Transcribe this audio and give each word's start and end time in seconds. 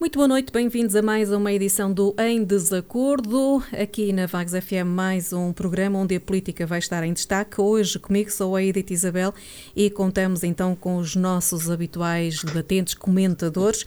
Muito 0.00 0.16
boa 0.16 0.26
noite, 0.26 0.50
bem-vindos 0.50 0.96
a 0.96 1.02
mais 1.02 1.30
uma 1.30 1.52
edição 1.52 1.92
do 1.92 2.14
Em 2.18 2.42
Desacordo, 2.42 3.62
aqui 3.70 4.14
na 4.14 4.24
Vagos 4.24 4.54
FM, 4.54 4.86
mais 4.86 5.30
um 5.30 5.52
programa 5.52 5.98
onde 5.98 6.16
a 6.16 6.20
política 6.20 6.66
vai 6.66 6.78
estar 6.78 7.04
em 7.04 7.12
destaque. 7.12 7.60
Hoje 7.60 7.98
comigo 7.98 8.30
sou 8.30 8.56
a 8.56 8.62
Edith 8.62 8.90
Isabel 8.90 9.34
e 9.76 9.90
contamos 9.90 10.42
então 10.42 10.74
com 10.74 10.96
os 10.96 11.14
nossos 11.14 11.70
habituais 11.70 12.42
debatentes, 12.42 12.94
comentadores 12.94 13.84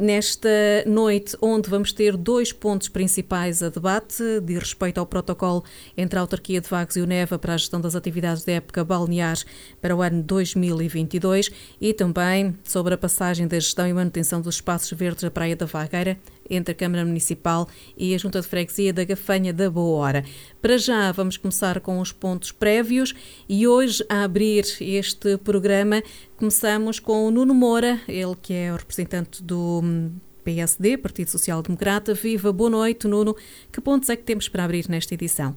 nesta 0.00 0.48
noite, 0.86 1.36
onde 1.40 1.70
vamos 1.70 1.92
ter 1.92 2.16
dois 2.16 2.52
pontos 2.52 2.88
principais 2.88 3.62
a 3.62 3.68
debate, 3.68 4.22
de 4.40 4.58
respeito 4.58 4.98
ao 4.98 5.06
protocolo 5.06 5.64
entre 5.96 6.18
a 6.18 6.22
autarquia 6.22 6.60
de 6.60 6.68
Vagos 6.68 6.96
e 6.96 7.00
o 7.00 7.06
NEVA 7.06 7.38
para 7.38 7.54
a 7.54 7.56
gestão 7.56 7.80
das 7.80 7.94
atividades 7.94 8.44
da 8.44 8.52
época 8.52 8.84
balnear 8.84 9.38
para 9.80 9.94
o 9.94 10.02
ano 10.02 10.22
2022 10.22 11.50
e 11.80 11.94
também 11.94 12.56
sobre 12.64 12.94
a 12.94 12.98
passagem 12.98 13.46
da 13.46 13.58
gestão 13.58 13.86
e 13.86 13.92
manutenção 13.92 14.40
dos 14.40 14.56
espaços 14.56 14.90
verdes 14.92 15.22
da 15.22 15.30
Praia 15.30 15.54
da 15.54 15.66
Vagueira 15.66 16.18
entre 16.50 16.72
a 16.72 16.74
Câmara 16.74 17.04
Municipal 17.04 17.68
e 17.96 18.14
a 18.14 18.18
Junta 18.18 18.40
de 18.40 18.46
Freguesia 18.46 18.92
da 18.92 19.04
Gafanha 19.04 19.52
da 19.52 19.70
Boa 19.70 19.98
Hora. 19.98 20.24
Para 20.60 20.76
já, 20.76 21.12
vamos 21.12 21.36
começar 21.36 21.80
com 21.80 22.00
os 22.00 22.12
pontos 22.12 22.52
prévios 22.52 23.14
e 23.48 23.66
hoje, 23.66 24.04
a 24.08 24.24
abrir 24.24 24.64
este 24.80 25.38
programa, 25.38 26.02
começamos 26.36 26.98
com 26.98 27.26
o 27.26 27.30
Nuno 27.30 27.54
Moura, 27.54 28.00
ele 28.08 28.34
que 28.42 28.52
é 28.52 28.72
o 28.72 28.76
representante 28.76 29.42
do 29.42 29.80
hum, 29.82 30.10
PSD, 30.44 30.96
Partido 30.98 31.30
Social 31.30 31.62
Democrata. 31.62 32.14
Viva, 32.14 32.52
boa 32.52 32.70
noite, 32.70 33.06
Nuno. 33.06 33.36
Que 33.72 33.80
pontos 33.80 34.08
é 34.08 34.16
que 34.16 34.24
temos 34.24 34.48
para 34.48 34.64
abrir 34.64 34.88
nesta 34.88 35.14
edição? 35.14 35.54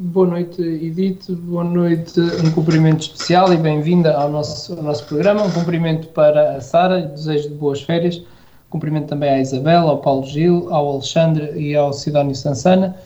Boa 0.00 0.28
noite, 0.28 0.62
Edith. 0.62 1.26
Boa 1.28 1.64
noite. 1.64 2.20
Um 2.20 2.52
cumprimento 2.52 3.00
especial 3.00 3.52
e 3.52 3.56
bem-vinda 3.56 4.14
ao 4.14 4.30
nosso, 4.30 4.72
ao 4.74 4.82
nosso 4.82 5.04
programa. 5.06 5.42
Um 5.42 5.50
cumprimento 5.50 6.06
para 6.08 6.56
a 6.56 6.60
Sara 6.60 7.02
desejo 7.02 7.48
de 7.48 7.54
boas 7.56 7.82
férias. 7.82 8.22
Cumprimento 8.70 9.06
também 9.06 9.30
à 9.30 9.40
Isabel, 9.40 9.88
ao 9.88 9.98
Paulo 9.98 10.26
Gil, 10.26 10.72
ao 10.72 10.94
Alexandre 10.94 11.58
e 11.58 11.74
ao 11.74 11.92
Sidónio 11.92 12.34
Sansana. 12.34 12.96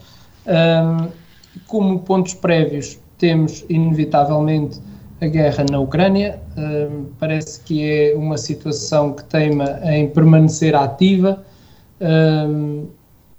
Um, 0.47 1.09
como 1.69 2.01
pontos 2.01 2.35
prévios, 2.35 2.99
temos 3.17 3.65
inevitavelmente 3.69 4.81
a 5.21 5.27
guerra 5.27 5.65
na 5.71 5.79
Ucrânia. 5.79 6.41
Um, 6.57 7.07
parece 7.19 7.61
que 7.61 7.89
é 7.89 8.15
uma 8.17 8.37
situação 8.37 9.13
que 9.13 9.23
teima 9.25 9.79
em 9.85 10.09
permanecer 10.09 10.75
ativa. 10.75 11.45
Um, 12.01 12.89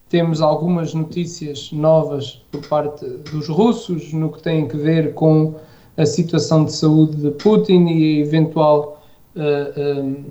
temos 0.08 0.42
algumas 0.42 0.94
notícias 0.94 1.72
novas 1.74 2.42
por 2.52 2.66
parte 2.68 3.06
dos 3.06 3.50
russos 3.50 4.14
no 4.14 4.32
que 4.32 4.42
tem 4.42 4.64
a 4.64 4.78
ver 4.78 5.14
com 5.14 5.56
a 5.98 6.06
situação 6.06 6.64
de 6.64 6.72
saúde 6.72 7.18
de 7.18 7.32
Putin 7.32 7.88
e 7.88 8.18
a 8.18 8.20
eventual 8.22 9.04
uh, 9.36 10.24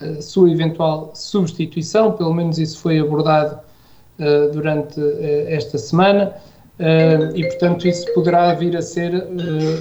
a 0.00 0.22
sua 0.22 0.50
eventual 0.50 1.10
substituição, 1.14 2.12
pelo 2.12 2.32
menos 2.32 2.58
isso 2.58 2.78
foi 2.78 2.98
abordado 2.98 3.58
uh, 4.18 4.50
durante 4.52 4.98
uh, 4.98 5.48
esta 5.48 5.76
semana, 5.78 6.34
uh, 6.78 7.36
e 7.36 7.46
portanto 7.46 7.86
isso 7.86 8.12
poderá 8.14 8.54
vir 8.54 8.76
a 8.76 8.82
ser 8.82 9.28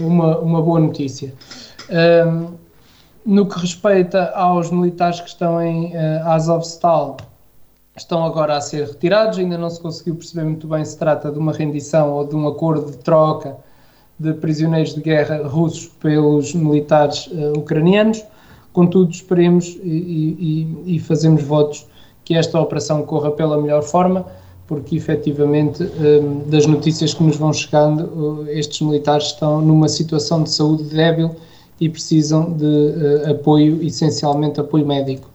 uma, 0.02 0.38
uma 0.40 0.62
boa 0.62 0.80
notícia. 0.80 1.34
no 3.26 3.46
que 3.46 3.60
respeita 3.60 4.32
aos 4.36 4.72
militares 4.72 5.20
que 5.22 5.30
estão 5.30 5.62
em 5.62 5.96
Azovstal, 6.24 7.18
estão 7.96 8.24
agora 8.24 8.56
a 8.56 8.62
ser 8.62 8.88
retirados, 8.88 9.38
ainda 9.38 9.58
não 9.58 9.70
se 9.70 9.80
conseguiu 9.80 10.16
perceber 10.16 10.46
muito 10.46 10.68
bem 10.68 10.84
se 10.86 10.98
trata 10.98 11.32
de 11.32 11.38
uma 11.38 11.52
rendição 11.52 12.14
ou 12.14 12.26
de 12.26 12.36
um 12.36 12.48
acordo 12.48 12.92
de 12.92 12.98
troca 12.98 13.58
de 14.18 14.34
prisioneiros 14.34 14.94
de 14.94 15.02
guerra 15.02 15.48
russos 15.48 15.88
pelos 15.88 16.54
militares 16.54 17.30
ucranianos. 17.58 18.24
Contudo, 18.72 19.12
esperemos 19.12 19.78
e, 19.84 20.76
e, 20.86 20.96
e 20.96 21.00
fazemos 21.00 21.44
votos 21.44 21.88
que 22.24 22.36
esta 22.36 22.60
operação 22.62 23.02
corra 23.04 23.32
pela 23.32 23.60
melhor 23.60 23.82
forma, 23.82 24.26
porque 24.68 24.96
efetivamente, 24.96 25.84
hum, 25.84 26.44
das 26.48 26.68
notícias 26.68 27.14
que 27.14 27.24
nos 27.24 27.38
vão 27.38 27.52
chegando, 27.52 28.46
estes 28.50 28.82
militares 28.82 29.26
estão 29.26 29.62
numa 29.62 29.90
situação 29.90 30.44
de 30.44 30.52
saúde 30.52 30.84
débil 30.84 31.36
e 31.80 31.90
precisam 31.90 32.54
de 32.54 32.66
uh, 32.66 33.32
apoio, 33.32 33.82
essencialmente 33.82 34.60
apoio 34.60 34.86
médico. 34.86 35.28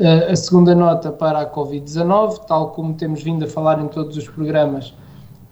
Uh, 0.00 0.32
a 0.32 0.34
segunda 0.34 0.74
nota 0.74 1.12
para 1.12 1.40
a 1.40 1.48
Covid-19, 1.48 2.46
tal 2.48 2.70
como 2.70 2.94
temos 2.94 3.22
vindo 3.22 3.44
a 3.44 3.48
falar 3.48 3.80
em 3.80 3.86
todos 3.86 4.16
os 4.16 4.26
programas, 4.26 4.92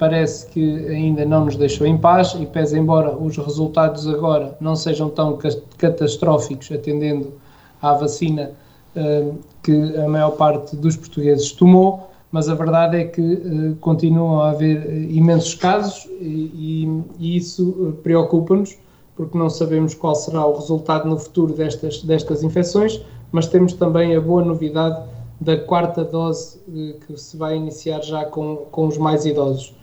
parece 0.02 0.48
que 0.48 0.88
ainda 0.88 1.24
não 1.24 1.44
nos 1.44 1.54
deixou 1.54 1.86
em 1.86 1.96
paz 1.96 2.36
e 2.40 2.44
pese 2.44 2.76
embora 2.76 3.16
os 3.16 3.36
resultados 3.36 4.04
agora 4.08 4.56
não 4.60 4.74
sejam 4.74 5.08
tão 5.08 5.38
catastróficos 5.78 6.72
atendendo 6.72 7.32
à 7.80 7.92
vacina 7.92 8.50
uh, 8.96 9.38
que 9.62 9.96
a 9.96 10.08
maior 10.08 10.32
parte 10.32 10.74
dos 10.74 10.96
portugueses 10.96 11.52
tomou, 11.52 12.10
mas 12.32 12.48
a 12.48 12.54
verdade 12.56 12.96
é 12.96 13.04
que 13.04 13.20
uh, 13.20 13.76
continuam 13.80 14.40
a 14.40 14.50
haver 14.50 14.92
imensos 15.08 15.54
casos 15.54 16.04
e, 16.20 17.00
e, 17.20 17.36
isso 17.36 17.96
preocupa-nos 18.02 18.76
porque 19.14 19.38
não 19.38 19.48
sabemos 19.48 19.94
qual 19.94 20.16
será 20.16 20.44
o 20.44 20.56
resultado 20.56 21.08
no 21.08 21.16
futuro 21.16 21.52
destas, 21.52 22.02
destas 22.02 22.42
infecções, 22.42 23.00
mas 23.30 23.46
temos 23.46 23.72
também 23.74 24.16
a 24.16 24.20
boa 24.20 24.44
novidade 24.44 25.00
da 25.40 25.56
quarta 25.56 26.02
dose 26.02 26.58
que 27.06 27.16
se 27.16 27.36
vai 27.36 27.54
iniciar 27.54 28.02
já 28.02 28.24
com, 28.24 28.56
com 28.72 28.88
os 28.88 28.98
mais 28.98 29.24
idosos 29.24 29.80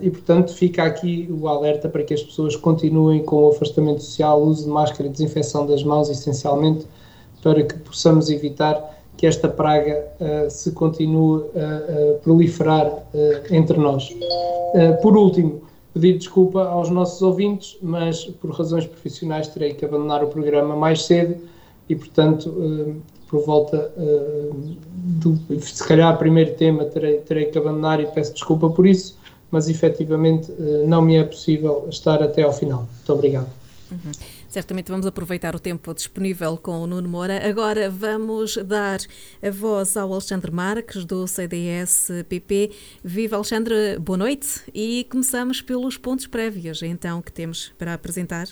e, 0.00 0.10
portanto, 0.10 0.54
fica 0.54 0.84
aqui 0.84 1.28
o 1.30 1.46
alerta 1.48 1.88
para 1.88 2.02
que 2.02 2.14
as 2.14 2.22
pessoas 2.22 2.56
continuem 2.56 3.22
com 3.22 3.44
o 3.44 3.48
afastamento 3.48 4.02
social, 4.02 4.42
uso 4.42 4.64
de 4.64 4.70
máscara 4.70 5.08
desinfecção 5.08 5.66
das 5.66 5.82
mãos, 5.82 6.08
essencialmente, 6.08 6.86
para 7.42 7.62
que 7.62 7.74
possamos 7.80 8.30
evitar 8.30 8.94
que 9.16 9.26
esta 9.26 9.48
praga 9.48 10.06
uh, 10.18 10.50
se 10.50 10.72
continue 10.72 11.44
a, 11.54 12.18
proliferar 12.18 12.86
uh, 12.86 13.04
entre 13.50 13.78
nós. 13.78 14.10
Uh, 14.10 15.00
por 15.02 15.16
último, 15.16 15.62
pedir 15.92 16.18
desculpa 16.18 16.64
aos 16.64 16.90
nossos 16.90 17.22
ouvintes, 17.22 17.76
mas 17.82 18.24
por 18.24 18.50
razões 18.50 18.86
profissionais 18.86 19.46
terei 19.48 19.74
que 19.74 19.84
abandonar 19.84 20.24
o 20.24 20.28
programa 20.28 20.74
mais 20.74 21.04
cedo 21.04 21.36
e, 21.88 21.94
portanto, 21.94 23.00
por 23.28 23.44
volta 23.44 23.92
do, 24.94 25.38
se 25.60 25.86
calhar, 25.86 26.18
primeiro 26.18 26.54
tema 26.54 26.84
terei, 26.86 27.18
terei 27.18 27.44
que 27.44 27.58
abandonar 27.58 28.00
e 28.00 28.06
peço 28.06 28.32
desculpa 28.32 28.70
por 28.70 28.86
isso 28.86 29.16
mas 29.54 29.68
efetivamente 29.68 30.50
eh, 30.50 30.84
não 30.84 31.00
me 31.00 31.14
é 31.14 31.22
possível 31.22 31.86
estar 31.88 32.20
até 32.20 32.42
ao 32.42 32.52
final. 32.52 32.88
Muito 32.92 33.12
obrigado. 33.12 33.46
Uhum. 33.88 34.10
Certamente 34.48 34.90
vamos 34.90 35.06
aproveitar 35.06 35.54
o 35.54 35.60
tempo 35.60 35.94
disponível 35.94 36.56
com 36.56 36.78
o 36.78 36.86
Nuno 36.88 37.08
Moura. 37.08 37.48
Agora 37.48 37.88
vamos 37.88 38.56
dar 38.56 38.98
a 39.40 39.50
voz 39.50 39.96
ao 39.96 40.12
Alexandre 40.12 40.50
Marques, 40.50 41.04
do 41.04 41.24
CDS-PP. 41.28 42.72
Viva 43.04 43.36
Alexandre, 43.36 43.96
boa 44.00 44.16
noite. 44.16 44.60
E 44.74 45.06
começamos 45.08 45.62
pelos 45.62 45.96
pontos 45.96 46.26
prévios, 46.26 46.82
então, 46.82 47.22
que 47.22 47.30
temos 47.30 47.72
para 47.78 47.94
apresentar. 47.94 48.48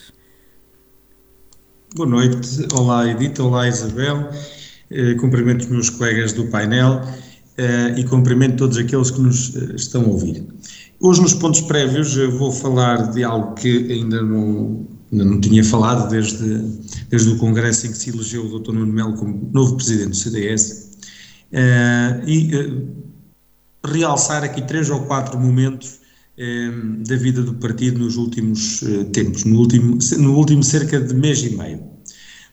Boa 1.93 2.07
noite. 2.07 2.65
Olá, 2.73 3.09
Edita. 3.09 3.43
Olá, 3.43 3.67
Isabel. 3.67 4.29
Eh, 4.89 5.15
cumprimento 5.15 5.63
os 5.63 5.67
meus 5.67 5.89
colegas 5.89 6.31
do 6.31 6.45
painel 6.47 7.01
eh, 7.57 7.95
e 7.97 8.03
cumprimento 8.05 8.57
todos 8.57 8.77
aqueles 8.77 9.11
que 9.11 9.21
nos 9.21 9.53
estão 9.75 10.03
a 10.03 10.07
ouvir. 10.07 10.45
Hoje, 11.05 11.21
nos 11.21 11.33
pontos 11.33 11.59
prévios, 11.59 12.15
vou 12.15 12.49
falar 12.49 13.11
de 13.11 13.25
algo 13.25 13.55
que 13.55 13.91
ainda 13.91 14.21
não, 14.21 14.87
ainda 15.11 15.25
não 15.25 15.41
tinha 15.41 15.61
falado 15.61 16.09
desde, 16.09 16.59
desde 17.09 17.29
o 17.29 17.37
congresso 17.37 17.85
em 17.85 17.91
que 17.91 17.97
se 17.97 18.09
elegeu 18.09 18.45
o 18.45 18.57
Dr. 18.57 18.71
Nuno 18.71 18.93
Melo 18.93 19.13
como 19.17 19.49
novo 19.51 19.75
presidente 19.75 20.11
do 20.11 20.15
CDS, 20.15 20.91
uh, 21.51 21.57
eh, 21.57 22.23
e 22.25 22.55
uh, 22.55 22.87
realçar 23.85 24.45
aqui 24.45 24.61
três 24.61 24.89
ou 24.89 25.01
quatro 25.01 25.37
momentos 25.37 25.99
uh, 26.37 27.03
da 27.05 27.17
vida 27.17 27.41
do 27.41 27.55
partido 27.55 27.99
nos 27.99 28.15
últimos 28.15 28.81
tempos, 29.11 29.43
no 29.43 29.59
último, 29.59 29.99
no 30.19 30.37
último 30.37 30.63
cerca 30.63 31.01
de 31.01 31.13
mês 31.13 31.43
e 31.43 31.49
meio. 31.49 31.83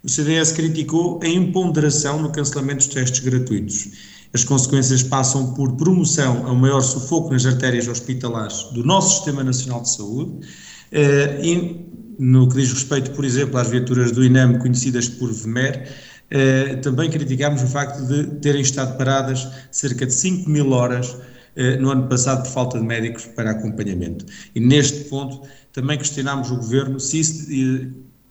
O 0.03 0.09
CDS 0.09 0.51
criticou 0.51 1.21
a 1.23 1.29
imponderação 1.29 2.21
no 2.21 2.33
cancelamento 2.33 2.79
dos 2.79 2.89
testes 2.89 3.21
gratuitos 3.21 3.91
As 4.33 4.45
consequências 4.45 5.03
passam 5.03 5.55
por 5.55 5.73
promoção 5.77 6.47
a 6.47 6.55
maior 6.55 6.81
sufoco 6.83 7.33
nas 7.33 7.45
artérias 7.45 7.89
hospitalares 7.89 8.65
do 8.73 8.85
nosso 8.85 9.17
Sistema 9.17 9.43
Nacional 9.43 9.83
de 9.83 9.91
Saúde 9.91 10.47
uh, 10.93 11.45
e, 11.45 11.87
no 12.19 12.49
que 12.49 12.57
diz 12.57 12.73
respeito, 12.73 13.11
por 13.11 13.25
exemplo, 13.25 13.59
às 13.59 13.69
viaturas 13.69 14.13
do 14.13 14.25
INEM 14.25 14.59
conhecidas 14.61 15.09
por 15.09 15.33
VMER, 15.33 15.89
uh, 16.31 16.81
também 16.81 17.11
criticámos 17.11 17.63
o 17.63 17.67
facto 17.67 18.07
de 18.07 18.25
terem 18.41 18.63
estado 18.63 18.97
paradas 18.97 19.49
cerca 19.73 20.07
de 20.07 20.13
5 20.13 20.49
mil 20.49 20.71
horas 20.71 21.11
uh, 21.11 21.81
no 21.81 21.91
ano 21.91 22.09
passado 22.09 22.45
por 22.45 22.53
falta 22.53 22.79
de 22.79 22.85
médicos 22.85 23.27
para 23.27 23.51
acompanhamento. 23.51 24.25
E 24.55 24.61
neste 24.61 25.09
ponto 25.09 25.43
também 25.73 25.99
questionámos 25.99 26.53
o 26.53 26.57
Governo 26.57 27.01
se 27.01 27.19
isso 27.19 27.49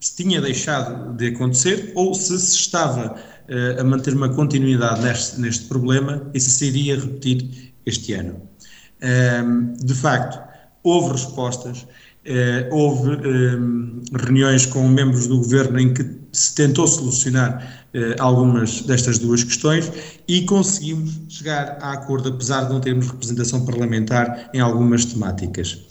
se 0.00 0.16
tinha 0.16 0.40
deixado 0.40 1.14
de 1.14 1.26
acontecer 1.26 1.92
ou 1.94 2.14
se 2.14 2.38
se 2.38 2.56
estava 2.56 3.16
a 3.78 3.84
manter 3.84 4.14
uma 4.14 4.28
continuidade 4.28 5.02
neste, 5.02 5.40
neste, 5.40 5.64
problema 5.66 6.22
e 6.32 6.40
se 6.40 6.50
se 6.50 6.66
iria 6.66 6.96
repetir 6.96 7.72
este 7.84 8.12
ano. 8.12 8.40
Um, 9.02 9.74
de 9.74 9.94
facto, 9.94 10.40
houve 10.84 11.12
respostas, 11.12 11.82
uh, 11.82 11.86
houve 12.74 13.10
reuniões 14.14 14.66
com 14.66 14.86
membros 14.88 15.26
do 15.26 15.38
governo 15.38 15.80
em 15.80 15.92
que 15.92 16.20
se 16.32 16.54
tentou 16.54 16.86
solucionar 16.86 17.80
algumas 18.20 18.82
destas 18.82 19.18
duas 19.18 19.42
questões 19.42 19.90
e 20.28 20.42
conseguimos 20.42 21.18
chegar 21.28 21.76
a 21.80 21.92
acordo, 21.92 22.28
apesar 22.28 22.66
de 22.66 22.72
não 22.72 22.80
termos 22.80 23.08
representação 23.08 23.64
parlamentar 23.64 24.48
em 24.54 24.60
algumas 24.60 25.04
temáticas. 25.04 25.86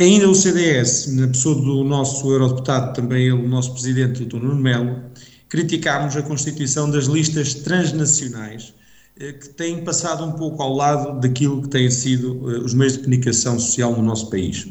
Ainda 0.00 0.30
o 0.30 0.34
CDS, 0.34 1.14
na 1.14 1.28
pessoa 1.28 1.54
do 1.54 1.84
nosso 1.84 2.26
eurodeputado, 2.30 2.94
também 2.94 3.24
ele, 3.24 3.32
o 3.32 3.46
nosso 3.46 3.72
presidente, 3.74 4.22
o 4.22 4.26
Dr. 4.26 4.36
Nuno 4.36 4.56
Melo, 4.56 5.09
criticámos 5.50 6.16
a 6.16 6.22
constituição 6.22 6.88
das 6.88 7.04
listas 7.06 7.52
transnacionais, 7.54 8.72
eh, 9.18 9.32
que 9.32 9.48
têm 9.48 9.84
passado 9.84 10.24
um 10.24 10.32
pouco 10.32 10.62
ao 10.62 10.74
lado 10.74 11.20
daquilo 11.20 11.60
que 11.60 11.68
têm 11.68 11.90
sido 11.90 12.50
eh, 12.50 12.58
os 12.58 12.72
meios 12.72 12.94
de 12.94 13.00
comunicação 13.00 13.58
social 13.58 13.94
no 13.94 14.02
nosso 14.02 14.30
país. 14.30 14.68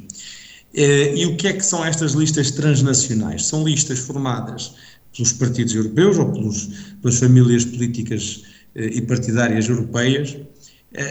Eh, 0.73 1.15
e 1.17 1.25
o 1.25 1.35
que 1.35 1.49
é 1.49 1.53
que 1.53 1.63
são 1.63 1.85
estas 1.85 2.13
listas 2.13 2.49
transnacionais? 2.49 3.45
São 3.45 3.63
listas 3.63 3.99
formadas 3.99 4.73
pelos 5.13 5.33
partidos 5.33 5.75
europeus 5.75 6.17
ou 6.17 6.31
pelos, 6.31 6.69
pelas 7.01 7.19
famílias 7.19 7.65
políticas 7.65 8.43
e 8.75 9.01
partidárias 9.01 9.67
europeias, 9.67 10.37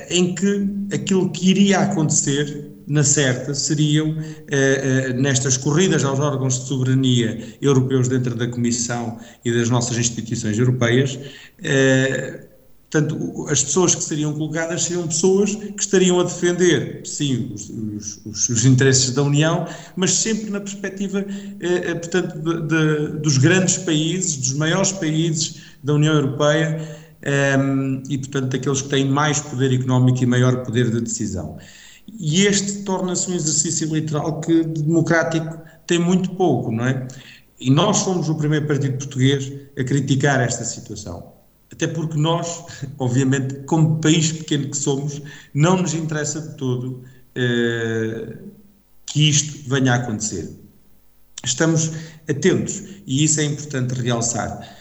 em 0.09 0.33
que 0.33 0.69
aquilo 0.95 1.29
que 1.31 1.51
iria 1.51 1.81
acontecer 1.81 2.71
na 2.89 3.05
certa, 3.05 3.55
seriam, 3.55 4.17
eh, 4.49 5.11
eh, 5.11 5.13
nestas 5.13 5.57
corridas 5.57 6.05
aos 6.05 6.19
órgãos 6.19 6.59
de 6.59 6.67
soberania 6.67 7.57
europeus 7.61 8.09
dentro 8.09 8.35
da 8.35 8.49
Comissão 8.49 9.19
e 9.45 9.53
das 9.53 9.69
nossas 9.69 9.99
instituições 9.99 10.59
europeias, 10.59 11.19
eh, 11.63 12.49
Portanto, 12.91 13.47
as 13.51 13.63
pessoas 13.63 13.95
que 13.95 14.03
seriam 14.03 14.33
colocadas 14.33 14.85
seriam 14.85 15.07
pessoas 15.07 15.55
que 15.55 15.79
estariam 15.79 16.19
a 16.21 16.25
defender, 16.25 17.03
sim, 17.05 17.53
os, 17.53 17.69
os, 18.25 18.49
os 18.49 18.65
interesses 18.65 19.11
da 19.11 19.23
União, 19.23 19.67
mas 19.95 20.15
sempre 20.15 20.51
na 20.51 20.59
perspectiva, 20.59 21.23
eh, 21.61 21.95
portanto, 21.95 22.39
de, 22.39 22.63
de, 22.63 23.21
dos 23.21 23.37
grandes 23.37 23.77
países, 23.77 24.39
dos 24.39 24.55
maiores 24.55 24.91
países 24.93 25.57
da 25.85 25.93
União 25.93 26.15
Europeia 26.15 26.99
eh, 27.21 27.57
e, 28.09 28.17
portanto, 28.17 28.53
daqueles 28.53 28.81
que 28.81 28.89
têm 28.89 29.05
mais 29.05 29.39
poder 29.39 29.71
económico 29.75 30.23
e 30.23 30.27
maior 30.27 30.65
poder 30.65 30.91
de 30.91 31.03
decisão. 31.03 31.59
E 32.17 32.47
este 32.47 32.85
torna-se 32.85 33.31
um 33.31 33.35
exercício 33.35 33.87
eleitoral 33.89 34.41
que 34.41 34.65
democrático 34.65 35.61
tem 35.87 35.99
muito 35.99 36.31
pouco, 36.31 36.73
não 36.73 36.87
é? 36.87 37.07
E 37.61 37.71
nós 37.71 38.03
fomos 38.03 38.29
o 38.29 38.35
primeiro 38.37 38.67
partido 38.67 38.99
português 38.99 39.53
a 39.79 39.85
criticar 39.85 40.41
esta 40.41 40.65
situação. 40.65 41.33
Até 41.73 41.87
porque 41.87 42.17
nós, 42.17 42.65
obviamente, 42.99 43.57
como 43.67 44.01
país 44.01 44.33
pequeno 44.33 44.71
que 44.71 44.77
somos, 44.77 45.21
não 45.53 45.77
nos 45.83 45.93
interessa 45.95 46.41
de 46.41 46.57
todo 46.57 47.03
eh, 47.35 48.39
que 49.07 49.29
isto 49.29 49.69
venha 49.69 49.93
a 49.93 49.97
acontecer. 49.97 50.51
Estamos 51.45 51.93
atentos 52.29 52.83
e 53.07 53.25
isso 53.25 53.41
é 53.41 53.45
importante 53.45 53.95
realçar. 53.95 54.78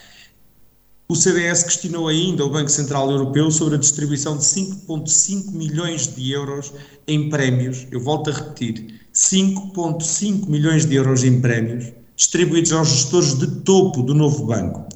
O 1.09 1.15
CDS 1.15 1.63
questionou 1.63 2.09
ainda 2.09 2.43
o 2.43 2.49
Banco 2.49 2.69
Central 2.69 3.09
Europeu 3.09 3.49
sobre 3.49 3.75
a 3.75 3.79
distribuição 3.79 4.35
de 4.35 4.43
5,5 4.43 5.53
milhões 5.53 6.13
de 6.13 6.31
euros 6.31 6.73
em 7.07 7.29
prémios. 7.29 7.87
Eu 7.89 8.01
volto 8.01 8.29
a 8.29 8.33
repetir: 8.33 8.99
5,5 9.13 10.49
milhões 10.49 10.85
de 10.85 10.95
euros 10.95 11.23
em 11.23 11.39
prémios 11.39 11.93
distribuídos 12.17 12.73
aos 12.73 12.89
gestores 12.89 13.37
de 13.37 13.47
topo 13.61 14.01
do 14.01 14.13
novo 14.13 14.47
banco 14.47 14.86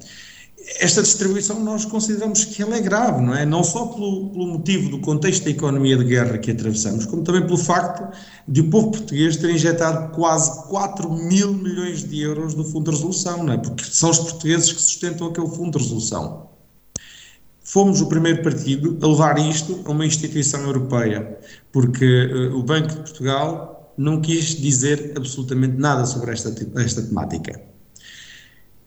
esta 0.79 1.01
distribuição 1.01 1.59
nós 1.59 1.85
consideramos 1.85 2.45
que 2.45 2.61
ela 2.61 2.75
é 2.75 2.81
grave, 2.81 3.21
não 3.21 3.35
é? 3.35 3.45
Não 3.45 3.63
só 3.63 3.87
pelo, 3.87 4.29
pelo, 4.29 4.47
motivo 4.47 4.89
do 4.89 4.99
contexto 4.99 5.43
da 5.43 5.49
economia 5.49 5.97
de 5.97 6.03
guerra 6.03 6.37
que 6.37 6.51
atravessamos, 6.51 7.05
como 7.05 7.23
também 7.23 7.41
pelo 7.41 7.57
facto 7.57 8.15
de 8.47 8.61
o 8.61 8.69
povo 8.69 8.91
português 8.91 9.37
ter 9.37 9.49
injetado 9.49 10.13
quase 10.15 10.67
4 10.69 11.11
mil 11.11 11.53
milhões 11.53 12.07
de 12.07 12.21
euros 12.21 12.55
no 12.55 12.63
Fundo 12.63 12.91
de 12.91 12.97
Resolução, 12.97 13.43
não 13.43 13.53
é? 13.53 13.57
Porque 13.57 13.83
são 13.83 14.09
os 14.09 14.19
portugueses 14.19 14.71
que 14.71 14.81
sustentam 14.81 15.27
aquele 15.27 15.47
Fundo 15.47 15.77
de 15.77 15.83
Resolução. 15.83 16.49
Fomos 17.63 18.01
o 18.01 18.07
primeiro 18.07 18.43
partido 18.43 18.97
a 19.01 19.07
levar 19.07 19.37
isto 19.39 19.79
a 19.85 19.91
uma 19.91 20.05
instituição 20.05 20.61
europeia, 20.61 21.39
porque 21.71 22.25
uh, 22.25 22.57
o 22.57 22.63
Banco 22.63 22.89
de 22.89 22.95
Portugal 22.97 23.93
não 23.97 24.19
quis 24.19 24.59
dizer 24.59 25.13
absolutamente 25.15 25.77
nada 25.77 26.05
sobre 26.05 26.31
esta, 26.31 26.53
esta 26.77 27.01
temática. 27.01 27.61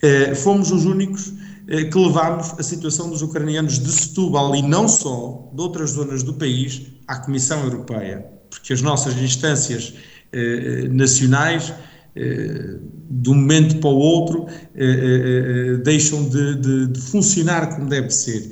Uh, 0.03 0.35
fomos 0.35 0.71
os 0.71 0.85
únicos 0.85 1.33
que 1.67 1.99
levámos 1.99 2.53
a 2.59 2.63
situação 2.63 3.09
dos 3.09 3.23
ucranianos 3.23 3.79
de 3.79 3.91
Setúbal 3.91 4.55
e 4.55 4.63
não 4.63 4.87
só, 4.87 5.51
de 5.55 5.61
outras 5.63 5.91
zonas 5.91 6.23
do 6.23 6.35
país, 6.35 6.83
à 7.07 7.17
Comissão 7.17 7.63
Europeia, 7.65 8.27
porque 8.51 8.73
as 8.73 8.83
nossas 8.83 9.17
instâncias 9.17 9.95
eh, 10.33 10.89
nacionais, 10.89 11.73
eh, 12.17 12.79
de 13.11 13.31
um 13.31 13.35
momento 13.35 13.79
para 13.79 13.91
o 13.91 13.97
outro, 13.97 14.47
eh, 14.49 14.85
eh, 14.85 15.75
eh, 15.75 15.77
deixam 15.79 16.29
de, 16.29 16.57
de, 16.57 16.87
de, 16.89 17.01
funcionar 17.01 17.75
como 17.75 17.89
deve 17.89 18.11
ser. 18.11 18.51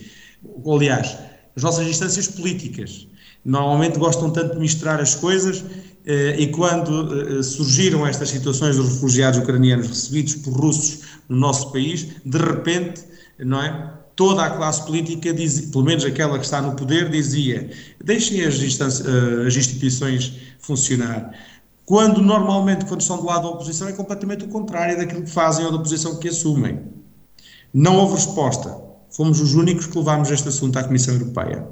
Aliás, 0.67 1.17
as 1.57 1.63
nossas 1.63 1.87
instâncias 1.87 2.29
políticas 2.29 3.09
normalmente 3.45 3.99
gostam 3.99 4.31
tanto 4.31 4.55
de 4.55 4.61
misturar 4.61 5.01
as 5.01 5.15
coisas 5.15 5.65
e 6.05 6.49
quando 6.49 7.43
surgiram 7.45 8.07
estas 8.07 8.29
situações 8.29 8.77
dos 8.77 8.95
refugiados 8.95 9.39
ucranianos 9.39 9.87
recebidos 9.87 10.35
por 10.37 10.53
russos 10.53 11.01
no 11.29 11.37
nosso 11.37 11.71
país, 11.71 12.09
de 12.25 12.39
repente, 12.39 13.05
não 13.39 13.63
é? 13.63 13.99
Toda 14.15 14.45
a 14.45 14.51
classe 14.51 14.85
política, 14.85 15.35
pelo 15.73 15.85
menos 15.85 16.05
aquela 16.05 16.39
que 16.39 16.45
está 16.45 16.61
no 16.61 16.77
poder, 16.77 17.09
dizia: 17.09 17.71
deixem 18.05 18.45
as, 18.45 18.61
eh, 18.61 19.47
as 19.47 19.57
instituições 19.57 20.35
funcionar. 20.59 21.33
Quando 21.85 22.21
normalmente, 22.23 22.85
quando 22.85 23.01
estão 23.01 23.17
do 23.17 23.25
lado 23.25 23.43
da 23.43 23.49
oposição, 23.49 23.89
é 23.89 23.93
completamente 23.93 24.45
o 24.45 24.49
contrário 24.49 24.97
daquilo 24.97 25.23
que 25.23 25.31
fazem 25.31 25.65
ou 25.65 25.73
da 25.73 25.79
posição 25.79 26.19
que 26.19 26.29
assumem. 26.29 26.81
Não 27.73 27.97
houve 27.97 28.15
resposta. 28.15 28.77
Fomos 29.11 29.41
os 29.41 29.55
únicos 29.55 29.87
que 29.87 29.99
levámos 29.99 30.31
este 30.31 30.49
assunto 30.49 30.79
à 30.79 30.85
Comissão 30.85 31.15
Europeia. 31.15 31.67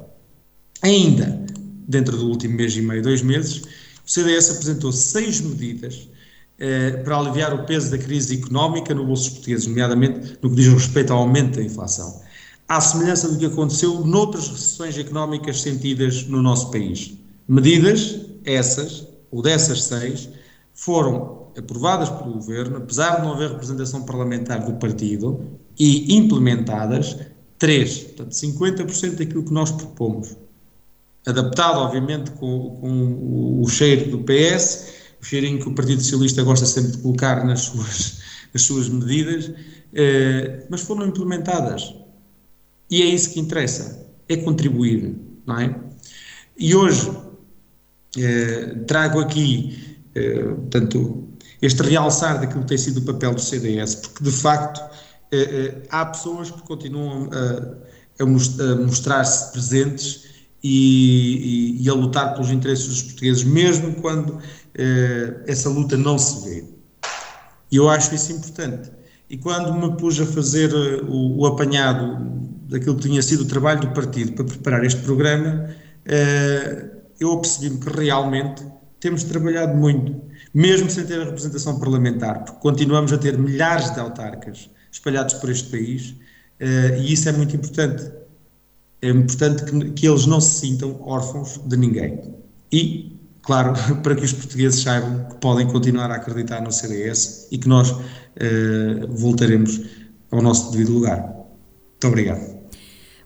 Ainda, 0.81 1.45
dentro 1.87 2.17
do 2.17 2.27
último 2.27 2.55
mês 2.55 2.75
e 2.75 2.81
meio, 2.81 3.01
dois 3.01 3.21
meses, 3.21 3.61
o 4.05 4.09
CDS 4.09 4.51
apresentou 4.51 4.91
seis 4.91 5.41
medidas 5.41 6.07
eh, 6.59 6.91
para 7.03 7.17
aliviar 7.17 7.53
o 7.53 7.65
peso 7.65 7.89
da 7.91 7.97
crise 7.97 8.37
económica 8.37 8.93
no 8.93 9.05
bolso 9.05 9.23
dos 9.23 9.33
portugueses, 9.33 9.67
nomeadamente 9.67 10.37
no 10.41 10.49
que 10.49 10.55
diz 10.55 10.67
respeito 10.67 11.11
ao 11.11 11.19
aumento 11.19 11.55
da 11.55 11.63
inflação, 11.63 12.21
à 12.67 12.79
semelhança 12.79 13.29
do 13.29 13.37
que 13.37 13.45
aconteceu 13.45 14.05
noutras 14.05 14.47
recessões 14.47 14.97
económicas 14.97 15.61
sentidas 15.61 16.25
no 16.27 16.41
nosso 16.41 16.69
país. 16.71 17.13
Medidas 17.47 18.19
essas, 18.43 19.07
ou 19.31 19.41
dessas 19.41 19.83
seis, 19.83 20.29
foram 20.73 21.47
aprovadas 21.57 22.09
pelo 22.09 22.33
Governo, 22.33 22.77
apesar 22.77 23.17
de 23.17 23.21
não 23.23 23.33
haver 23.33 23.49
representação 23.49 24.03
parlamentar 24.03 24.63
do 24.63 24.73
partido, 24.73 25.59
e 25.79 26.15
implementadas 26.15 27.17
três, 27.57 27.99
portanto 27.99 28.31
50% 28.31 29.15
daquilo 29.15 29.43
que 29.43 29.53
nós 29.53 29.71
propomos. 29.71 30.35
Adaptado, 31.25 31.79
obviamente, 31.79 32.31
com, 32.31 32.77
com 32.81 33.61
o 33.61 33.67
cheiro 33.69 34.09
do 34.09 34.23
PS, 34.23 35.01
o 35.21 35.25
cheirinho 35.25 35.59
que 35.59 35.69
o 35.69 35.75
Partido 35.75 36.01
Socialista 36.01 36.41
gosta 36.41 36.65
sempre 36.65 36.93
de 36.93 36.97
colocar 36.97 37.45
nas 37.45 37.61
suas, 37.61 38.19
nas 38.51 38.63
suas 38.63 38.89
medidas, 38.89 39.51
eh, 39.93 40.65
mas 40.69 40.81
foram 40.81 41.05
implementadas. 41.05 41.93
E 42.89 43.03
é 43.03 43.05
isso 43.05 43.31
que 43.31 43.39
interessa, 43.39 44.05
é 44.27 44.37
contribuir, 44.37 45.15
não 45.45 45.59
é? 45.59 45.79
E 46.57 46.75
hoje 46.75 47.11
eh, 48.17 48.75
trago 48.87 49.19
aqui, 49.19 49.99
eh, 50.15 50.43
portanto, 50.43 51.27
este 51.61 51.83
realçar 51.83 52.41
daquilo 52.41 52.61
que 52.61 52.67
tem 52.69 52.77
sido 52.79 52.97
o 52.97 53.03
papel 53.03 53.35
do 53.35 53.41
CDS, 53.41 53.95
porque 53.95 54.23
de 54.23 54.31
facto 54.31 54.81
há 55.89 56.05
pessoas 56.07 56.51
que 56.51 56.61
continuam 56.63 57.29
a, 57.31 58.23
a 58.23 58.25
mostrar-se 58.25 59.51
presentes 59.53 60.30
e, 60.63 61.77
e, 61.79 61.83
e, 61.83 61.89
a 61.89 61.93
lutar 61.93 62.33
pelos 62.33 62.51
interesses 62.51 62.87
dos 62.87 63.01
portugueses, 63.03 63.43
mesmo 63.43 63.95
quando 63.95 64.39
eh, 64.75 65.43
essa 65.47 65.69
luta 65.69 65.97
não 65.97 66.17
se 66.17 66.47
vê. 66.47 66.65
E 67.71 67.77
eu 67.77 67.89
acho 67.89 68.13
isso 68.13 68.31
importante. 68.31 68.91
E 69.29 69.37
quando 69.37 69.73
me 69.73 69.97
pus 69.97 70.19
a 70.19 70.25
fazer 70.25 70.71
eh, 70.71 71.01
o, 71.07 71.39
o 71.39 71.45
apanhado 71.47 72.17
daquilo 72.69 72.95
que 72.95 73.01
tinha 73.01 73.21
sido 73.21 73.41
o 73.41 73.45
trabalho 73.45 73.81
do 73.81 73.87
partido 73.89 74.33
para 74.33 74.45
preparar 74.45 74.85
este 74.85 75.01
programa, 75.01 75.69
eu 77.19 77.33
apercebi-me 77.33 77.77
que 77.79 77.89
realmente 77.89 78.65
temos 78.99 79.23
trabalhado 79.23 79.75
muito, 79.75 80.21
mesmo 80.53 80.89
sem 80.89 81.05
ter 81.05 81.19
a 81.21 81.25
representação 81.25 81.79
parlamentar, 81.79 82.45
porque 82.45 82.59
continuamos 82.61 83.11
a 83.11 83.17
ter 83.17 83.37
milhares 83.37 83.93
de 83.93 83.99
autarcas 83.99 84.69
espalhados 84.89 85.33
por 85.35 85.49
este 85.49 85.69
país 85.69 86.15
e 86.97 87.11
isso 87.11 87.27
é 87.27 87.33
muito 87.33 87.55
importante. 87.55 88.09
É 89.01 89.09
importante 89.09 89.63
que, 89.65 89.91
que 89.91 90.07
eles 90.07 90.25
não 90.25 90.39
se 90.39 90.59
sintam 90.59 91.01
órfãos 91.01 91.59
de 91.65 91.77
ninguém. 91.77 92.19
E, 92.71 93.19
claro, 93.41 93.73
para 94.03 94.15
que 94.15 94.23
os 94.23 94.33
portugueses 94.33 94.81
saibam 94.81 95.25
que 95.29 95.35
podem 95.37 95.67
continuar 95.67 96.11
a 96.11 96.15
acreditar 96.15 96.61
no 96.61 96.71
CDS 96.71 97.47
e 97.51 97.57
que 97.57 97.67
nós 97.67 97.95
voltaremos 99.09 99.81
ao 100.31 100.41
nosso 100.41 100.71
devido 100.71 100.93
lugar. 100.93 101.19
Muito 101.21 102.07
obrigado. 102.07 102.61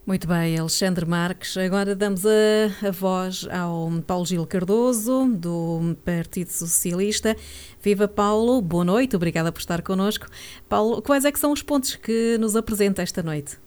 Muito 0.06 0.28
bem, 0.28 0.56
Alexandre 0.56 1.04
Marques. 1.04 1.56
Agora 1.56 1.96
damos 1.96 2.24
a, 2.24 2.86
a, 2.86 2.90
voz 2.92 3.44
ao 3.50 3.90
Paulo 4.06 4.24
Gil 4.24 4.46
Cardoso, 4.46 5.26
do 5.34 5.96
Partido 6.04 6.48
Socialista. 6.50 7.36
Viva 7.82 8.06
Paulo, 8.06 8.62
boa 8.62 8.84
noite, 8.84 9.16
obrigada 9.16 9.50
por 9.50 9.58
estar 9.58 9.82
connosco. 9.82 10.26
Paulo, 10.68 11.02
quais 11.02 11.24
é 11.24 11.32
que 11.32 11.40
são 11.40 11.50
os 11.50 11.60
pontos 11.60 11.96
que 11.96 12.38
nos 12.38 12.54
apresenta 12.54 13.02
esta 13.02 13.20
noite? 13.20 13.58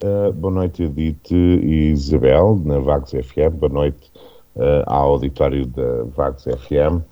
Uh, 0.00 0.32
boa 0.32 0.54
noite, 0.54 0.84
Edith 0.84 1.32
e 1.32 1.90
Isabel, 1.90 2.60
na 2.64 2.78
Vagos 2.78 3.10
FM. 3.10 3.54
Boa 3.54 3.72
noite 3.72 4.12
uh, 4.54 4.84
ao 4.86 5.14
auditório 5.14 5.66
da 5.66 6.04
Vagos 6.14 6.44
FM 6.44 7.02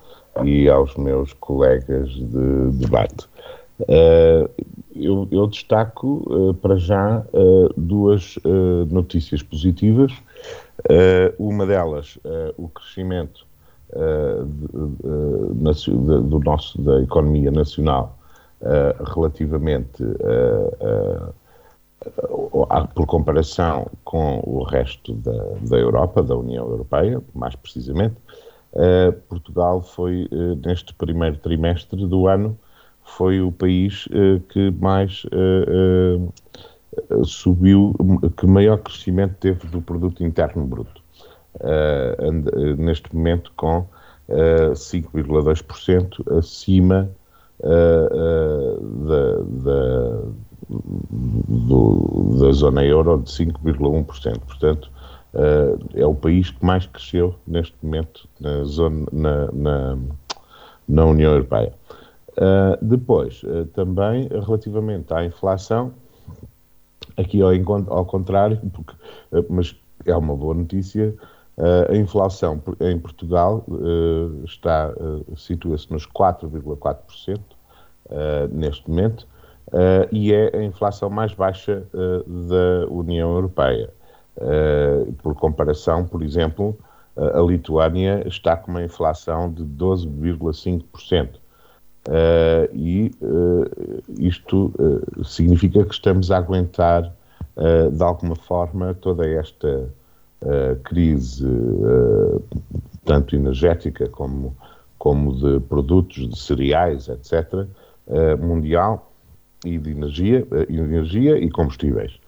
e 0.45 0.69
aos 0.69 0.95
meus 0.95 1.33
colegas 1.33 2.09
de 2.09 2.71
debate. 2.77 3.27
Uh, 3.81 4.49
eu, 4.95 5.27
eu, 5.31 5.47
destaco 5.47 6.55
para 6.61 6.77
já 6.77 7.25
duas 7.75 8.39
notícias 8.89 9.43
positivas. 9.43 10.11
uma 11.37 11.67
delas, 11.67 12.17
o 12.57 12.67
crescimento 12.69 13.45
de, 13.93 15.75
de, 15.75 15.91
do 15.91 16.39
nosso, 16.39 16.81
da 16.81 17.01
economia 17.01 17.51
nacional 17.51 18.17
relativamente 19.13 20.03
por 22.93 23.05
comparação 23.05 23.87
com 24.03 24.41
o 24.45 24.63
resto 24.63 25.13
da, 25.13 25.55
da 25.61 25.77
Europa, 25.77 26.21
da 26.21 26.35
União 26.35 26.67
Europeia, 26.67 27.21
mais 27.33 27.55
precisamente, 27.55 28.15
Portugal 29.27 29.81
foi, 29.81 30.29
neste 30.63 30.93
primeiro 30.93 31.37
trimestre 31.37 32.05
do 32.05 32.27
ano, 32.27 32.55
foi 33.07 33.41
o 33.41 33.51
país 33.51 34.05
uh, 34.07 34.39
que 34.49 34.71
mais 34.71 35.23
uh, 35.25 36.33
uh, 37.09 37.25
subiu, 37.25 37.95
que 38.35 38.45
maior 38.45 38.79
crescimento 38.79 39.35
teve 39.39 39.65
do 39.67 39.81
produto 39.81 40.23
interno 40.23 40.65
bruto. 40.65 41.01
neste 42.77 43.15
momento 43.15 43.51
com 43.55 43.87
5,2% 44.29 46.37
acima 46.37 47.09
da, 47.59 49.37
da, 49.63 50.21
do, 50.69 52.37
da 52.39 52.51
zona 52.51 52.83
euro 52.83 53.17
de 53.17 53.29
5,1%. 53.31 54.39
Portanto, 54.39 54.91
é 55.93 56.05
o 56.05 56.15
país 56.15 56.49
que 56.49 56.65
mais 56.65 56.85
cresceu 56.87 57.35
neste 57.45 57.75
momento 57.81 58.27
na, 58.39 58.63
zona, 58.63 59.05
na, 59.11 59.51
na, 59.51 59.97
na 60.87 61.05
União 61.05 61.33
Europeia. 61.33 61.73
Uh, 62.37 62.77
depois, 62.85 63.41
uh, 63.43 63.65
também 63.73 64.27
relativamente 64.27 65.11
à 65.11 65.25
inflação, 65.25 65.91
aqui 67.17 67.41
ao, 67.41 67.49
ao 67.89 68.05
contrário, 68.05 68.59
porque, 68.71 68.93
uh, 69.31 69.43
mas 69.49 69.75
é 70.05 70.15
uma 70.15 70.35
boa 70.35 70.53
notícia, 70.53 71.15
a 71.89 71.95
inflação 71.95 72.61
em 72.79 72.99
Portugal 72.99 73.65
está 74.45 74.93
situa-se 75.35 75.91
nos 75.91 76.05
4,4% 76.05 77.39
neste 78.51 78.87
momento 78.87 79.27
e 80.11 80.33
é 80.33 80.55
a 80.55 80.63
inflação 80.63 81.09
mais 81.09 81.33
baixa 81.33 81.83
da 81.93 82.87
União 82.89 83.33
Europeia. 83.35 83.89
por 85.21 85.35
comparação, 85.35 86.05
por 86.05 86.23
exemplo, 86.23 86.77
a 87.17 87.41
Lituânia 87.41 88.23
está 88.27 88.55
com 88.55 88.71
uma 88.71 88.83
inflação 88.83 89.51
de 89.51 89.63
12,5%. 89.63 91.39
Uh, 92.07 92.73
e 92.73 93.11
uh, 93.21 93.65
isto 94.17 94.71
uh, 94.79 95.25
significa 95.25 95.83
que 95.83 95.93
estamos 95.93 96.31
a 96.31 96.37
aguentar, 96.37 97.13
de 97.91 98.03
alguma 98.03 98.35
forma, 98.35 98.93
toda 98.93 99.27
esta 99.27 99.89
crise, 100.83 101.43
tanto 103.03 103.35
energética 103.35 104.07
como, 104.09 104.55
como 104.99 105.33
de 105.35 105.59
produtos, 105.61 106.29
de 106.29 106.37
cereais, 106.37 107.09
etc., 107.09 107.65
mundial, 108.39 109.06
e 109.75 109.77
de 109.77 109.91
energia, 109.91 110.47
energia 110.69 111.37
e 111.37 111.49
combustíveis. 111.49 112.19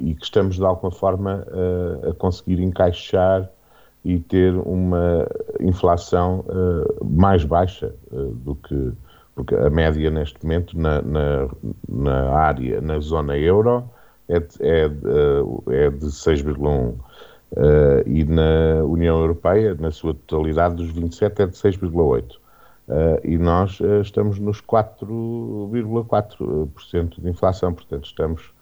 e 0.00 0.14
que 0.14 0.24
estamos, 0.24 0.56
de 0.56 0.64
alguma 0.64 0.90
forma, 0.90 1.46
a 2.08 2.14
conseguir 2.14 2.60
encaixar 2.60 3.48
e 4.04 4.18
ter 4.18 4.54
uma 4.54 5.26
inflação 5.60 6.44
uh, 6.48 7.04
mais 7.04 7.44
baixa 7.44 7.94
uh, 8.10 8.34
do 8.34 8.54
que 8.56 8.92
porque 9.34 9.54
a 9.54 9.70
média 9.70 10.10
neste 10.10 10.44
momento 10.44 10.78
na, 10.78 11.00
na, 11.00 11.48
na 11.88 12.34
área, 12.34 12.82
na 12.82 13.00
zona 13.00 13.38
euro, 13.38 13.82
é 14.28 14.38
de, 14.38 14.46
é 14.60 14.86
uh, 14.88 15.64
é 15.70 15.88
de 15.88 16.04
6,1 16.06 16.94
e 18.06 18.24
na 18.24 18.84
União 18.84 19.18
Europeia, 19.18 19.74
na 19.74 19.90
sua 19.90 20.12
totalidade 20.26 20.74
dos 20.74 20.90
27, 20.90 21.42
é 21.42 21.46
de 21.46 21.52
6,8. 21.56 22.34
E 23.24 23.38
nós 23.38 23.78
estamos 24.02 24.38
nos 24.38 24.60
4,4% 24.60 27.20
de 27.20 27.28
inflação, 27.28 27.72
portanto 27.72 28.06
estamos, 28.06 28.52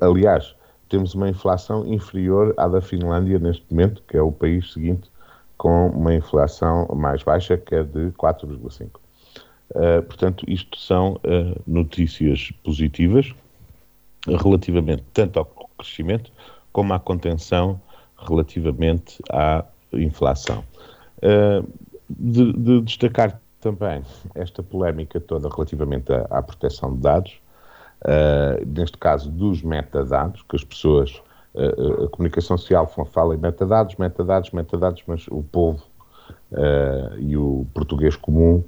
aliás, 0.00 0.54
temos 0.88 1.14
uma 1.14 1.28
inflação 1.28 1.86
inferior 1.86 2.54
à 2.56 2.68
da 2.68 2.82
Finlândia 2.82 3.38
neste 3.38 3.64
momento, 3.70 4.02
que 4.06 4.16
é 4.16 4.22
o 4.22 4.30
país 4.30 4.72
seguinte 4.72 5.10
com 5.56 5.88
uma 5.90 6.12
inflação 6.12 6.88
mais 6.94 7.22
baixa, 7.22 7.56
que 7.56 7.74
é 7.74 7.84
de 7.84 8.10
4,5%. 8.18 8.90
Uh, 9.70 10.02
portanto, 10.02 10.44
isto 10.48 10.78
são 10.78 11.12
uh, 11.12 11.62
notícias 11.66 12.50
positivas 12.62 13.32
relativamente 14.26 15.02
tanto 15.14 15.38
ao 15.38 15.46
crescimento 15.78 16.30
como 16.72 16.92
à 16.92 17.00
contenção 17.00 17.80
relativamente 18.18 19.18
à 19.30 19.64
inflação. 19.92 20.62
Uh, 21.18 21.66
de, 22.10 22.52
de, 22.52 22.80
destacar 22.82 23.40
também 23.62 24.02
esta 24.34 24.62
polémica 24.62 25.18
toda 25.20 25.48
relativamente 25.48 26.12
à, 26.12 26.26
à 26.28 26.42
proteção 26.42 26.92
de 26.94 27.00
dados, 27.00 27.40
uh, 28.04 28.66
neste 28.66 28.98
caso 28.98 29.30
dos 29.30 29.62
metadados, 29.62 30.42
que 30.42 30.56
as 30.56 30.64
pessoas, 30.64 31.22
uh, 31.54 32.04
a 32.04 32.08
comunicação 32.08 32.58
social 32.58 32.86
fala 32.86 33.34
em 33.34 33.38
metadados, 33.38 33.96
metadados, 33.96 34.50
metadados, 34.50 35.02
mas 35.06 35.26
o 35.28 35.42
povo 35.42 35.82
uh, 36.50 37.18
e 37.18 37.36
o 37.36 37.64
português 37.72 38.16
comum 38.16 38.62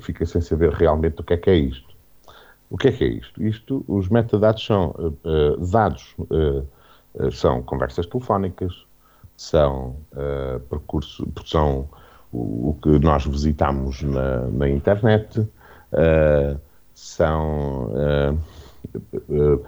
fica 0.00 0.26
sem 0.26 0.40
saber 0.40 0.72
realmente 0.72 1.20
o 1.20 1.24
que 1.24 1.32
é 1.32 1.36
que 1.36 1.48
é 1.48 1.54
isto. 1.54 1.94
O 2.68 2.76
que 2.76 2.88
é 2.88 2.92
que 2.92 3.04
é 3.04 3.06
isto? 3.06 3.40
Isto, 3.40 3.84
os 3.86 4.08
metadados 4.08 4.66
são 4.66 4.92
dados, 5.70 6.16
são 7.30 7.62
conversas 7.62 8.04
telefónicas, 8.06 8.84
são 9.36 9.94
percursos, 10.68 11.24
são 11.46 11.88
o, 12.32 12.76
que 12.82 12.98
nós 12.98 13.24
visitamos 13.26 14.02
na, 14.02 14.46
na 14.48 14.68
internet, 14.68 15.40
uh, 15.40 16.60
são 16.94 17.92
uh, 17.94 19.64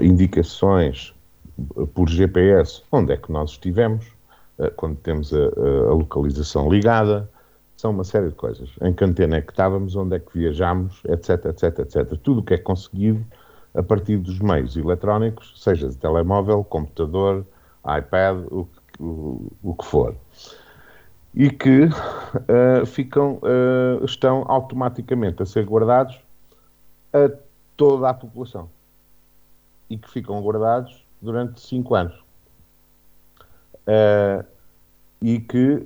indicações 0.00 1.14
por 1.94 2.08
GPS 2.08 2.82
onde 2.90 3.12
é 3.12 3.16
que 3.16 3.30
nós 3.30 3.50
estivemos, 3.50 4.06
quando 4.76 4.96
temos 4.96 5.32
a, 5.32 5.36
a, 5.36 5.92
localização 5.92 6.70
ligada, 6.70 7.28
são 7.76 7.90
uma 7.92 8.04
série 8.04 8.28
de 8.28 8.34
coisas. 8.34 8.70
Em 8.82 8.92
que 8.92 9.04
antena 9.04 9.36
é 9.36 9.40
que 9.40 9.52
estávamos, 9.52 9.96
onde 9.96 10.16
é 10.16 10.18
que 10.18 10.38
viajámos, 10.38 11.02
etc, 11.06 11.46
etc, 11.46 11.78
etc. 11.80 12.18
Tudo 12.22 12.40
o 12.40 12.42
que 12.42 12.54
é 12.54 12.58
conseguido 12.58 13.24
a 13.74 13.82
partir 13.82 14.18
dos 14.18 14.38
meios 14.38 14.76
eletrónicos, 14.76 15.54
seja 15.56 15.88
de 15.88 15.96
telemóvel, 15.96 16.62
computador, 16.64 17.46
iPad, 17.84 18.44
o, 18.50 18.68
o, 18.98 19.52
o 19.62 19.74
que 19.74 19.86
for. 19.86 20.14
E 21.34 21.50
que 21.50 21.84
uh, 21.84 22.86
ficam, 22.86 23.34
uh, 23.42 24.04
estão 24.04 24.44
automaticamente 24.48 25.42
a 25.42 25.46
ser 25.46 25.64
guardados 25.64 26.18
a 27.12 27.30
toda 27.76 28.10
a 28.10 28.14
população 28.14 28.68
e 29.88 29.96
que 29.96 30.10
ficam 30.10 30.40
guardados 30.42 31.04
durante 31.20 31.60
cinco 31.60 31.94
anos. 31.94 32.14
Uh, 33.86 34.44
e 35.22 35.38
que 35.38 35.84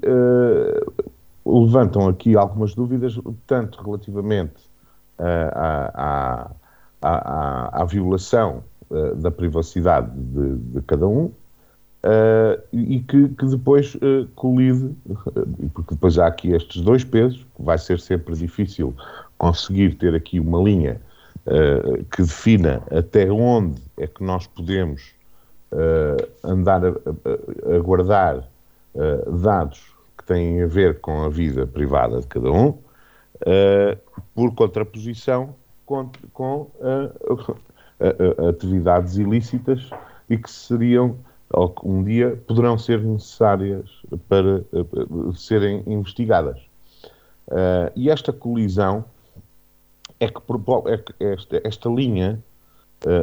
levantam 1.44 2.08
aqui 2.08 2.36
algumas 2.36 2.74
dúvidas, 2.74 3.18
tanto 3.48 3.82
relativamente 3.82 4.70
à, 5.18 5.90
à, 5.92 6.50
à, 7.02 7.82
à, 7.82 7.84
violação 7.84 8.62
da 9.16 9.28
privacidade 9.32 10.08
de, 10.14 10.56
de 10.56 10.82
cada 10.82 11.08
um 11.08 11.32
uh, 12.04 12.62
e 12.72 13.00
que, 13.00 13.28
que 13.28 13.46
depois 13.46 13.94
uh, 13.96 14.28
colide, 14.36 14.94
porque 15.72 15.94
depois 15.94 16.18
há 16.18 16.26
aqui 16.26 16.52
estes 16.52 16.82
dois 16.82 17.02
pesos, 17.02 17.44
vai 17.58 17.78
ser 17.78 17.98
sempre 17.98 18.36
difícil 18.36 18.94
conseguir 19.38 19.94
ter 19.96 20.14
aqui 20.14 20.38
uma 20.38 20.62
linha 20.62 21.00
que 22.10 22.22
defina 22.22 22.82
até 22.90 23.30
onde 23.30 23.82
é 23.98 24.06
que 24.06 24.24
nós 24.24 24.46
podemos 24.46 25.12
andar 26.42 26.82
a, 26.86 26.88
a, 26.88 27.76
a 27.76 27.78
guardar 27.80 28.48
dados 29.42 29.92
que 30.16 30.24
têm 30.24 30.62
a 30.62 30.66
ver 30.66 31.00
com 31.00 31.22
a 31.24 31.28
vida 31.28 31.66
privada 31.66 32.20
de 32.20 32.26
cada 32.28 32.50
um, 32.50 32.78
por 34.34 34.54
contraposição 34.54 35.54
com, 35.84 36.10
com 36.32 36.70
uh, 36.80 37.32
uh, 37.32 38.48
atividades 38.48 39.16
ilícitas 39.16 39.90
e 40.28 40.36
que 40.36 40.50
seriam, 40.50 41.16
um 41.84 42.02
dia 42.02 42.36
poderão 42.46 42.76
ser 42.78 43.00
necessárias 43.02 43.88
para 44.28 44.64
serem 45.34 45.82
investigadas. 45.86 46.58
e 47.94 48.10
esta 48.10 48.32
colisão 48.32 49.04
é 50.18 50.28
que, 50.28 50.40
é 50.86 50.96
que 50.98 51.14
esta, 51.20 51.60
esta, 51.64 51.88
linha 51.88 52.42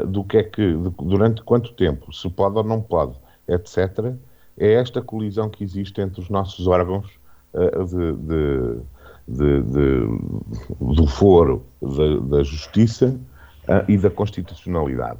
do 0.08 0.24
que 0.24 0.38
é 0.38 0.44
que, 0.44 0.74
durante 1.02 1.42
quanto 1.44 1.74
tempo, 1.74 2.14
se 2.14 2.30
pode 2.30 2.58
ou 2.58 2.64
não 2.64 2.82
pode, 2.82 3.16
etc., 3.48 4.14
é 4.58 4.74
esta 4.74 5.02
colisão 5.02 5.50
que 5.50 5.64
existe 5.64 6.00
entre 6.00 6.22
os 6.22 6.30
nossos 6.30 6.68
órgãos 6.68 7.08
de, 7.54 8.14
de 8.14 8.82
de, 9.28 9.62
de, 9.64 10.08
do 10.80 11.08
foro 11.08 11.64
da, 11.82 12.38
da 12.38 12.44
justiça 12.44 13.20
uh, 13.64 13.90
e 13.90 13.98
da 13.98 14.10
constitucionalidade. 14.10 15.20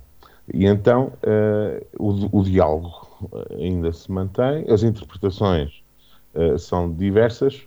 E 0.54 0.66
então 0.66 1.14
uh, 1.24 1.86
o, 1.98 2.40
o, 2.40 2.44
diálogo 2.44 3.30
ainda 3.52 3.92
se 3.94 4.12
mantém, 4.12 4.66
as 4.70 4.84
interpretações 4.84 5.82
uh, 6.36 6.60
são 6.60 6.92
diversas, 6.92 7.62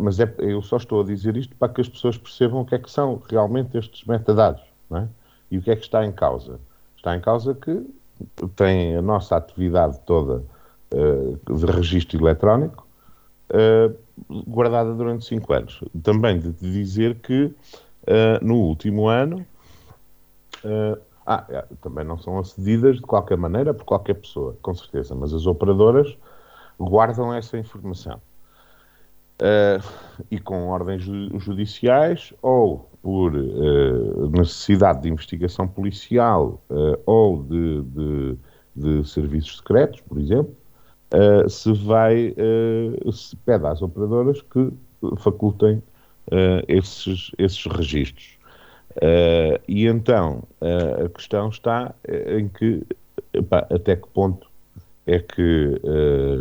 mas 0.00 0.18
é, 0.18 0.34
eu 0.38 0.60
só 0.60 0.76
estou 0.76 1.02
a 1.02 1.04
dizer 1.04 1.36
isto 1.36 1.54
para 1.54 1.72
que 1.72 1.80
as 1.80 1.88
pessoas 1.88 2.18
percebam 2.18 2.62
o 2.62 2.64
que 2.64 2.74
é 2.74 2.80
que 2.80 2.90
são 2.90 3.22
realmente 3.30 3.78
estes 3.78 4.04
metadados 4.04 4.60
é? 4.92 5.06
e 5.52 5.58
o 5.58 5.62
que 5.62 5.70
é 5.70 5.76
que 5.76 5.84
está 5.84 6.04
em 6.04 6.10
causa. 6.10 6.58
Está 6.96 7.14
em 7.14 7.20
causa 7.20 7.54
que 7.54 7.86
tem 8.56 8.96
a 8.96 9.02
nossa 9.02 9.36
atividade 9.36 10.00
toda 10.04 10.42
de 10.90 11.64
registro 11.66 12.20
eletrónico, 12.20 12.84
guardada 14.48 14.94
durante 14.94 15.24
cinco 15.26 15.52
anos. 15.52 15.80
Também 16.02 16.40
de 16.40 16.50
dizer 16.50 17.14
que 17.20 17.44
uh, 17.44 18.44
no 18.44 18.56
último 18.56 19.06
ano. 19.06 19.46
Ah, 21.24 21.44
é, 21.48 21.64
também 21.80 22.04
não 22.04 22.18
são 22.18 22.38
acedidas 22.38 22.96
de 22.96 23.02
qualquer 23.02 23.36
maneira 23.36 23.72
por 23.72 23.84
qualquer 23.84 24.14
pessoa, 24.14 24.56
com 24.60 24.74
certeza, 24.74 25.14
mas 25.14 25.32
as 25.32 25.46
operadoras 25.46 26.16
guardam 26.78 27.32
essa 27.32 27.56
informação. 27.56 28.20
Uh, 29.40 29.82
e 30.30 30.38
com 30.38 30.68
ordens 30.68 31.02
judiciais 31.02 32.32
ou 32.42 32.88
por 33.02 33.34
uh, 33.34 34.30
necessidade 34.30 35.02
de 35.02 35.08
investigação 35.08 35.66
policial 35.66 36.62
uh, 36.70 36.96
ou 37.06 37.42
de, 37.42 37.82
de, 37.82 38.38
de, 38.76 39.08
serviços 39.08 39.56
secretos, 39.56 40.00
por 40.02 40.20
exemplo, 40.20 40.54
se 41.48 41.72
vai, 41.72 42.34
se 43.12 43.36
pede 43.36 43.66
às 43.66 43.82
operadoras 43.82 44.40
que 44.40 44.72
facultem 45.18 45.82
esses, 46.66 47.30
esses 47.36 47.66
registros. 47.66 48.38
E 49.68 49.86
então 49.86 50.42
a 50.60 51.08
questão 51.08 51.48
está 51.48 51.94
em 52.08 52.48
que 52.48 52.84
epá, 53.32 53.66
até 53.70 53.96
que 53.96 54.08
ponto 54.08 54.50
é 55.06 55.18
que 55.18 55.80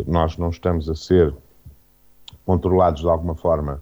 nós 0.05 0.37
não 0.37 0.49
estamos 0.49 0.89
a 0.89 0.95
ser 0.95 1.33
controlados 2.45 3.01
de 3.01 3.09
alguma 3.09 3.35
forma 3.35 3.81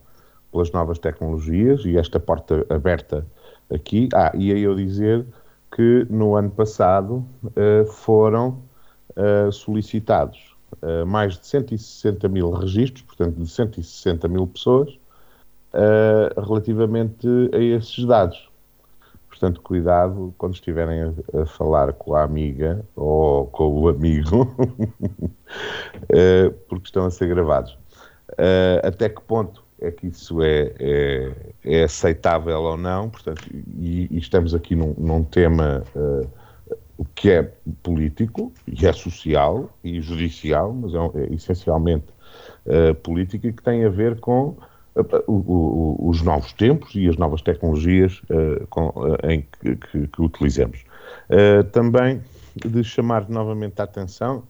pelas 0.52 0.72
novas 0.72 1.00
tecnologias 1.00 1.86
e 1.86 1.98
esta 1.98 2.20
porta 2.20 2.66
aberta 2.70 3.26
aqui. 3.74 4.10
Ah, 4.14 4.32
e 4.36 4.52
aí 4.52 4.62
eu 4.62 4.76
dizer 4.76 5.26
que 5.72 6.06
no 6.10 6.36
ano 6.36 6.50
passado 6.50 7.26
uh, 7.46 7.86
foram 7.86 8.62
uh, 9.16 9.52
solicitados 9.52 10.56
uh, 10.82 11.06
mais 11.06 11.38
de 11.38 11.46
160 11.46 12.28
mil 12.28 12.52
registros, 12.52 13.04
portanto, 13.04 13.36
de 13.36 13.48
160 13.48 14.28
mil 14.28 14.48
pessoas, 14.48 14.90
uh, 15.74 16.42
relativamente 16.42 17.28
a 17.54 17.60
esses 17.60 18.04
dados. 18.06 18.49
Portanto, 19.40 19.62
cuidado 19.62 20.34
quando 20.38 20.56
estiverem 20.56 21.02
a, 21.02 21.14
a 21.42 21.46
falar 21.46 21.94
com 21.94 22.14
a 22.14 22.24
amiga 22.24 22.86
ou 22.94 23.48
com 23.48 23.70
o 23.70 23.88
amigo, 23.88 24.44
uh, 24.60 26.52
porque 26.68 26.88
estão 26.88 27.06
a 27.06 27.10
ser 27.10 27.30
gravados. 27.30 27.78
até 28.84 29.08
que 29.08 29.22
ponto 29.22 29.64
é 29.80 29.92
que 29.92 30.08
isso 30.08 30.42
é, 30.42 30.74
é, 30.78 31.32
é 31.64 31.84
aceitável 31.84 32.60
ou 32.60 32.76
não? 32.76 33.10
Portanto, 33.10 33.42
e, 33.78 34.10
e 34.12 34.18
estamos 34.18 34.54
aqui 34.54 34.76
num, 34.76 34.94
num 34.98 35.24
tema 35.24 35.86
que 37.16 37.32
é 37.32 37.44
político 37.82 38.52
e 38.68 38.86
é 38.86 38.92
social 38.92 39.70
e 39.84 40.02
judicial, 40.02 40.74
mas 40.74 40.94
é, 40.94 40.98
é 40.98 41.34
essencialmente 41.34 42.08
uh, 42.66 42.94
político 42.96 43.48
e 43.48 43.54
que 43.54 43.64
tem 43.64 43.86
a 43.86 43.90
ver 43.90 44.20
com 44.20 44.58
os 45.28 46.22
novos 46.22 46.54
tempos 46.54 46.94
e 46.96 47.08
as 47.08 47.18
novas 47.18 47.42
tecnologias 47.42 48.22
uh, 48.30 48.66
com, 48.68 48.94
em 49.24 49.46
que, 49.62 49.76
que, 49.76 50.08
que 50.08 50.22
utilizamos. 50.22 50.84
também 51.72 52.22
de 52.56 52.84
chamar 52.84 53.30
novamente 53.30 53.80
a 53.80 53.84
atenção 53.84 54.44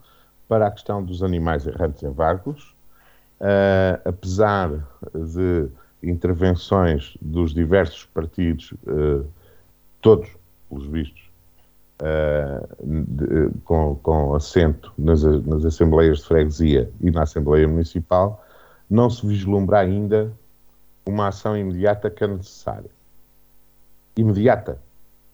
para 0.47 0.67
a 0.67 0.71
questão 0.71 1.03
dos 1.03 1.21
animais 1.21 1.67
errantes 1.67 2.01
em 2.01 2.11
vagos, 2.11 2.73
apesar 4.03 4.69
de 5.13 5.67
intervenções 6.01 7.15
dos 7.21 7.53
diversos 7.53 8.05
partidos, 8.05 8.73
todos, 10.01 10.29
pelos 10.69 10.85
vistos, 10.87 11.29
uh, 12.01 12.67
de, 12.83 13.49
com, 13.63 13.95
com 14.01 14.35
assento 14.35 14.91
nas, 14.97 15.23
nas 15.23 15.65
Assembleias 15.65 16.19
de 16.19 16.25
Freguesia 16.25 16.89
e 17.01 17.11
na 17.11 17.23
Assembleia 17.23 17.67
Municipal, 17.67 18.45
não 18.89 19.09
se 19.09 19.25
vislumbra 19.25 19.79
ainda 19.79 20.31
uma 21.05 21.27
ação 21.27 21.57
imediata 21.57 22.09
que 22.09 22.23
é 22.23 22.27
necessária. 22.27 22.89
Imediata. 24.17 24.79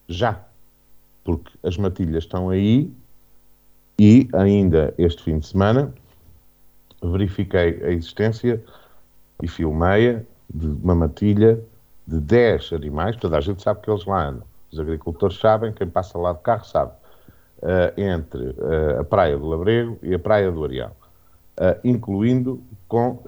Já. 0.08 0.44
Porque 1.24 1.52
as 1.64 1.78
matilhas 1.78 2.24
estão 2.24 2.50
aí 2.50 2.92
e 4.00 4.28
ainda 4.34 4.94
este 4.98 5.24
fim 5.24 5.40
de 5.40 5.48
semana 5.48 5.94
verifiquei 7.02 7.84
a 7.84 7.92
existência 7.92 8.64
e 9.42 9.48
filmei 9.48 10.26
de 10.54 10.68
uma 10.68 10.96
matilha 10.96 11.60
de 12.08 12.20
10 12.20 12.74
animais, 12.74 13.16
toda 13.18 13.38
a 13.38 13.42
gente 13.42 13.62
sabe 13.62 13.82
que 13.82 13.90
eles 13.90 14.06
lá 14.06 14.28
andam 14.28 14.56
os 14.76 14.80
agricultores 14.80 15.38
sabem, 15.38 15.72
quem 15.72 15.88
passa 15.88 16.18
lá 16.18 16.34
de 16.34 16.40
carro 16.40 16.66
sabe, 16.66 16.92
uh, 17.60 18.00
entre 18.00 18.44
uh, 18.44 19.00
a 19.00 19.04
Praia 19.04 19.38
do 19.38 19.48
Labrego 19.48 19.98
e 20.04 20.14
a 20.14 20.20
Praia 20.20 20.52
do 20.52 20.64
Areal, 20.64 20.96
incluindo 21.84 22.62
com 22.88 23.20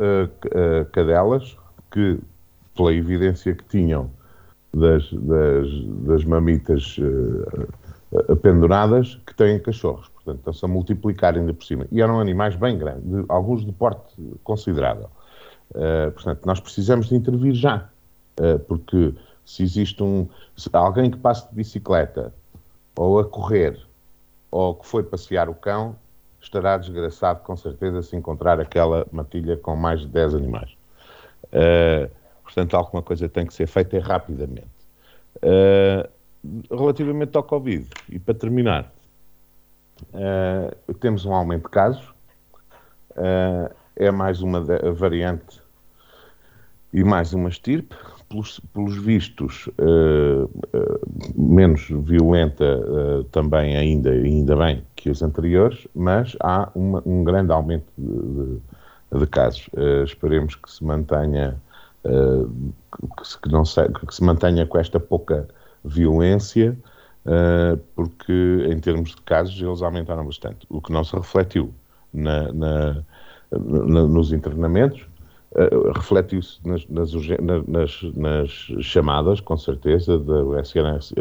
cadelas 0.92 1.58
que, 1.92 2.20
pela 2.76 2.94
evidência 2.94 3.56
que 3.56 3.64
tinham 3.66 4.10
das, 4.74 5.12
das, 5.12 5.68
das 6.06 6.26
mamitas 6.26 6.98
penduradas, 8.42 9.20
que 9.26 9.34
têm 9.36 9.60
cachorros. 9.60 10.10
Portanto, 10.10 10.40
estão-se 10.40 10.66
a 10.66 10.68
multiplicar 10.68 11.36
ainda 11.36 11.54
por 11.54 11.64
cima. 11.64 11.88
E 11.92 12.02
eram 12.02 12.20
animais 12.20 12.56
bem 12.56 12.78
grandes, 12.78 13.04
de, 13.04 13.26
alguns 13.30 13.66
de 13.66 13.72
porte 13.72 14.16
considerável. 14.44 15.10
portanto, 16.14 16.46
nós 16.46 16.60
precisamos 16.60 17.08
de 17.08 17.16
intervir 17.16 17.54
já, 17.54 17.90
porque 18.68 19.14
se 19.46 19.64
existe 19.64 20.04
um 20.04 20.28
se 20.56 20.70
alguém 20.74 21.10
que 21.10 21.18
passe 21.18 21.48
de 21.50 21.56
bicicleta 21.56 22.34
ou 22.98 23.20
a 23.20 23.26
correr 23.26 23.80
ou 24.52 24.76
que 24.76 24.86
foi 24.86 25.04
passear 25.04 25.48
o 25.50 25.54
cão, 25.54 25.96
estará 26.42 26.78
desgraçado 26.78 27.42
com 27.44 27.56
certeza 27.56 28.02
se 28.02 28.16
encontrar 28.16 28.60
aquela 28.60 29.06
matilha 29.12 29.58
com 29.58 29.76
mais 29.76 30.02
de 30.02 30.08
10 30.08 30.36
animais. 30.36 30.78
Uh, 31.46 32.10
portanto, 32.44 32.76
alguma 32.76 33.02
coisa 33.02 33.28
tem 33.28 33.46
que 33.46 33.54
ser 33.54 33.68
feita 33.68 34.00
rapidamente. 34.00 34.68
Uh, 35.38 36.08
relativamente 36.76 37.36
ao 37.36 37.44
Covid, 37.44 37.88
e 38.10 38.20
para 38.20 38.34
terminar, 38.34 38.92
uh, 40.14 40.94
temos 40.96 41.26
um 41.26 41.34
aumento 41.34 41.64
de 41.64 41.70
casos, 41.70 42.16
é 43.96 44.12
mais 44.12 44.44
uma 44.44 44.62
variante 44.62 45.60
e 46.94 47.04
mais 47.04 47.34
uma 47.34 47.50
estirpe, 47.50 47.96
pelos, 48.30 48.60
pelos 48.72 48.96
vistos, 48.96 49.68
menos 51.36 51.88
violenta 51.90 52.80
também, 53.32 53.76
ainda, 53.76 54.12
ainda 54.12 54.56
bem, 54.56 54.86
anteriores, 55.22 55.88
mas 55.96 56.36
há 56.42 56.70
uma, 56.76 57.02
um 57.06 57.24
grande 57.24 57.52
aumento 57.52 57.86
de, 57.98 58.60
de, 59.14 59.20
de 59.20 59.28
casos. 59.28 59.70
esperemos 60.06 60.56
que 60.56 60.72
se 60.72 60.84
mantenha, 60.84 61.62
que, 62.04 63.28
se, 63.28 63.40
que, 63.40 63.52
não 63.52 63.66
se, 63.66 63.88
que 63.90 64.16
se 64.16 64.24
mantenha 64.24 64.66
com 64.66 64.78
esta 64.78 65.00
pouca 65.00 65.48
violência 65.84 66.78
uh, 67.28 67.78
porque 67.96 68.68
em 68.70 68.80
termos 68.80 69.12
de 69.12 69.22
casos 69.22 69.62
eles 69.62 69.82
aumentaram 69.82 70.26
bastante, 70.26 70.66
o 70.70 70.82
que 70.82 70.92
não 70.92 71.04
se 71.04 71.16
refletiu 71.16 71.74
na, 72.14 72.52
na, 72.54 73.04
na, 73.52 74.08
nos 74.08 74.32
internamentos, 74.32 75.06
uh, 75.52 75.92
refletiu-se 75.94 76.60
nas, 76.66 76.88
nas, 76.88 77.12
nas, 77.68 78.02
nas, 78.16 78.50
chamadas, 78.82 79.42
com 79.42 79.58
certeza, 79.58 80.18
da 80.20 80.62
SNS 80.62 81.14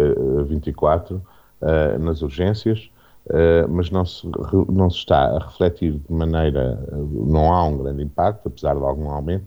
24, 0.46 1.16
uh, 1.16 1.98
nas 1.98 2.22
urgências, 2.22 2.88
Uh, 3.26 3.68
mas 3.68 3.90
não 3.90 4.04
se, 4.04 4.24
não 4.68 4.88
se 4.88 4.98
está 4.98 5.36
a 5.36 5.38
refletir 5.40 5.94
de 5.94 6.12
maneira, 6.12 6.78
não 6.92 7.52
há 7.52 7.64
um 7.64 7.78
grande 7.78 8.04
impacto, 8.04 8.46
apesar 8.46 8.76
de 8.76 8.82
algum 8.84 9.10
aumento, 9.10 9.46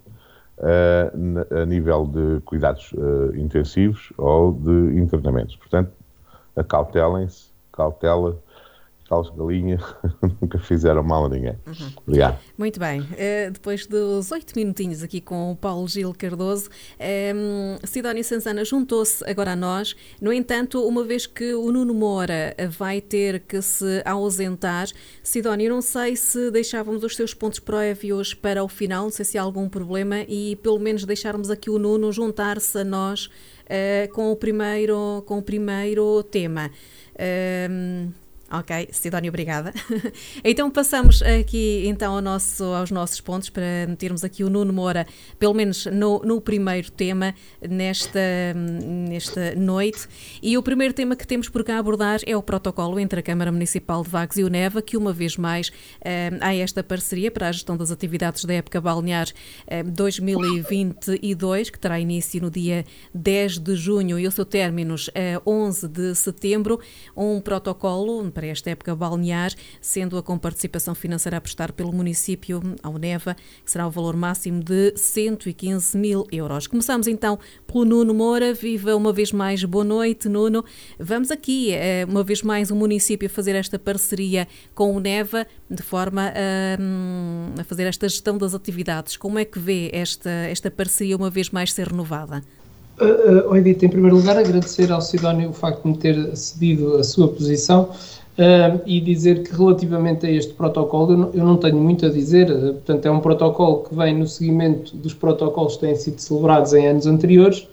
uh, 0.57 1.61
a 1.61 1.65
nível 1.65 2.05
de 2.05 2.41
cuidados 2.41 2.91
uh, 2.91 3.33
intensivos 3.37 4.11
ou 4.17 4.51
de 4.51 4.99
internamentos. 4.99 5.55
Portanto, 5.55 5.91
acautelem-se, 6.57 7.51
cautela 7.71 8.37
Carlos 9.09 9.31
Galinha, 9.31 9.79
nunca 10.39 10.59
fizeram 10.59 11.01
mal 11.01 11.25
a 11.25 11.29
ninguém. 11.29 11.57
Uhum. 11.65 11.91
Obrigado. 12.05 12.37
Muito 12.55 12.79
bem. 12.79 13.01
Uh, 13.01 13.51
depois 13.51 13.87
dos 13.87 14.31
oito 14.31 14.53
minutinhos 14.55 15.01
aqui 15.01 15.19
com 15.19 15.51
o 15.51 15.55
Paulo 15.55 15.87
Gil 15.87 16.13
Cardoso, 16.13 16.69
um, 17.35 17.77
Sidónia 17.83 18.23
Sanzana 18.23 18.63
juntou-se 18.63 19.27
agora 19.27 19.53
a 19.53 19.55
nós. 19.55 19.95
No 20.21 20.31
entanto, 20.31 20.87
uma 20.87 21.03
vez 21.03 21.25
que 21.25 21.55
o 21.55 21.71
Nuno 21.71 21.93
Moura 21.93 22.55
vai 22.69 23.01
ter 23.01 23.39
que 23.39 23.59
se 23.63 24.03
ausentar, 24.05 24.87
Sidónia, 25.23 25.69
não 25.69 25.81
sei 25.81 26.15
se 26.15 26.51
deixávamos 26.51 27.03
os 27.03 27.15
seus 27.15 27.33
pontos 27.33 27.59
prévios 27.59 28.35
para 28.35 28.63
o 28.63 28.67
final, 28.67 29.05
não 29.05 29.11
sei 29.11 29.25
se 29.25 29.37
há 29.37 29.41
algum 29.41 29.67
problema, 29.67 30.21
e 30.27 30.55
pelo 30.57 30.77
menos 30.77 31.03
deixarmos 31.03 31.49
aqui 31.49 31.69
o 31.69 31.79
Nuno 31.79 32.11
juntar-se 32.11 32.77
a 32.77 32.83
nós 32.83 33.25
uh, 33.25 34.13
com, 34.13 34.31
o 34.31 34.35
primeiro, 34.35 35.23
com 35.25 35.39
o 35.39 35.41
primeiro 35.41 36.21
tema. 36.23 36.69
Uh, 37.15 38.11
Ok, 38.51 38.89
Sidónia, 38.91 39.29
obrigada. 39.29 39.71
então 40.43 40.71
passamos 40.71 41.21
aqui 41.21 41.83
então 41.85 42.15
ao 42.15 42.21
nosso, 42.21 42.63
aos 42.63 42.89
nossos 42.89 43.21
pontos 43.21 43.47
para 43.47 43.85
metermos 43.87 44.23
aqui 44.23 44.43
o 44.43 44.49
Nuno 44.49 44.73
Moura, 44.73 45.05
pelo 45.37 45.53
menos 45.53 45.85
no, 45.85 46.19
no 46.25 46.41
primeiro 46.41 46.89
tema, 46.91 47.35
nesta, 47.61 48.19
nesta 48.55 49.53
noite. 49.53 50.07
E 50.41 50.57
o 50.57 50.63
primeiro 50.63 50.95
tema 50.95 51.15
que 51.15 51.27
temos 51.27 51.47
por 51.47 51.63
cá 51.63 51.77
abordar 51.77 52.21
é 52.25 52.35
o 52.35 52.41
protocolo 52.41 52.99
entre 52.99 53.19
a 53.19 53.23
Câmara 53.23 53.51
Municipal 53.51 54.01
de 54.01 54.09
Vagos 54.09 54.37
e 54.37 54.43
o 54.43 54.49
Neva, 54.49 54.81
que 54.81 54.97
uma 54.97 55.13
vez 55.13 55.37
mais 55.37 55.71
eh, 56.01 56.31
há 56.41 56.55
esta 56.55 56.83
parceria 56.83 57.29
para 57.29 57.49
a 57.49 57.51
gestão 57.51 57.77
das 57.77 57.91
atividades 57.91 58.45
da 58.45 58.55
época 58.55 58.81
balnear 58.81 59.27
eh, 59.67 59.83
2022, 59.83 61.69
que 61.69 61.77
terá 61.77 61.99
início 61.99 62.41
no 62.41 62.49
dia 62.49 62.83
10 63.13 63.59
de 63.59 63.75
junho 63.75 64.17
e 64.17 64.25
o 64.25 64.31
seu 64.31 64.45
término 64.45 64.95
é 65.13 65.39
11 65.45 65.87
de 65.87 66.15
setembro. 66.15 66.79
Um 67.15 67.39
protocolo 67.39 68.23
para 68.39 68.47
esta 68.47 68.69
época 68.69 68.95
balnear, 68.95 69.51
sendo 69.81 70.17
a 70.17 70.23
comparticipação 70.23 70.95
financeira 70.95 71.35
a 71.35 71.41
prestar 71.41 71.73
pelo 71.73 71.91
município 71.91 72.61
ao 72.81 72.97
Neva, 72.97 73.35
que 73.65 73.69
será 73.69 73.85
o 73.85 73.91
valor 73.91 74.15
máximo 74.15 74.63
de 74.63 74.93
115 74.95 75.97
mil 75.97 76.25
euros. 76.31 76.65
Começamos 76.65 77.05
então 77.05 77.37
pelo 77.67 77.83
Nuno 77.83 78.13
Moura. 78.13 78.53
Viva 78.53 78.95
uma 78.95 79.11
vez 79.11 79.33
mais, 79.33 79.61
boa 79.65 79.83
noite, 79.83 80.29
Nuno. 80.29 80.63
Vamos 80.97 81.31
aqui, 81.31 81.73
eh, 81.73 82.05
uma 82.07 82.23
vez 82.23 82.41
mais, 82.41 82.71
o 82.71 82.75
município 82.77 83.25
a 83.25 83.29
fazer 83.29 83.55
esta 83.55 83.77
parceria 83.77 84.47
com 84.73 84.95
o 84.95 85.01
Neva, 85.01 85.45
de 85.69 85.83
forma 85.83 86.31
a, 86.33 87.59
a 87.59 87.63
fazer 87.65 87.87
esta 87.87 88.07
gestão 88.07 88.37
das 88.37 88.53
atividades. 88.53 89.17
Como 89.17 89.37
é 89.37 89.43
que 89.43 89.59
vê 89.59 89.89
esta, 89.91 90.29
esta 90.29 90.71
parceria 90.71 91.17
uma 91.17 91.29
vez 91.29 91.49
mais 91.49 91.73
ser 91.73 91.89
renovada? 91.89 92.41
Uh, 93.01 93.49
uh, 93.49 93.55
Edith, 93.55 93.83
em 93.83 93.89
primeiro 93.89 94.17
lugar, 94.17 94.37
agradecer 94.37 94.91
ao 94.91 95.01
Sidónio 95.01 95.49
o 95.49 95.53
facto 95.53 95.83
de 95.83 95.87
me 95.89 95.97
ter 95.97 96.35
cedido 96.35 96.97
a 96.97 97.03
sua 97.03 97.29
posição 97.29 97.89
uh, 98.39 98.81
e 98.85 99.01
dizer 99.01 99.43
que 99.43 99.53
relativamente 99.55 100.25
a 100.25 100.31
este 100.31 100.53
protocolo 100.53 101.11
eu 101.11 101.17
não, 101.17 101.29
eu 101.33 101.45
não 101.45 101.57
tenho 101.57 101.75
muito 101.75 102.05
a 102.05 102.09
dizer, 102.09 102.49
uh, 102.49 102.73
portanto 102.73 103.05
é 103.05 103.11
um 103.11 103.19
protocolo 103.19 103.83
que 103.83 103.93
vem 103.93 104.17
no 104.17 104.25
seguimento 104.25 104.95
dos 104.95 105.13
protocolos 105.13 105.75
que 105.75 105.81
têm 105.81 105.95
sido 105.95 106.19
celebrados 106.19 106.73
em 106.73 106.87
anos 106.87 107.05
anteriores, 107.05 107.67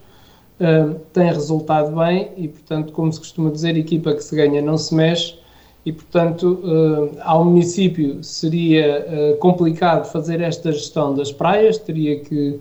uh, 0.61 0.97
tem 1.13 1.27
resultado 1.27 1.95
bem 1.97 2.31
e 2.37 2.49
portanto, 2.49 2.93
como 2.93 3.13
se 3.13 3.21
costuma 3.21 3.51
dizer, 3.51 3.77
equipa 3.77 4.13
que 4.13 4.23
se 4.23 4.35
ganha 4.35 4.61
não 4.61 4.77
se 4.77 4.95
mexe. 4.95 5.39
E 5.85 5.93
portanto 5.93 6.61
ao 7.21 7.45
município 7.45 8.19
seria 8.21 9.37
complicado 9.39 10.11
fazer 10.11 10.41
esta 10.41 10.73
gestão 10.73 11.15
das 11.15 11.31
praias, 11.31 11.79
teria 11.79 12.19
que 12.19 12.59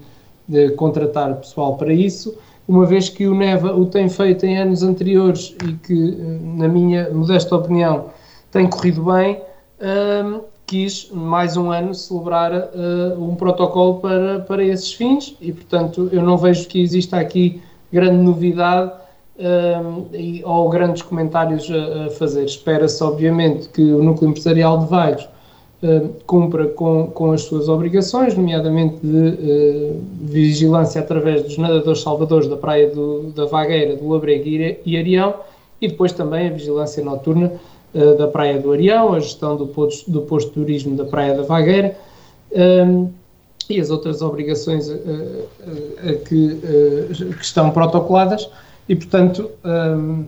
contratar 0.78 1.36
pessoal 1.38 1.76
para 1.76 1.92
isso, 1.92 2.38
uma 2.68 2.86
vez 2.86 3.10
que 3.10 3.28
o 3.28 3.36
Neva 3.36 3.76
o 3.76 3.86
tem 3.86 4.10
feito 4.10 4.46
em 4.46 4.58
anos 4.58 4.82
anteriores 4.84 5.56
e 5.64 5.74
que, 5.74 6.18
na 6.58 6.68
minha 6.68 7.10
modesta 7.12 7.56
opinião, 7.56 8.10
tem 8.52 8.68
corrido 8.68 9.04
bem, 9.04 9.42
um, 10.26 10.42
quis 10.66 11.10
mais 11.12 11.58
um 11.58 11.72
ano 11.72 11.94
celebrar 11.94 12.52
uh, 12.52 13.22
um 13.24 13.36
protocolo 13.36 14.00
para, 14.00 14.40
para 14.40 14.64
esses 14.64 14.94
fins 14.94 15.36
e, 15.40 15.52
portanto, 15.52 16.10
eu 16.12 16.24
não 16.24 16.38
vejo 16.38 16.68
que 16.68 16.82
exista 16.82 17.18
aqui 17.18 17.62
grande 17.92 18.18
novidade 18.18 18.92
um, 19.38 20.06
e, 20.14 20.42
ou 20.44 20.68
grandes 20.70 21.04
comentários 21.04 21.70
a, 21.70 22.06
a 22.06 22.10
fazer. 22.12 22.46
Espera-se, 22.46 23.04
obviamente, 23.04 23.70
que 23.70 23.82
o 23.82 24.04
núcleo 24.04 24.30
empresarial 24.30 24.80
de 24.80 24.88
Vagos 24.88 25.28
cumpra 26.26 26.68
com, 26.68 27.08
com 27.08 27.32
as 27.32 27.42
suas 27.42 27.68
obrigações, 27.68 28.36
nomeadamente 28.36 28.98
de 29.04 29.30
uh, 29.30 30.04
vigilância 30.22 31.02
através 31.02 31.44
dos 31.44 31.58
nadadores 31.58 32.02
salvadores 32.02 32.48
da 32.48 32.56
Praia 32.56 32.90
do, 32.90 33.32
da 33.36 33.46
Vagueira, 33.46 33.96
do 33.96 34.08
Labrego 34.08 34.78
e 34.86 34.98
Arião, 34.98 35.34
e 35.82 35.88
depois 35.88 36.12
também 36.14 36.48
a 36.48 36.52
vigilância 36.52 37.04
noturna 37.04 37.52
uh, 37.94 38.18
da 38.18 38.28
Praia 38.28 38.60
do 38.60 38.72
Arião, 38.72 39.14
a 39.14 39.20
gestão 39.20 39.56
do 39.56 39.68
posto, 39.68 40.10
do 40.10 40.22
posto 40.22 40.48
de 40.48 40.54
turismo 40.54 40.96
da 40.96 41.06
Praia 41.06 41.36
da 41.36 41.44
Vagueira, 41.44 41.96
um, 42.52 43.10
e 43.68 43.82
as 43.82 43.90
outras 43.90 44.22
obrigações 44.22 44.88
que, 46.30 46.56
que, 46.56 47.42
estão 47.42 47.72
protocoladas, 47.72 48.48
e 48.88 48.96
portanto. 48.96 49.50
Um, 49.64 50.26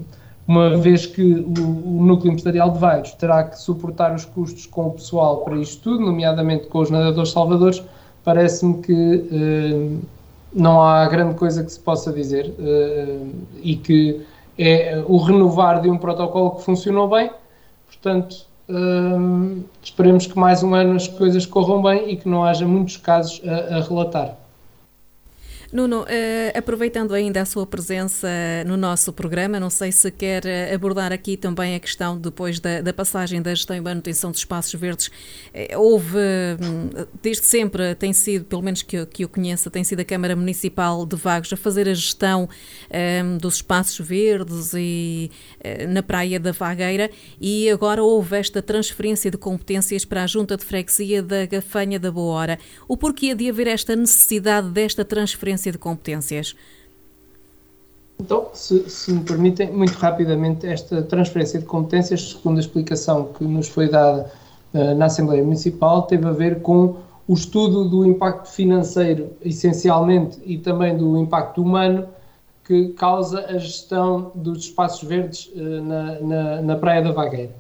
uma 0.47 0.77
vez 0.77 1.05
que 1.05 1.21
o, 1.21 1.99
o, 1.99 2.05
núcleo 2.05 2.31
empresarial 2.31 2.71
de 2.71 2.79
Vagos 2.79 3.12
terá 3.13 3.43
que 3.43 3.60
suportar 3.60 4.15
os 4.15 4.23
custos 4.23 4.65
com 4.65 4.88
o 4.88 4.91
pessoal 4.91 5.41
para 5.41 5.57
isto 5.57 5.83
tudo, 5.83 6.05
nomeadamente 6.05 6.67
com 6.67 6.79
os 6.79 6.89
nadadores 6.89 7.31
salvadores, 7.31 7.83
parece-me 8.23 8.81
que 8.81 9.27
eh, 9.29 9.97
não 10.53 10.81
há 10.81 11.05
grande 11.07 11.36
coisa 11.36 11.63
que 11.63 11.71
se 11.71 11.79
possa 11.79 12.13
dizer 12.13 12.53
eh, 12.60 13.19
e 13.62 13.75
que 13.75 14.21
é 14.57 15.03
o 15.05 15.17
renovar 15.17 15.81
de 15.81 15.89
um 15.89 15.97
protocolo 15.97 16.51
que 16.51 16.63
funcionou 16.63 17.10
bem, 17.10 17.29
portanto 17.86 18.45
eh, 18.69 19.62
esperemos 19.83 20.27
que 20.27 20.39
mais 20.39 20.63
um 20.63 20.73
ano 20.73 20.95
as 20.95 21.10
coisas 21.10 21.45
corram 21.45 21.81
bem 21.81 22.10
e 22.12 22.15
que 22.15 22.29
não 22.29 22.45
haja 22.45 22.65
muitos 22.65 22.95
casos 22.95 23.41
a, 23.45 23.77
a 23.77 23.81
relatar. 23.81 24.46
Nuno, 25.71 26.03
uh, 26.03 26.06
aproveitando 26.58 27.13
ainda 27.13 27.41
a 27.41 27.45
sua 27.45 27.67
presença 27.67 28.27
no 28.65 28.77
nosso 28.77 29.12
programa, 29.12 29.60
não 29.60 29.69
sei 29.69 29.91
se 29.91 30.10
quer 30.10 30.45
eh, 30.45 30.73
abordar 30.73 31.12
aqui 31.12 31.36
também 31.36 31.75
a 31.75 31.80
questão 31.80 32.17
depois 32.17 32.58
da, 32.58 32.80
da 32.80 32.93
passagem 32.93 33.41
da 33.41 33.53
gestão 33.53 33.75
e 33.75 33.82
manutenção 33.82 34.32
dos 34.32 34.39
espaços 34.39 34.80
verdes. 34.80 35.08
Uh, 35.08 35.77
houve, 35.77 36.17
hum, 36.17 37.06
desde 37.21 37.45
sempre, 37.45 37.95
tem 37.95 38.13
sido, 38.13 38.45
pelo 38.45 38.62
menos 38.62 38.82
que 38.82 38.95
eu, 38.95 39.06
que 39.06 39.25
eu 39.25 39.30
conheça, 39.30 39.69
tem 39.69 39.84
sido 39.84 39.99
a 39.99 40.06
Câmara 40.06 40.38
Municipal 40.38 41.06
de 41.06 41.17
Vagos 41.17 41.51
a 41.51 41.58
fazer 41.58 41.89
a 41.89 41.93
gestão 41.93 42.47
um, 43.25 43.38
dos 43.38 43.56
espaços 43.56 43.99
verdes 44.08 44.71
e 44.73 45.30
uh, 45.60 45.91
na 45.91 46.01
Praia 46.01 46.39
da 46.39 46.53
Vagueira 46.53 47.12
e 47.41 47.69
agora 47.69 48.01
houve 48.01 48.38
esta 48.38 48.62
transferência 48.62 49.30
de 49.30 49.38
competências 49.38 50.06
para 50.06 50.23
a 50.23 50.27
Junta 50.27 50.56
de 50.56 50.63
Freguesia 50.63 51.21
da 51.21 51.45
Gafanha 51.45 51.99
da 51.99 52.10
Boa 52.10 52.34
Hora. 52.34 52.60
O 52.88 52.95
porquê 52.95 53.36
de 53.36 53.49
haver 53.49 53.67
esta 53.67 53.93
necessidade 53.97 54.69
desta 54.69 55.03
transferência 55.03 55.56
transferência 55.57 55.71
de 55.71 55.77
competências? 55.77 56.55
Então, 58.19 58.49
se, 58.53 58.89
se, 58.89 59.11
me 59.11 59.23
permitem, 59.23 59.71
muito 59.71 59.93
rapidamente, 59.93 60.65
esta 60.65 61.01
transferência 61.03 61.59
de 61.59 61.65
competências, 61.65 62.31
segundo 62.31 62.57
a 62.57 62.59
explicação 62.59 63.25
que 63.25 63.43
nos 63.43 63.67
foi 63.67 63.89
dada 63.89 64.31
uh, 64.73 64.95
na 64.95 65.05
Assembleia 65.05 65.43
Municipal, 65.43 66.03
teve 66.03 66.25
a 66.25 66.31
ver 66.31 66.61
com 66.61 66.97
o 67.27 67.33
estudo 67.33 67.87
do 67.87 68.05
impacto 68.05 68.49
financeiro, 68.49 69.31
essencialmente, 69.43 70.39
e 70.45 70.57
também 70.57 70.97
do 70.97 71.17
impacto 71.17 71.61
humano 71.61 72.07
que 72.63 72.89
causa 72.89 73.45
a 73.45 73.57
gestão 73.57 74.31
dos 74.33 74.59
espaços 74.65 75.07
verdes 75.07 75.51
uh, 75.55 75.81
na, 75.83 76.19
na, 76.19 76.61
na, 76.61 76.75
Praia 76.75 77.03
da 77.03 77.11
Vagueira. 77.11 77.53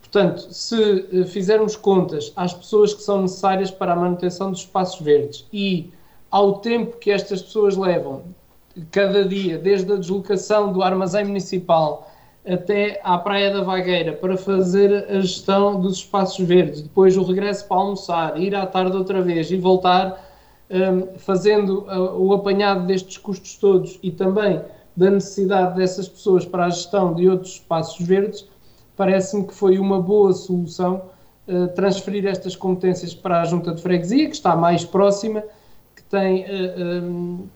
Portanto, 0.00 0.48
se 0.50 0.74
uh, 0.74 1.24
fizermos 1.26 1.76
contas 1.76 2.32
às 2.34 2.52
pessoas 2.52 2.92
que 2.92 3.02
são 3.02 3.22
necessárias 3.22 3.70
para 3.70 3.92
a 3.92 3.96
manutenção 3.96 4.50
dos 4.50 4.60
espaços 4.60 5.00
verdes 5.00 5.46
e 5.52 5.92
ao 6.32 6.54
tempo 6.54 6.96
que 6.96 7.10
estas 7.10 7.42
pessoas 7.42 7.76
levam 7.76 8.22
cada 8.90 9.22
dia, 9.22 9.58
desde 9.58 9.92
a 9.92 9.96
deslocação 9.96 10.72
do 10.72 10.82
armazém 10.82 11.26
municipal 11.26 12.10
até 12.44 13.00
à 13.04 13.18
Praia 13.18 13.52
da 13.52 13.62
Vagueira 13.62 14.14
para 14.14 14.36
fazer 14.38 15.06
a 15.10 15.20
gestão 15.20 15.78
dos 15.78 15.98
espaços 15.98 16.44
verdes, 16.44 16.80
depois 16.80 17.18
o 17.18 17.22
regresso 17.22 17.68
para 17.68 17.76
almoçar, 17.76 18.40
ir 18.40 18.54
à 18.54 18.64
tarde 18.64 18.96
outra 18.96 19.20
vez 19.20 19.50
e 19.50 19.58
voltar, 19.58 20.26
um, 20.70 21.18
fazendo 21.18 21.82
uh, 21.82 22.18
o 22.18 22.32
apanhado 22.32 22.86
destes 22.86 23.18
custos 23.18 23.56
todos 23.56 24.00
e 24.02 24.10
também 24.10 24.60
da 24.96 25.10
necessidade 25.10 25.76
dessas 25.76 26.08
pessoas 26.08 26.46
para 26.46 26.64
a 26.64 26.70
gestão 26.70 27.14
de 27.14 27.28
outros 27.28 27.52
espaços 27.52 28.04
verdes, 28.04 28.48
parece-me 28.96 29.46
que 29.46 29.54
foi 29.54 29.78
uma 29.78 30.00
boa 30.00 30.32
solução 30.32 31.02
uh, 31.46 31.68
transferir 31.74 32.26
estas 32.26 32.56
competências 32.56 33.14
para 33.14 33.42
a 33.42 33.44
Junta 33.44 33.74
de 33.74 33.82
Freguesia, 33.82 34.28
que 34.28 34.34
está 34.34 34.56
mais 34.56 34.82
próxima, 34.82 35.44
tem 36.12 36.44
uh, 36.44 37.02
um, 37.02 37.46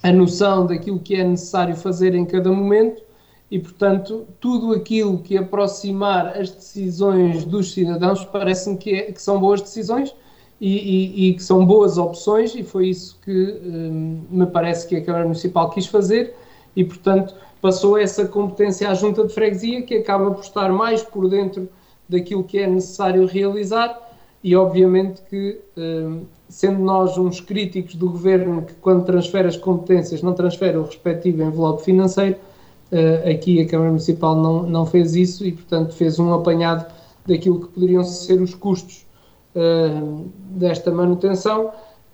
a 0.00 0.12
noção 0.12 0.64
daquilo 0.64 1.00
que 1.00 1.16
é 1.16 1.24
necessário 1.24 1.74
fazer 1.74 2.14
em 2.14 2.24
cada 2.24 2.48
momento 2.50 3.02
e, 3.50 3.58
portanto, 3.58 4.28
tudo 4.38 4.72
aquilo 4.72 5.18
que 5.18 5.36
aproximar 5.36 6.38
as 6.38 6.52
decisões 6.52 7.44
dos 7.44 7.72
cidadãos 7.72 8.24
parece-me 8.24 8.78
que, 8.78 8.94
é, 8.94 9.02
que, 9.10 9.20
são 9.20 9.40
boas 9.40 9.60
decisões 9.60 10.14
e, 10.60 10.68
e, 10.68 11.28
e, 11.28 11.34
que 11.34 11.42
são 11.42 11.66
boas 11.66 11.98
opções, 11.98 12.54
e 12.54 12.62
foi 12.62 12.90
isso 12.90 13.18
que 13.24 13.60
um, 13.64 14.22
me 14.30 14.46
parece 14.46 14.86
que 14.86 14.94
a 14.94 15.04
Câmara 15.04 15.24
Municipal 15.24 15.68
quis 15.70 15.86
fazer, 15.86 16.36
e, 16.76 16.84
portanto, 16.84 17.34
passou 17.60 17.98
essa 17.98 18.24
competência 18.24 18.88
à 18.88 18.94
Junta 18.94 19.26
de 19.26 19.34
Freguesia, 19.34 19.82
que 19.82 19.96
acaba 19.96 20.30
por 20.30 20.44
estar 20.44 20.70
mais 20.70 21.02
por 21.02 21.28
dentro 21.28 21.68
daquilo 22.08 22.44
que 22.44 22.58
é 22.58 22.68
necessário 22.68 23.26
realizar, 23.26 24.09
e 24.42 24.56
obviamente 24.56 25.22
que, 25.28 25.60
um, 25.76 26.22
sendo 26.48 26.80
nós 26.80 27.18
uns 27.18 27.40
críticos 27.40 27.94
do 27.94 28.10
governo 28.10 28.62
que, 28.62 28.74
quando 28.74 29.04
transfere 29.04 29.48
as 29.48 29.56
competências, 29.56 30.22
não 30.22 30.32
transfere 30.32 30.76
o 30.76 30.84
respectivo 30.84 31.42
envelope 31.42 31.82
financeiro 31.82 32.36
Uh, 32.90 33.30
aqui 33.30 33.60
a 33.60 33.68
Câmara 33.68 33.90
Municipal 33.90 34.34
não, 34.34 34.64
não 34.64 34.84
fez 34.84 35.14
isso 35.14 35.46
e, 35.46 35.52
portanto, 35.52 35.94
fez 35.94 36.18
um 36.18 36.34
apanhado 36.34 36.92
daquilo 37.24 37.60
que 37.60 37.68
poderiam 37.68 38.02
ser 38.02 38.40
os 38.40 38.52
custos 38.52 39.06
uh, 39.54 40.28
desta 40.50 40.90
manutenção. 40.90 41.70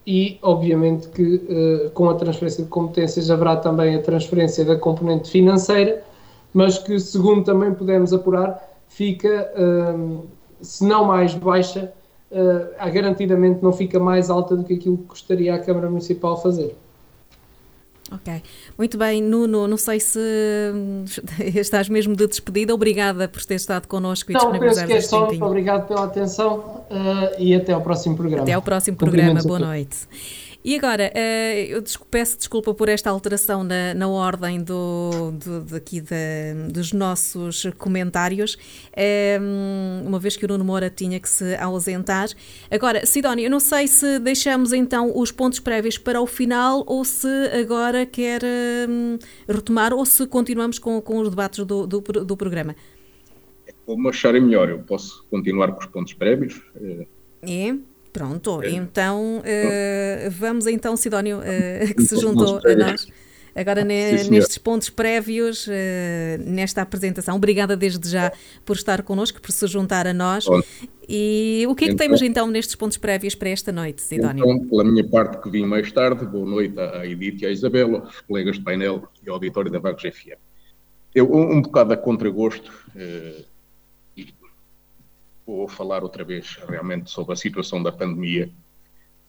E, 0.07 0.39
obviamente, 0.43 1.09
que 1.09 1.23
uh, 1.23 1.91
com 1.93 2.11
a 2.11 2.15
transferência 2.15 2.63
de 2.63 2.69
competências 2.69 3.31
haverá 3.31 3.57
também 3.57 3.95
a 3.95 4.03
transferência 4.03 4.67
da 4.67 4.77
componente 4.77 5.31
financeira, 5.31 6.05
mas 6.53 6.79
que, 6.79 7.01
segundo 7.01 7.43
também 7.43 7.73
podemos 7.73 8.13
apurar, 8.13 8.63
fica, 8.87 9.53
se 10.63 10.87
não 10.87 11.05
mais 11.05 11.35
baixa, 11.35 11.93
garantidamente 12.93 13.63
não 13.63 13.73
fica 13.73 13.99
mais 13.99 14.31
alta 14.31 14.57
do 14.57 14.65
que 14.65 14.75
aquilo 14.75 14.99
que 14.99 15.05
gostaria 15.05 15.55
a 15.55 15.59
Câmara 15.59 15.89
Municipal 15.89 16.41
fazer. 16.41 16.77
Ok, 18.13 18.41
muito 18.79 18.97
bem, 18.97 19.21
Nuno, 19.21 19.67
não 19.67 19.77
sei 19.77 19.99
se 19.99 20.21
estás 21.57 21.89
mesmo 21.89 22.15
de 22.15 22.27
despedida, 22.29 22.73
obrigada 22.73 23.27
por 23.27 23.45
ter 23.45 23.57
estado 23.57 23.89
connosco 23.89 24.31
e 24.31 24.35
Não, 24.35 24.57
penso 24.57 24.87
que 24.87 24.93
é 24.93 25.01
só, 25.01 25.29
obrigado 25.29 25.89
pela 25.89 26.05
atenção 26.05 26.85
uh, 26.89 27.35
e 27.37 27.53
até 27.53 27.73
ao 27.73 27.81
próximo 27.81 28.17
programa. 28.17 28.45
Até 28.45 28.53
ao 28.53 28.63
próximo 28.63 28.97
programa, 28.97 29.41
boa 29.43 29.59
noite. 29.59 30.07
E 30.67 30.75
agora, 30.75 31.13
uh, 31.15 31.59
eu 31.71 31.85
peço 32.11 32.37
desculpa 32.37 32.75
por 32.75 32.89
esta 32.89 33.09
alteração 33.09 33.63
na, 33.63 33.95
na 33.95 34.09
ordem 34.09 34.61
do, 34.61 35.31
do, 35.31 35.61
daqui 35.61 36.01
de, 36.01 36.73
dos 36.73 36.93
nossos 36.93 37.67
comentários, 37.79 38.59
um, 39.41 40.09
uma 40.09 40.19
vez 40.19 40.37
que 40.37 40.45
o 40.45 40.49
Nuno 40.49 40.65
Moura 40.65 40.91
tinha 40.91 41.21
que 41.21 41.29
se 41.29 41.55
ausentar. 41.55 42.31
Agora, 42.69 43.07
Sidónia, 43.07 43.47
eu 43.47 43.51
não 43.51 43.61
sei 43.61 43.87
se 43.87 44.19
deixamos 44.19 44.73
então 44.73 45.17
os 45.17 45.31
pontos 45.31 45.61
prévios 45.61 45.99
para 45.99 46.21
o 46.21 46.27
final 46.27 46.83
ou 46.85 47.05
se 47.05 47.29
agora 47.57 48.05
quer 48.05 48.43
um, 48.89 49.19
retomar 49.49 49.95
ou 49.95 50.05
se 50.05 50.27
continuamos 50.27 50.81
com, 50.81 51.01
com 51.01 51.21
os 51.21 51.31
debates 51.31 51.65
do, 51.65 51.87
do, 51.87 52.01
do 52.01 52.37
programa. 52.37 52.75
Como 53.85 54.09
acharem 54.09 54.43
melhor, 54.43 54.69
eu 54.69 54.81
posso 54.81 55.25
continuar 55.31 55.71
com 55.71 55.79
os 55.79 55.87
pontos 55.87 56.13
prévios. 56.13 56.61
É? 57.43 57.77
Pronto, 58.17 58.63
é. 58.63 58.71
então 58.71 59.41
uh, 59.41 60.31
vamos 60.31 60.67
então, 60.67 60.97
Sidónio, 60.97 61.41
uh, 61.41 61.95
que 61.95 62.03
se 62.03 62.17
juntou 62.19 62.63
a 62.65 62.75
nós. 62.75 63.07
Agora, 63.55 63.85
ne, 63.85 64.19
Sim, 64.19 64.31
nestes 64.31 64.57
pontos 64.57 64.89
prévios, 64.89 65.67
uh, 65.67 65.71
nesta 66.47 66.81
apresentação, 66.81 67.37
obrigada 67.37 67.77
desde 67.77 68.09
já 68.09 68.33
por 68.65 68.75
estar 68.75 69.03
connosco, 69.03 69.39
por 69.41 69.53
se 69.53 69.67
juntar 69.67 70.07
a 70.07 70.15
nós. 70.15 70.47
Bom. 70.47 70.63
E 71.07 71.67
o 71.69 71.75
que 71.75 71.85
é 71.85 71.89
que 71.89 71.93
então, 71.93 72.07
temos 72.07 72.23
então 72.23 72.47
nestes 72.49 72.75
pontos 72.75 72.97
prévios 72.97 73.35
para 73.35 73.51
esta 73.51 73.71
noite, 73.71 74.01
Sidónio? 74.01 74.45
Então, 74.45 74.67
pela 74.67 74.85
minha 74.85 75.07
parte, 75.07 75.43
que 75.43 75.51
vim 75.51 75.67
mais 75.67 75.93
tarde, 75.93 76.25
boa 76.25 76.47
noite 76.47 76.79
à 76.81 77.07
Edith 77.07 77.43
e 77.43 77.47
à 77.47 77.51
Isabela, 77.51 77.99
aos 77.99 78.21
colegas 78.23 78.57
de 78.57 78.63
painel 78.63 79.05
e 79.25 79.29
ao 79.29 79.35
auditório 79.35 79.71
da 79.71 79.79
Vagos 79.79 80.03
FM. 80.03 80.39
Eu, 81.15 81.31
um, 81.31 81.57
um 81.57 81.63
bocado 81.63 81.93
a 81.93 81.97
contragosto, 81.99 82.73
uh, 82.95 83.45
vou 85.47 85.69
falar 85.69 86.03
outra 86.03 86.25
vez 86.25 86.59
realmente 86.69 87.11
sobre 87.11 87.33
a 87.33 87.37
situação 87.37 87.83
da 87.83 87.93
pandemia. 87.93 88.51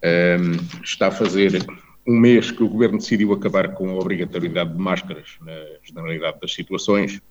Um, 0.04 0.82
está 0.84 1.08
a 1.08 1.12
fazer 1.12 1.66
um 2.06 2.18
mês 2.18 2.52
que 2.52 2.64
o 2.64 2.70
governo 2.70 2.98
decidiu 2.98 3.34
acabar 3.34 3.74
com 3.74 3.90
a 3.90 3.96
obrigatoriedade 3.96 4.72
de 4.72 4.80
máscaras 4.80 5.38
na 5.42 5.54
generalidade 5.84 6.40
das 6.40 6.54
situações 6.54 7.22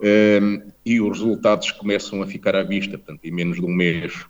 um, 0.00 0.70
e 0.84 1.00
os 1.00 1.18
resultados 1.18 1.72
começam 1.72 2.22
a 2.22 2.26
ficar 2.26 2.54
à 2.54 2.62
vista. 2.62 2.96
Portanto, 2.96 3.24
em 3.24 3.32
menos 3.32 3.56
de 3.56 3.64
um 3.64 3.74
mês, 3.74 4.26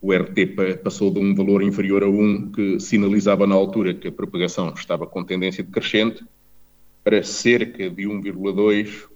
o 0.00 0.12
RT 0.12 0.78
passou 0.82 1.10
de 1.10 1.18
um 1.18 1.34
valor 1.34 1.62
inferior 1.62 2.02
a 2.02 2.08
1, 2.08 2.52
que 2.52 2.80
sinalizava 2.80 3.46
na 3.46 3.54
altura 3.54 3.94
que 3.94 4.08
a 4.08 4.12
propagação 4.12 4.72
estava 4.74 5.06
com 5.06 5.24
tendência 5.24 5.64
decrescente, 5.64 6.24
para 7.02 7.22
cerca 7.22 7.88
de 7.88 8.04
1,2, 8.04 9.04
eh, 9.04 9.15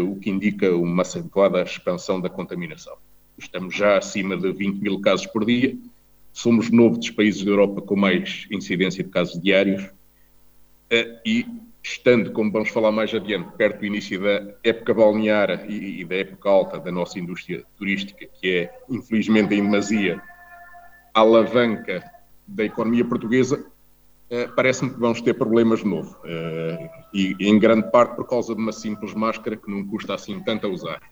o 0.00 0.16
que 0.16 0.30
indica 0.30 0.74
uma 0.74 1.02
acentuada 1.02 1.62
expansão 1.62 2.20
da 2.20 2.28
contaminação. 2.28 2.96
Estamos 3.36 3.74
já 3.74 3.98
acima 3.98 4.36
de 4.36 4.52
20 4.52 4.80
mil 4.80 5.00
casos 5.00 5.26
por 5.26 5.44
dia, 5.44 5.76
somos 6.32 6.70
novo 6.70 6.98
dos 6.98 7.10
países 7.10 7.44
da 7.44 7.50
Europa 7.50 7.80
com 7.80 7.96
mais 7.96 8.46
incidência 8.50 9.02
de 9.02 9.10
casos 9.10 9.40
diários 9.40 9.90
eh, 10.90 11.20
e 11.24 11.46
estando, 11.82 12.32
como 12.32 12.52
vamos 12.52 12.68
falar 12.68 12.92
mais 12.92 13.12
adiante, 13.14 13.50
perto 13.56 13.80
do 13.80 13.86
início 13.86 14.20
da 14.20 14.54
época 14.62 14.94
balnear 14.94 15.70
e, 15.70 16.04
da 16.04 16.16
época 16.16 16.48
alta 16.48 16.78
da 16.78 16.92
nossa 16.92 17.18
indústria 17.18 17.64
turística, 17.76 18.26
que 18.40 18.56
é, 18.56 18.78
infelizmente, 18.88 19.54
em 19.54 19.62
demasia, 19.62 20.20
a 21.14 21.20
alavanca 21.20 22.08
da 22.46 22.64
economia 22.64 23.04
portuguesa, 23.04 23.56
eh, 23.56 23.77
parece-me 24.54 24.90
que 24.90 25.00
vamos 25.00 25.20
ter 25.22 25.34
problemas 25.34 25.80
de 25.80 25.86
novo. 25.86 26.16
Uh, 26.24 26.88
e, 27.14 27.34
em 27.40 27.58
grande 27.58 27.90
parte 27.90 28.14
por 28.14 28.26
causa 28.26 28.54
de 28.54 28.60
uma 28.60 28.72
simples 28.72 29.14
máscara 29.14 29.56
que 29.56 29.70
não 29.70 29.86
custa 29.86 30.14
assim 30.14 30.40
tanto 30.40 30.66
a 30.66 30.70
usar. 30.70 31.02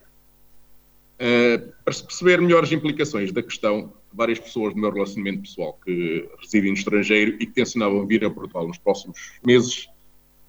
Uh, 1.16 1.72
para 1.82 1.94
se 1.94 2.04
perceber 2.04 2.40
melhor 2.40 2.62
as 2.62 2.72
implicações 2.72 3.32
da 3.32 3.42
questão, 3.42 3.92
várias 4.12 4.38
pessoas 4.38 4.74
do 4.74 4.80
meu 4.80 4.92
relacionamento 4.92 5.42
pessoal 5.42 5.78
que 5.84 6.28
residem 6.40 6.70
no 6.70 6.76
estrangeiro 6.76 7.36
e 7.40 7.46
que 7.46 7.52
tensionavam 7.52 8.06
vir 8.06 8.24
a 8.24 8.30
Portugal 8.30 8.66
nos 8.66 8.78
próximos 8.78 9.32
meses 9.44 9.88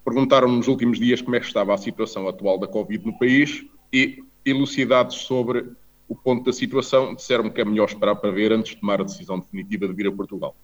perguntaram-me 0.08 0.56
nos 0.56 0.68
últimos 0.68 0.98
dias 0.98 1.20
como 1.20 1.36
é 1.36 1.40
que 1.40 1.46
estava 1.46 1.74
a 1.74 1.76
situação 1.76 2.26
atual 2.26 2.58
da 2.58 2.66
Covid 2.66 3.04
no 3.04 3.18
país 3.18 3.64
e, 3.92 4.22
elucidados 4.42 5.16
sobre 5.16 5.70
o 6.08 6.16
ponto 6.16 6.44
da 6.44 6.52
situação, 6.52 7.14
disseram-me 7.14 7.50
que 7.50 7.60
é 7.60 7.64
melhor 7.64 7.86
esperar 7.86 8.16
para 8.16 8.30
ver 8.30 8.50
antes 8.50 8.72
de 8.74 8.80
tomar 8.80 9.02
a 9.02 9.04
decisão 9.04 9.38
definitiva 9.38 9.86
de 9.86 9.92
vir 9.92 10.06
a 10.06 10.12
Portugal. 10.12 10.56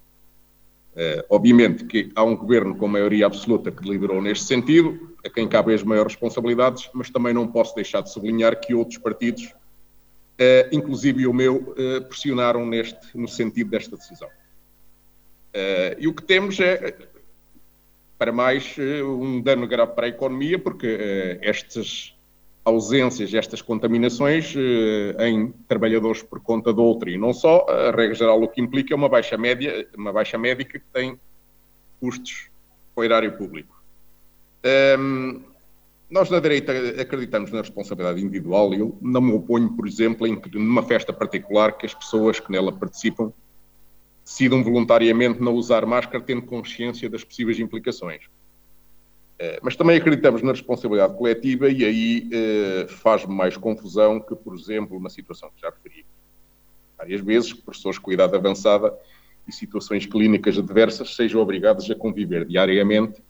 Uh, 0.95 1.25
obviamente 1.29 1.85
que 1.85 2.13
há 2.15 2.23
um 2.23 2.37
governo 2.37 2.77
com 2.77 2.87
maioria 2.87 3.27
absoluta 3.27 3.73
que 3.73 3.83
deliberou 3.83 4.23
neste 4.23 4.45
sentido, 4.45 5.17
a 5.25 5.29
quem 5.29 5.49
cabem 5.49 5.75
as 5.75 5.83
maiores 5.83 6.13
responsabilidades, 6.13 6.89
mas 6.95 7.11
também 7.11 7.35
não 7.35 7.49
posso 7.49 7.75
deixar 7.75 8.01
de 8.01 8.13
sublinhar 8.13 8.61
que 8.61 8.75
outros 8.75 8.99
partidos, 8.99 9.45
uh, 9.45 10.69
inclusive 10.71 11.27
o 11.27 11.33
meu, 11.33 11.57
uh, 11.57 12.05
pressionaram 12.07 12.65
neste, 12.65 13.17
no 13.19 13.27
sentido 13.27 13.71
desta 13.71 13.97
decisão. 13.97 14.29
e 15.99 16.07
o 16.07 16.15
que 16.15 16.23
temos 16.23 16.61
é, 16.61 16.97
para 18.17 18.31
mais, 18.31 18.77
um 19.05 19.41
dano 19.41 19.67
grave 19.67 19.95
para 19.95 20.07
a 20.07 20.09
economia, 20.09 20.59
porque 20.59 21.39
estes 21.43 22.14
ausências, 22.65 23.35
estas 23.35 23.61
contaminações 23.61 24.55
eh, 24.57 25.29
em 25.29 25.53
trabalhadores 25.69 26.23
por 26.23 26.41
conta 26.41 26.73
de 26.73 26.81
outro 26.81 27.11
e 27.11 27.19
não 27.19 27.35
só, 27.35 27.67
a 27.69 27.91
regra 27.91 28.15
geral 28.15 28.43
o 28.43 28.49
que 28.49 28.61
implica 28.61 28.95
é 28.95 28.97
uma 28.97 29.09
baixa 29.09 29.37
média, 29.37 29.87
uma 29.97 30.13
baixa 30.13 30.39
médica 30.39 30.79
que 30.79 30.87
tem 30.93 31.19
custos 32.01 32.49
para 32.95 33.03
o 33.03 33.05
erário 33.05 33.37
público. 33.37 33.83
Um, 34.99 35.43
nós 36.09 36.31
na 36.31 36.41
direita 36.41 36.73
acreditamos 37.01 37.51
na 37.51 37.61
responsabilidade 37.61 38.23
individual 38.23 38.73
e 38.73 38.79
eu 38.79 38.97
não 39.03 39.21
me 39.21 39.33
oponho, 39.33 39.71
por 39.73 39.87
exemplo, 39.87 40.27
em 40.27 40.41
que 40.41 40.57
numa 40.57 40.83
festa 40.83 41.13
particular 41.13 41.77
que 41.77 41.85
as 41.85 41.93
pessoas 41.93 42.41
que 42.41 42.51
nela 42.51 42.73
participam 42.73 43.33
decidam 44.25 44.63
voluntariamente 44.65 45.41
não 45.43 45.53
usar 45.53 45.85
máscara 45.85 46.23
tendo 46.23 46.43
consciência 46.43 47.11
das 47.11 47.23
possíveis 47.23 47.59
implicações. 47.59 48.23
Eh, 49.45 49.59
mas 49.63 49.77
também 49.77 49.97
acreditamos 49.99 50.43
na 50.43 50.53
responsabilidade 50.53 51.15
coletiva 51.19 51.69
e 51.69 51.85
aí 51.85 52.31
eh, 52.33 52.87
faz-me 52.89 53.35
mais 53.35 53.57
confusão 53.59 54.19
que, 54.19 54.35
por 54.35 54.55
exemplo, 54.55 54.97
uma 54.97 55.11
situação 55.11 55.51
que 55.55 55.61
já 55.61 55.69
referi 55.69 56.07
várias 56.97 57.21
vezes, 57.21 57.53
que 57.53 57.61
professores 57.61 57.99
com 57.99 58.11
idade 58.11 58.35
avançada 58.35 58.95
e 59.47 59.53
situações 59.53 60.07
clínicas 60.07 60.57
adversas 60.57 61.15
sejam 61.15 61.43
obrigados 61.43 61.91
a 61.91 61.95
conviver 61.95 62.47
diariamente 62.47 63.21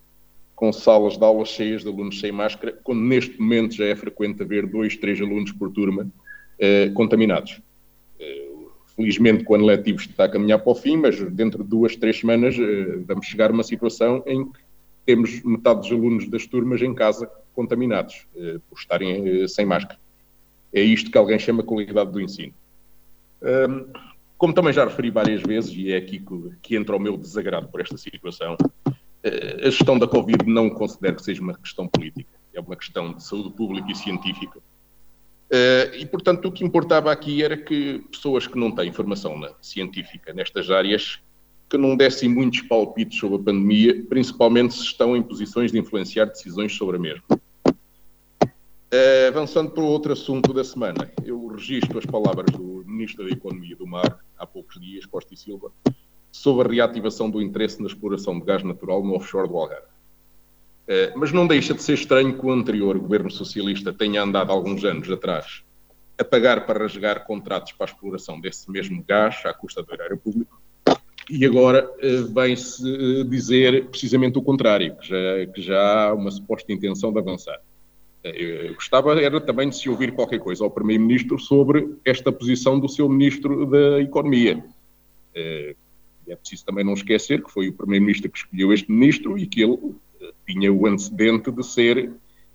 com 0.55 0.73
salas 0.73 1.19
de 1.19 1.25
aulas 1.25 1.49
cheias 1.49 1.83
de 1.83 1.89
alunos 1.89 2.21
sem 2.21 2.31
máscara, 2.31 2.79
quando 2.85 3.01
neste 3.01 3.41
momento 3.41 3.75
já 3.75 3.87
é 3.87 3.97
frequente 3.97 4.41
haver 4.41 4.67
dois, 4.69 4.97
três 4.97 5.21
alunos 5.21 5.51
por 5.51 5.73
turma 5.73 6.07
eh, 6.61 6.91
contaminados. 6.95 7.61
Eh, 8.21 8.53
felizmente, 8.95 9.45
o 9.49 9.55
ano 9.57 9.65
letivo 9.65 9.99
está 9.99 10.27
a 10.27 10.29
caminhar 10.29 10.61
para 10.61 10.71
o 10.71 10.77
fim, 10.77 10.97
mas 10.97 11.21
dentro 11.33 11.65
de 11.65 11.69
duas, 11.69 11.97
três 11.97 12.21
semanas 12.21 12.55
eh, 12.57 12.99
vamos 13.05 13.27
chegar 13.27 13.51
a 13.51 13.53
uma 13.53 13.65
situação 13.65 14.23
em 14.29 14.45
que 14.45 14.61
temos 15.05 15.43
metade 15.43 15.81
dos 15.81 15.93
alunos 15.93 16.29
das 16.29 16.47
turmas 16.47 16.81
em 16.83 16.95
casa 16.95 17.31
contaminados 17.55 18.27
uh, 18.35 18.61
por 18.69 18.79
estarem 18.79 19.45
uh, 19.45 19.49
sem 19.49 19.65
máscara. 19.65 19.99
É 20.73 20.81
isto 20.81 21.11
que 21.11 21.19
alguém 21.19 21.39
chama 21.39 21.63
qualidade 21.63 22.11
do 22.11 22.21
ensino. 22.21 22.53
Como 24.37 24.53
também 24.53 24.73
já 24.73 24.85
referi 24.85 25.09
várias 25.09 25.41
vezes, 25.41 25.73
e 25.73 25.93
é 25.93 25.97
aqui 25.97 26.19
que, 26.19 26.51
que 26.61 26.77
entra 26.77 26.97
o 26.97 26.99
meu 26.99 27.17
desagrado 27.17 27.69
por 27.69 27.81
esta 27.81 27.97
situação, 27.97 28.57
a 29.23 29.71
gestão 29.71 29.97
da 29.97 30.09
Covid 30.09 30.45
não 30.47 30.69
considero 30.69 31.15
que 31.15 31.23
seja 31.23 31.41
uma 31.41 31.55
questão 31.55 31.87
política, 31.87 32.31
é 32.53 32.61
uma 32.61 32.75
questão 32.75 33.13
de 33.13 33.23
saúde 33.23 33.51
pública 33.51 33.93
e 33.93 33.95
científica. 33.95 34.59
E, 35.97 36.05
portanto, 36.07 36.49
o 36.49 36.53
que 36.53 36.65
importava 36.65 37.13
aqui 37.13 37.45
era 37.45 37.57
que 37.57 38.01
pessoas 38.11 38.49
que 38.49 38.59
não 38.59 38.73
têm 38.73 38.93
formação 38.93 39.41
científica 39.63 40.33
nestas 40.33 40.69
áreas 40.71 41.21
que 41.69 41.79
não 41.79 41.97
dessem 41.97 42.29
muitos 42.29 42.61
palpites 42.63 43.19
sobre 43.19 43.37
a 43.37 43.45
pandemia, 43.45 44.05
principalmente 44.09 44.75
se 44.75 44.83
estão 44.83 45.17
em 45.17 45.23
posições 45.23 45.73
de 45.73 45.79
influenciar 45.79 46.27
decisões 46.27 46.75
sobre 46.75 46.97
a 46.97 47.01
mesma. 47.01 47.25
Uh, 48.95 49.27
avançando 49.29 49.71
para 49.71 49.83
o 49.83 49.87
outro 49.87 50.13
assunto 50.13 50.53
da 50.53 50.63
semana, 50.63 51.11
eu 51.25 51.49
registro 51.49 51.99
as 51.99 52.07
palavras 52.07 52.47
do 52.53 52.85
Ministro 52.87 53.25
da 53.25 53.31
Economia 53.31 53.75
do 53.75 53.87
Mar, 53.87 54.21
há 54.39 54.47
poucos 54.47 54.81
dias, 54.81 55.05
Costa 55.05 55.35
e 55.35 55.37
Silva, 55.37 55.73
sobre 56.31 56.69
a 56.69 56.71
reativação 56.71 57.29
do 57.29 57.43
interesse 57.43 57.81
na 57.81 57.89
exploração 57.89 58.39
de 58.39 58.45
gás 58.45 58.63
natural 58.63 59.03
no 59.03 59.15
offshore 59.15 59.49
do 59.49 59.57
Algarve. 59.57 59.87
Uh, 60.87 61.19
mas 61.19 61.33
não 61.33 61.47
deixa 61.47 61.75
de 61.75 61.83
ser 61.83 61.95
estranho 61.95 62.39
que 62.39 62.47
o 62.47 62.53
anterior 62.53 62.97
governo 62.99 63.31
socialista 63.31 63.93
tenha 63.93 64.23
andado 64.23 64.53
alguns 64.53 64.85
anos 64.85 65.11
atrás 65.11 65.65
a 66.17 66.23
pagar 66.23 66.65
para 66.65 66.79
rasgar 66.79 67.27
contratos 67.27 67.73
para 67.73 67.87
a 67.87 67.91
exploração 67.91 68.41
desse 68.41 68.71
mesmo 68.71 69.03
gás 69.03 69.43
à 69.45 69.53
custa 69.53 69.83
do 69.83 69.93
erário 69.93 70.17
público 70.17 70.54
e 71.31 71.45
agora 71.45 71.89
uh, 71.89 72.33
vem-se 72.33 73.25
dizer 73.25 73.87
precisamente 73.87 74.39
o 74.39 74.43
contrário, 74.43 74.97
que 74.97 75.09
já, 75.09 75.47
que 75.53 75.63
já 75.63 76.09
há 76.09 76.15
uma 76.15 76.31
suposta 76.31 76.73
intenção 76.73 77.13
de 77.13 77.19
avançar. 77.19 77.59
Eu 78.23 78.73
gostava 78.75 79.21
era 79.21 79.39
também 79.39 79.69
de 79.69 79.77
se 79.77 79.87
ouvir 79.89 80.13
qualquer 80.13 80.39
coisa 80.39 80.65
ao 80.65 80.71
Primeiro-Ministro 80.71 81.39
sobre 81.39 81.91
esta 82.07 82.33
posição 82.33 82.81
do 82.81 82.89
seu 82.89 83.07
Ministro 83.07 83.67
da 83.67 84.01
Economia. 84.01 84.65
É 86.27 86.37
preciso 86.37 86.65
também 86.65 86.85
não 86.85 86.95
esquecer 86.95 87.43
que 87.43 87.51
foi 87.51 87.69
o 87.69 87.73
Primeiro-Ministro 87.73 88.31
que 88.31 88.39
escolheu 88.39 88.73
este 88.73 88.91
Ministro 88.91 89.39
e 89.39 89.47
que 89.47 89.63
ele 89.63 89.79
eh, 90.21 90.33
tinha 90.47 90.73
o 90.73 90.87
antecedente 90.87 91.51
de 91.51 91.65
ser 91.65 92.13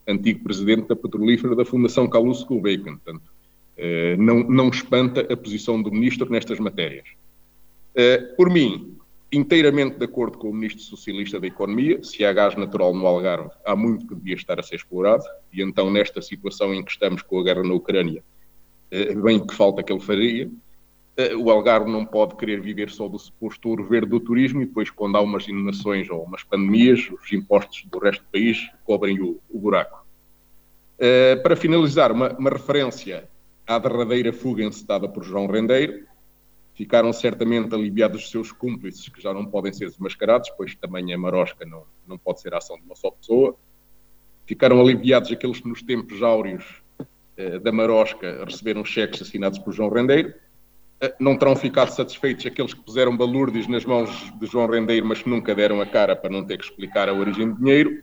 antigo 0.07 0.43
Presidente 0.43 0.87
da 0.87 0.95
Petrolífera 0.95 1.55
da 1.55 1.65
Fundação 1.65 2.09
Calouste 2.09 2.45
Gulbenkian. 2.45 2.97
Portanto, 2.97 3.31
eh, 3.77 4.15
não, 4.17 4.39
não 4.39 4.69
espanta 4.69 5.21
a 5.31 5.37
posição 5.37 5.81
do 5.81 5.91
Ministro 5.91 6.29
nestas 6.31 6.59
matérias. 6.59 7.07
Eh, 8.01 8.33
por 8.37 8.49
mim, 8.49 8.97
inteiramente 9.29 9.97
de 9.97 10.05
acordo 10.05 10.37
com 10.37 10.49
o 10.49 10.53
Ministro 10.53 10.83
Socialista 10.83 11.37
da 11.37 11.47
Economia, 11.47 12.01
se 12.01 12.23
há 12.23 12.31
gás 12.31 12.55
natural 12.55 12.95
no 12.95 13.05
Algarve, 13.05 13.49
há 13.65 13.75
muito 13.75 14.07
que 14.07 14.15
devia 14.15 14.35
estar 14.35 14.57
a 14.57 14.63
ser 14.63 14.75
explorado, 14.75 15.25
e 15.51 15.61
então 15.61 15.91
nesta 15.91 16.21
situação 16.21 16.73
em 16.73 16.81
que 16.81 16.91
estamos 16.91 17.21
com 17.21 17.37
a 17.37 17.43
guerra 17.43 17.61
na 17.61 17.73
Ucrânia, 17.73 18.23
eh, 18.89 19.13
bem 19.15 19.45
que 19.45 19.53
falta 19.53 19.83
que 19.83 19.91
ele 19.91 19.99
faria, 19.99 20.49
eh, 21.17 21.35
o 21.35 21.51
Algarve 21.51 21.91
não 21.91 22.05
pode 22.05 22.37
querer 22.37 22.61
viver 22.61 22.89
só 22.89 23.09
do 23.09 23.19
suposto 23.19 23.67
ouro 23.67 23.83
verde 23.83 24.11
do 24.11 24.21
turismo 24.21 24.61
e 24.61 24.65
depois 24.65 24.89
quando 24.89 25.17
há 25.17 25.21
umas 25.21 25.45
inundações 25.49 26.09
ou 26.09 26.23
umas 26.23 26.41
pandemias, 26.41 27.01
os 27.11 27.33
impostos 27.33 27.83
do 27.91 27.99
resto 27.99 28.23
do 28.23 28.31
país 28.31 28.65
cobrem 28.85 29.19
o, 29.19 29.41
o 29.49 29.59
buraco. 29.59 30.07
Para 31.43 31.55
finalizar, 31.55 32.13
uma, 32.13 32.31
uma 32.37 32.49
referência 32.49 33.29
à 33.67 33.77
derradeira 33.77 34.33
fuga 34.33 34.63
encetada 34.63 35.07
por 35.07 35.23
João 35.23 35.47
Rendeiro, 35.47 36.08
ficaram 36.79 37.11
certamente 37.11 37.75
aliviados 37.75 38.23
os 38.23 38.31
seus 38.31 38.53
cúmplices, 38.53 39.09
que 39.09 39.21
já 39.21 39.33
não 39.33 39.45
podem 39.45 39.73
ser 39.73 39.89
desmascarados, 39.89 40.49
pois 40.51 40.73
também 40.75 41.13
a 41.13 41.17
marosca 41.17 41.65
não, 41.65 41.83
não 42.07 42.17
pode 42.17 42.39
ser 42.39 42.53
a 42.53 42.57
ação 42.57 42.77
de 42.77 42.83
uma 42.83 42.95
só 42.95 43.11
pessoa. 43.11 43.53
Ficaram 44.45 44.79
aliviados 44.79 45.29
aqueles 45.29 45.59
que 45.59 45.67
nos 45.67 45.81
tempos 45.81 46.23
áureos 46.23 46.81
eh, 47.35 47.59
da 47.59 47.69
marosca 47.73 48.45
receberam 48.45 48.85
cheques 48.85 49.21
assinados 49.21 49.59
por 49.59 49.73
João 49.73 49.89
Rendeiro. 49.89 50.33
Eh, 51.01 51.13
não 51.19 51.37
terão 51.37 51.53
ficado 51.53 51.89
satisfeitos 51.89 52.45
aqueles 52.45 52.73
que 52.73 52.79
puseram 52.79 53.17
balúrdios 53.17 53.67
nas 53.67 53.83
mãos 53.83 54.09
de 54.39 54.45
João 54.45 54.65
Rendeiro, 54.65 55.05
mas 55.05 55.21
que 55.21 55.29
nunca 55.29 55.53
deram 55.53 55.81
a 55.81 55.85
cara 55.85 56.15
para 56.15 56.29
não 56.29 56.45
ter 56.45 56.57
que 56.57 56.63
explicar 56.63 57.09
a 57.09 57.13
origem 57.13 57.49
do 57.49 57.57
dinheiro. 57.57 58.01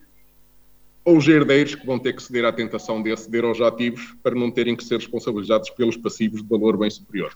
Ou 1.03 1.17
os 1.17 1.27
herdeiros 1.27 1.73
que 1.73 1.83
vão 1.83 1.97
ter 1.97 2.13
que 2.13 2.21
ceder 2.21 2.45
à 2.45 2.53
tentação 2.53 3.01
de 3.01 3.11
aceder 3.11 3.43
aos 3.43 3.59
ativos 3.59 4.15
para 4.21 4.35
não 4.35 4.51
terem 4.51 4.75
que 4.75 4.83
ser 4.83 4.97
responsabilizados 4.97 5.71
pelos 5.71 5.97
passivos 5.97 6.43
de 6.43 6.47
valor 6.47 6.77
bem 6.77 6.91
superior. 6.91 7.35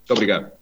Muito 0.00 0.12
obrigado. 0.12 0.61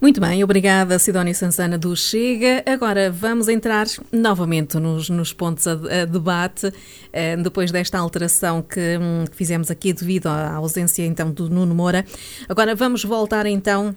Muito 0.00 0.18
bem, 0.18 0.42
obrigada 0.42 0.98
Sidónia 0.98 1.34
Sansana 1.34 1.76
do 1.76 1.94
Chega. 1.94 2.62
Agora 2.64 3.10
vamos 3.10 3.48
entrar 3.48 3.86
novamente 4.10 4.78
nos, 4.78 5.10
nos 5.10 5.34
pontos 5.34 5.66
a, 5.66 5.72
a 5.72 6.04
debate, 6.06 6.72
eh, 7.12 7.36
depois 7.36 7.70
desta 7.70 7.98
alteração 7.98 8.62
que, 8.62 8.96
hum, 8.98 9.26
que 9.30 9.36
fizemos 9.36 9.70
aqui 9.70 9.92
devido 9.92 10.28
à 10.28 10.54
ausência 10.54 11.04
então 11.04 11.30
do 11.30 11.50
Nuno 11.50 11.74
Moura. 11.74 12.06
Agora 12.48 12.74
vamos 12.74 13.04
voltar 13.04 13.44
então 13.44 13.94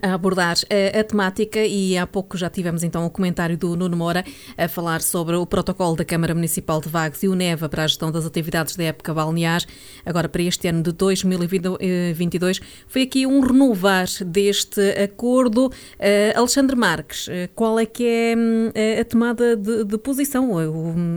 a 0.00 0.14
abordar 0.14 0.56
a, 0.70 1.00
a, 1.00 1.04
temática 1.04 1.64
e 1.64 1.96
há 1.98 2.06
pouco 2.06 2.38
já 2.38 2.48
tivemos 2.48 2.82
então 2.82 3.04
o 3.04 3.10
comentário 3.10 3.56
do 3.56 3.76
Nuno 3.76 3.96
Moura 3.96 4.24
a 4.56 4.66
falar 4.66 5.02
sobre 5.02 5.36
o 5.36 5.44
protocolo 5.44 5.96
da 5.96 6.04
Câmara 6.04 6.34
Municipal 6.34 6.80
de 6.80 6.88
Vagos 6.88 7.22
e 7.22 7.28
o 7.28 7.34
NEVA 7.34 7.68
para 7.68 7.84
a 7.84 7.86
gestão 7.86 8.10
das 8.10 8.24
atividades 8.24 8.76
da 8.76 8.84
época 8.84 9.12
balnear, 9.12 9.62
agora 10.04 10.28
para 10.28 10.42
este 10.42 10.68
ano 10.68 10.82
de 10.82 10.92
2022. 10.92 12.60
Foi 12.86 13.02
aqui 13.02 13.26
um 13.26 13.40
renovar 13.40 14.06
deste 14.24 14.80
acordo. 15.02 15.66
Uh, 15.66 16.38
Alexandre 16.38 16.76
Marques, 16.76 17.28
uh, 17.28 17.48
qual 17.54 17.78
é 17.78 17.86
que 17.86 18.06
é 18.06 18.34
uh, 18.36 19.00
a 19.00 19.04
tomada 19.04 19.56
de, 19.56 19.84
de 19.84 19.98
posição, 19.98 20.50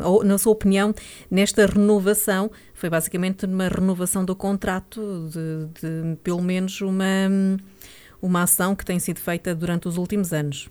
ou, 0.03 0.23
na 0.23 0.37
sua 0.37 0.51
opinião, 0.51 0.93
nesta 1.31 1.65
renovação? 1.65 2.51
Foi 2.73 2.89
basicamente 2.89 3.45
uma 3.45 3.67
renovação 3.67 4.23
do 4.23 4.35
contrato 4.35 5.29
de, 5.31 5.81
de 5.81 6.15
pelo 6.17 6.41
menos 6.41 6.79
uma 6.81 7.29
uma 8.21 8.43
ação 8.43 8.75
que 8.75 8.85
tem 8.85 8.99
sido 8.99 9.19
feita 9.19 9.53
durante 9.53 9.87
os 9.87 9.97
últimos 9.97 10.33
anos. 10.33 10.69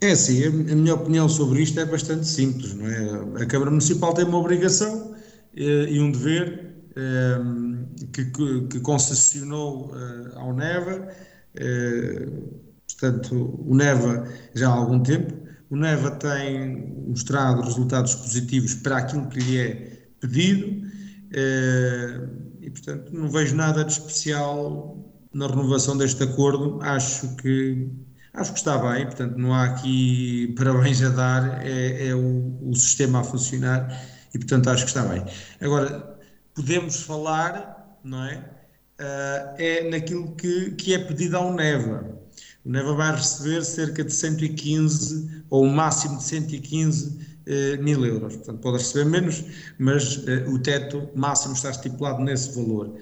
É 0.00 0.14
sim, 0.14 0.44
a 0.44 0.50
minha 0.50 0.94
opinião 0.94 1.28
sobre 1.28 1.62
isto 1.62 1.80
é 1.80 1.84
bastante 1.84 2.26
simples, 2.26 2.74
não 2.74 2.86
é? 2.86 3.42
A 3.42 3.46
Câmara 3.46 3.70
Municipal 3.70 4.12
tem 4.12 4.26
uma 4.26 4.38
obrigação 4.38 5.14
eh, 5.56 5.86
e 5.90 6.00
um 6.00 6.12
dever 6.12 6.74
eh, 6.94 7.38
que, 8.12 8.24
que, 8.68 8.80
concessionou 8.80 9.90
eh, 9.94 10.32
ao 10.34 10.54
NEVA, 10.54 11.08
portanto, 12.86 13.64
o 13.66 13.74
NEVA 13.74 14.28
já 14.54 14.68
há 14.68 14.72
algum 14.72 15.02
tempo, 15.02 15.32
o 15.70 15.76
NEVA 15.76 16.10
tem 16.12 16.94
mostrado 17.08 17.62
resultados 17.62 18.14
positivos 18.14 18.74
para 18.74 18.98
aquilo 18.98 19.26
que 19.28 19.40
lhe 19.40 19.58
é 19.58 20.08
pedido 20.20 20.86
e, 22.60 22.70
portanto, 22.70 23.10
não 23.12 23.28
vejo 23.30 23.56
nada 23.56 23.82
de 23.84 23.92
especial 23.92 24.96
na 25.36 25.46
renovação 25.48 25.96
deste 25.98 26.22
acordo, 26.22 26.78
acho 26.80 27.36
que 27.36 27.90
acho 28.32 28.52
que 28.52 28.58
está 28.58 28.78
bem, 28.78 29.04
portanto 29.04 29.36
não 29.36 29.52
há 29.52 29.64
aqui 29.64 30.54
parabéns 30.56 31.02
a 31.02 31.10
dar, 31.10 31.66
é, 31.66 32.08
é 32.08 32.14
o, 32.14 32.58
o, 32.62 32.74
sistema 32.74 33.20
a 33.20 33.24
funcionar 33.24 33.86
e 34.34 34.38
portanto 34.38 34.70
acho 34.70 34.84
que 34.84 34.88
está 34.88 35.04
bem. 35.04 35.22
Agora, 35.60 36.18
podemos 36.54 37.02
falar, 37.02 37.98
não 38.02 38.24
é? 38.24 38.36
Uh, 38.98 39.54
é 39.58 39.90
naquilo 39.90 40.34
que, 40.36 40.70
que 40.70 40.94
é 40.94 40.98
pedido 40.98 41.36
ao 41.36 41.52
NEVA. 41.52 42.18
O 42.64 42.70
NEVA 42.70 42.94
vai 42.94 43.14
receber 43.14 43.62
cerca 43.62 44.02
de 44.02 44.12
115 44.12 45.44
ou 45.50 45.64
o 45.64 45.70
máximo 45.70 46.16
de 46.16 46.24
115 46.24 47.08
uh, 47.08 47.20
eh, 47.46 47.76
mil 47.76 48.04
euros. 48.06 48.36
Portanto, 48.36 48.60
pode 48.60 48.78
receber 48.78 49.04
menos, 49.04 49.44
mas 49.78 50.16
uh, 50.16 50.50
o 50.50 50.58
teto 50.58 51.10
máximo 51.14 51.52
está 51.52 51.70
estipulado 51.70 52.22
nesse 52.22 52.54
valor. 52.54 52.98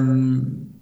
Um, 0.00 0.74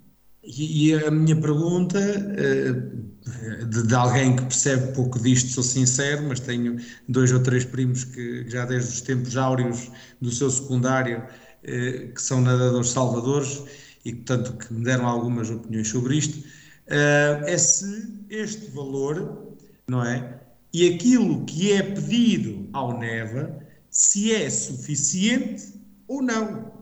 e, 0.43 0.93
a 0.93 1.09
minha 1.09 1.39
pergunta, 1.39 1.97
uh, 1.99 3.65
de, 3.65 3.95
alguém 3.95 4.35
que 4.35 4.43
percebe 4.43 4.93
pouco 4.93 5.17
disto, 5.19 5.49
sou 5.49 5.63
sincero, 5.63 6.23
mas 6.27 6.41
tenho 6.41 6.77
dois 7.07 7.31
ou 7.31 7.39
três 7.39 7.63
primos 7.63 8.03
que 8.03 8.49
já 8.49 8.65
desde 8.65 8.89
os 8.89 9.01
tempos 9.01 9.37
áureos 9.37 9.89
do 10.19 10.29
seu 10.31 10.49
secundário, 10.49 11.19
uh, 11.19 12.13
que 12.13 12.21
são 12.21 12.41
nadadores 12.41 12.89
salvadores 12.89 13.63
e 14.03 14.11
que, 14.11 14.21
tanto 14.23 14.53
que 14.53 14.73
me 14.73 14.83
deram 14.83 15.07
algumas 15.07 15.49
opiniões 15.49 15.87
sobre 15.87 16.17
isto, 16.17 16.37
uh, 16.39 17.45
é 17.45 17.57
se 17.57 18.25
este 18.29 18.69
valor, 18.71 19.55
não 19.87 20.03
é? 20.03 20.41
E 20.73 20.93
aquilo 20.93 21.45
que 21.45 21.71
é 21.71 21.83
pedido 21.83 22.67
ao 22.73 22.99
NEVA, 22.99 23.59
se 23.89 24.33
é 24.33 24.49
suficiente 24.49 25.73
ou 26.05 26.21
não. 26.21 26.73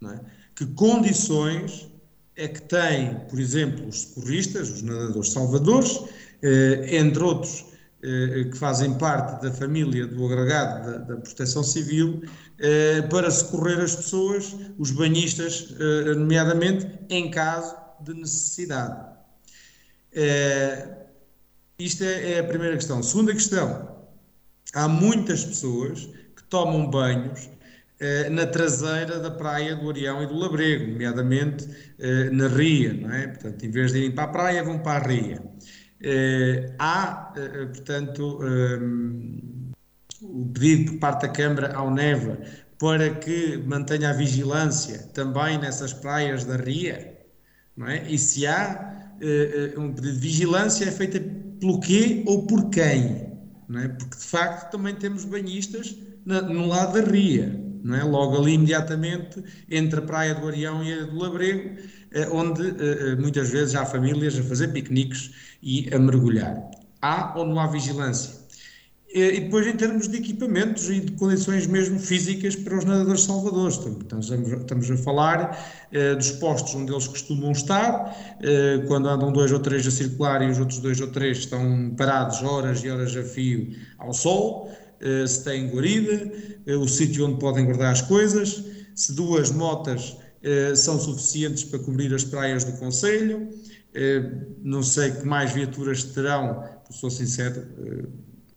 não 0.00 0.12
é? 0.12 0.20
Que 0.54 0.66
condições 0.66 1.91
é 2.36 2.48
que 2.48 2.62
tem, 2.62 3.14
por 3.28 3.38
exemplo, 3.38 3.86
os 3.86 4.02
socorristas, 4.02 4.70
os 4.70 4.82
nadadores 4.82 5.32
salvadores, 5.32 6.00
eh, 6.42 6.96
entre 6.96 7.22
outros 7.22 7.64
eh, 8.02 8.48
que 8.50 8.56
fazem 8.56 8.94
parte 8.94 9.42
da 9.42 9.52
família 9.52 10.06
do 10.06 10.26
agregado 10.26 10.90
da, 10.90 10.98
da 10.98 11.16
Proteção 11.16 11.62
Civil, 11.62 12.22
eh, 12.58 13.02
para 13.02 13.30
socorrer 13.30 13.80
as 13.80 13.94
pessoas, 13.94 14.56
os 14.78 14.90
banhistas, 14.90 15.68
nomeadamente, 16.16 16.88
em 17.08 17.30
caso 17.30 17.76
de 18.00 18.14
necessidade. 18.14 19.12
Isto 21.78 22.04
é, 22.04 22.32
é, 22.32 22.38
a 22.38 22.44
primeira 22.44 22.76
questão. 22.76 23.02
Segunda 23.02 23.32
questão, 23.32 23.88
há 24.74 24.86
muitas 24.86 25.44
pessoas 25.44 26.08
que 26.36 26.44
tomam 26.48 26.88
banhos 26.88 27.48
eh, 28.02 28.28
na 28.30 28.44
traseira 28.46 29.20
da 29.20 29.30
praia 29.30 29.76
do 29.76 29.88
Arião 29.88 30.20
e 30.24 30.26
do 30.26 30.34
Labrego, 30.34 30.90
nomeadamente 30.90 31.68
eh, 32.00 32.30
na 32.30 32.48
Ria, 32.48 32.92
não 32.94 33.12
é? 33.12 33.28
Portanto, 33.28 33.64
em 33.64 33.70
vez 33.70 33.92
de 33.92 33.98
irem 33.98 34.10
para 34.10 34.24
a 34.24 34.28
praia, 34.28 34.64
vão 34.64 34.80
para 34.80 35.04
a 35.04 35.08
Ria. 35.08 35.40
Eh, 36.02 36.74
há, 36.80 37.32
portanto, 37.72 38.40
o 40.20 40.46
pedido 40.52 40.92
por 40.92 40.98
parte 40.98 41.22
da 41.22 41.28
Câmara 41.28 41.72
ao 41.76 41.92
Neva 41.92 42.40
para 42.76 43.08
que 43.10 43.56
mantenha 43.58 44.10
a 44.10 44.12
vigilância 44.12 44.98
também 45.14 45.56
nessas 45.58 45.92
praias 45.92 46.44
da 46.44 46.56
Ria, 46.56 47.20
não 47.76 47.86
é? 47.86 48.04
E 48.10 48.18
se 48.18 48.44
há 48.48 49.12
um 49.78 49.92
pedido 49.92 50.14
de 50.14 50.18
vigilância 50.18 50.86
é 50.86 50.90
feita 50.90 51.20
pelo 51.60 51.78
quê 51.78 52.24
ou 52.26 52.48
por 52.48 52.68
quem? 52.68 53.30
É? 53.76 53.88
Porque 53.88 54.16
de 54.16 54.24
facto 54.24 54.72
também 54.72 54.96
temos 54.96 55.24
banhistas 55.24 55.96
no 56.26 56.66
lado 56.66 57.00
da 57.00 57.08
Ria, 57.08 57.71
não 57.82 57.96
é? 57.96 58.04
logo 58.04 58.36
ali 58.36 58.54
imediatamente 58.54 59.42
entre 59.70 59.98
a 59.98 60.02
Praia 60.02 60.34
do 60.34 60.46
Arião 60.46 60.82
e 60.84 60.92
a 60.92 61.02
do 61.04 61.18
Labrego, 61.18 61.76
eh, 62.14 62.28
onde 62.30 62.62
eh, 62.62 62.74
eh, 62.78 63.16
muitas 63.16 63.48
vezes 63.50 63.74
há 63.74 63.86
famílias 63.86 64.38
a 64.38 64.42
fazer 64.42 64.68
piqueniques 64.68 65.30
e 65.62 65.88
a 65.92 65.98
mergulhar. 65.98 66.70
Há 67.00 67.34
ou 67.38 67.46
não 67.46 67.58
há 67.58 67.66
vigilância? 67.66 68.42
E 69.14 69.40
depois, 69.40 69.66
em 69.66 69.76
termos 69.76 70.08
de 70.08 70.16
equipamentos 70.16 70.88
e 70.88 71.00
de 71.00 71.12
condições 71.12 71.66
mesmo 71.66 71.98
físicas 71.98 72.56
para 72.56 72.78
os 72.78 72.84
nadadores 72.86 73.24
salvadores. 73.24 73.78
Estamos, 73.78 74.90
a 74.90 74.96
falar 74.96 75.86
dos 76.16 76.30
postos 76.30 76.74
onde 76.74 76.90
eles 76.90 77.06
costumam 77.08 77.52
estar, 77.52 78.16
quando 78.88 79.10
andam 79.10 79.30
dois 79.30 79.52
ou 79.52 79.60
três 79.60 79.86
a 79.86 79.90
circular 79.90 80.40
e 80.40 80.48
os 80.48 80.58
outros 80.58 80.78
dois 80.78 80.98
ou 80.98 81.08
três 81.08 81.40
estão 81.40 81.94
parados 81.94 82.42
horas 82.42 82.82
e 82.82 82.88
horas 82.88 83.14
a 83.14 83.22
fio 83.22 83.76
ao 83.98 84.14
sol, 84.14 84.72
se 85.26 85.44
têm 85.44 85.68
guarida, 85.68 86.32
o 86.80 86.86
sítio 86.86 87.26
onde 87.26 87.38
podem 87.38 87.64
guardar 87.64 87.92
as 87.92 88.02
coisas, 88.02 88.64
se 88.94 89.12
duas 89.12 89.50
motas 89.50 90.16
são 90.76 90.98
suficientes 90.98 91.64
para 91.64 91.78
cobrir 91.78 92.12
as 92.14 92.24
praias 92.24 92.64
do 92.64 92.72
Conselho. 92.72 93.48
não 94.62 94.82
sei 94.82 95.10
que 95.10 95.24
mais 95.24 95.52
viaturas 95.52 96.04
terão, 96.04 96.64
sou 96.90 97.10
sincero 97.10 97.66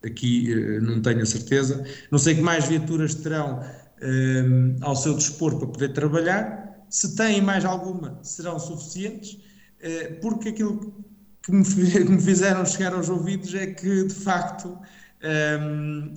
aqui 0.04 0.54
não 0.80 1.00
tenho 1.02 1.22
a 1.22 1.26
certeza. 1.26 1.84
Não 2.10 2.18
sei 2.18 2.34
que 2.34 2.40
mais 2.40 2.66
viaturas 2.66 3.14
terão 3.14 3.60
ao 4.80 4.96
seu 4.96 5.14
dispor 5.14 5.58
para 5.58 5.68
poder 5.68 5.92
trabalhar. 5.92 6.84
Se 6.88 7.16
têm 7.16 7.42
mais 7.42 7.64
alguma, 7.64 8.18
serão 8.22 8.58
suficientes, 8.58 9.38
porque 10.20 10.50
aquilo 10.50 11.04
que 11.42 11.52
me, 11.52 11.64
fizeram 12.20 12.64
chegar 12.64 12.92
aos 12.92 13.08
ouvidos 13.08 13.54
é 13.54 13.66
que, 13.66 14.04
de 14.04 14.14
facto, 14.14 14.78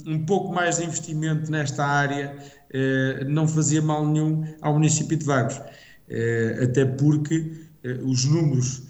um, 0.05 0.25
pouco 0.25 0.53
mais 0.53 0.77
de 0.77 0.85
investimento 0.85 1.49
nesta 1.51 1.85
área 1.85 2.35
não 3.27 3.47
fazia 3.47 3.81
mal 3.81 4.05
nenhum 4.05 4.43
ao 4.61 4.73
município 4.73 5.17
de 5.17 5.25
Vagos. 5.25 5.59
até 6.61 6.85
porque 6.85 7.51
os 8.03 8.25
números 8.25 8.83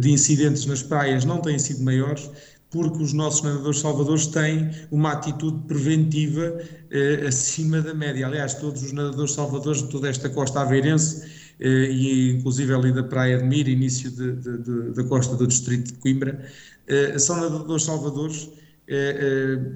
de 0.00 0.10
incidentes 0.10 0.64
nas 0.64 0.82
praias 0.82 1.24
não 1.24 1.38
têm 1.42 1.58
sido 1.58 1.82
maiores, 1.82 2.30
porque 2.70 3.02
os 3.02 3.12
nossos 3.12 3.42
nadadores 3.42 3.80
salvadores 3.80 4.26
têm 4.28 4.70
uma 4.90 5.12
atitude 5.12 5.66
preventiva 5.66 6.58
eh, 6.90 7.24
acima 7.26 7.80
da 7.80 7.92
média. 7.92 8.26
Aliás, 8.26 8.54
todos 8.54 8.82
os 8.82 8.92
nadadores 8.92 9.32
salvadores 9.32 9.82
de 9.82 9.88
toda 9.88 10.08
esta 10.08 10.30
costa 10.30 10.60
aveirense 10.60 11.26
eh, 11.58 11.90
e 11.90 12.30
inclusive 12.30 12.72
ali 12.72 12.92
da 12.92 13.02
Praia 13.02 13.38
de 13.38 13.44
Mira, 13.44 13.68
início 13.68 14.10
de, 14.10 14.36
de, 14.36 14.58
de, 14.58 14.92
da 14.92 15.04
costa 15.04 15.36
do 15.36 15.46
distrito 15.46 15.92
de 15.92 15.98
Coimbra, 15.98 16.40
eh, 16.86 17.18
são 17.18 17.36
nadadores 17.40 17.82
salvadores 17.82 18.48
eh, 18.48 18.50
eh, 18.50 18.69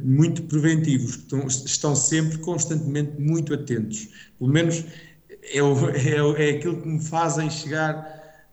muito 0.03 0.43
preventivos, 0.45 1.17
estão, 1.17 1.47
estão, 1.47 1.97
sempre, 1.97 2.39
constantemente, 2.39 3.21
muito 3.21 3.55
atentos. 3.55 4.09
Pelo 4.39 4.51
menos 4.51 4.85
é, 5.53 5.62
o, 5.62 5.89
é, 5.91 6.49
é 6.49 6.57
aquilo 6.57 6.83
que 6.83 6.89
me 6.89 7.05
fazem 7.05 7.49
chegar 7.49 7.97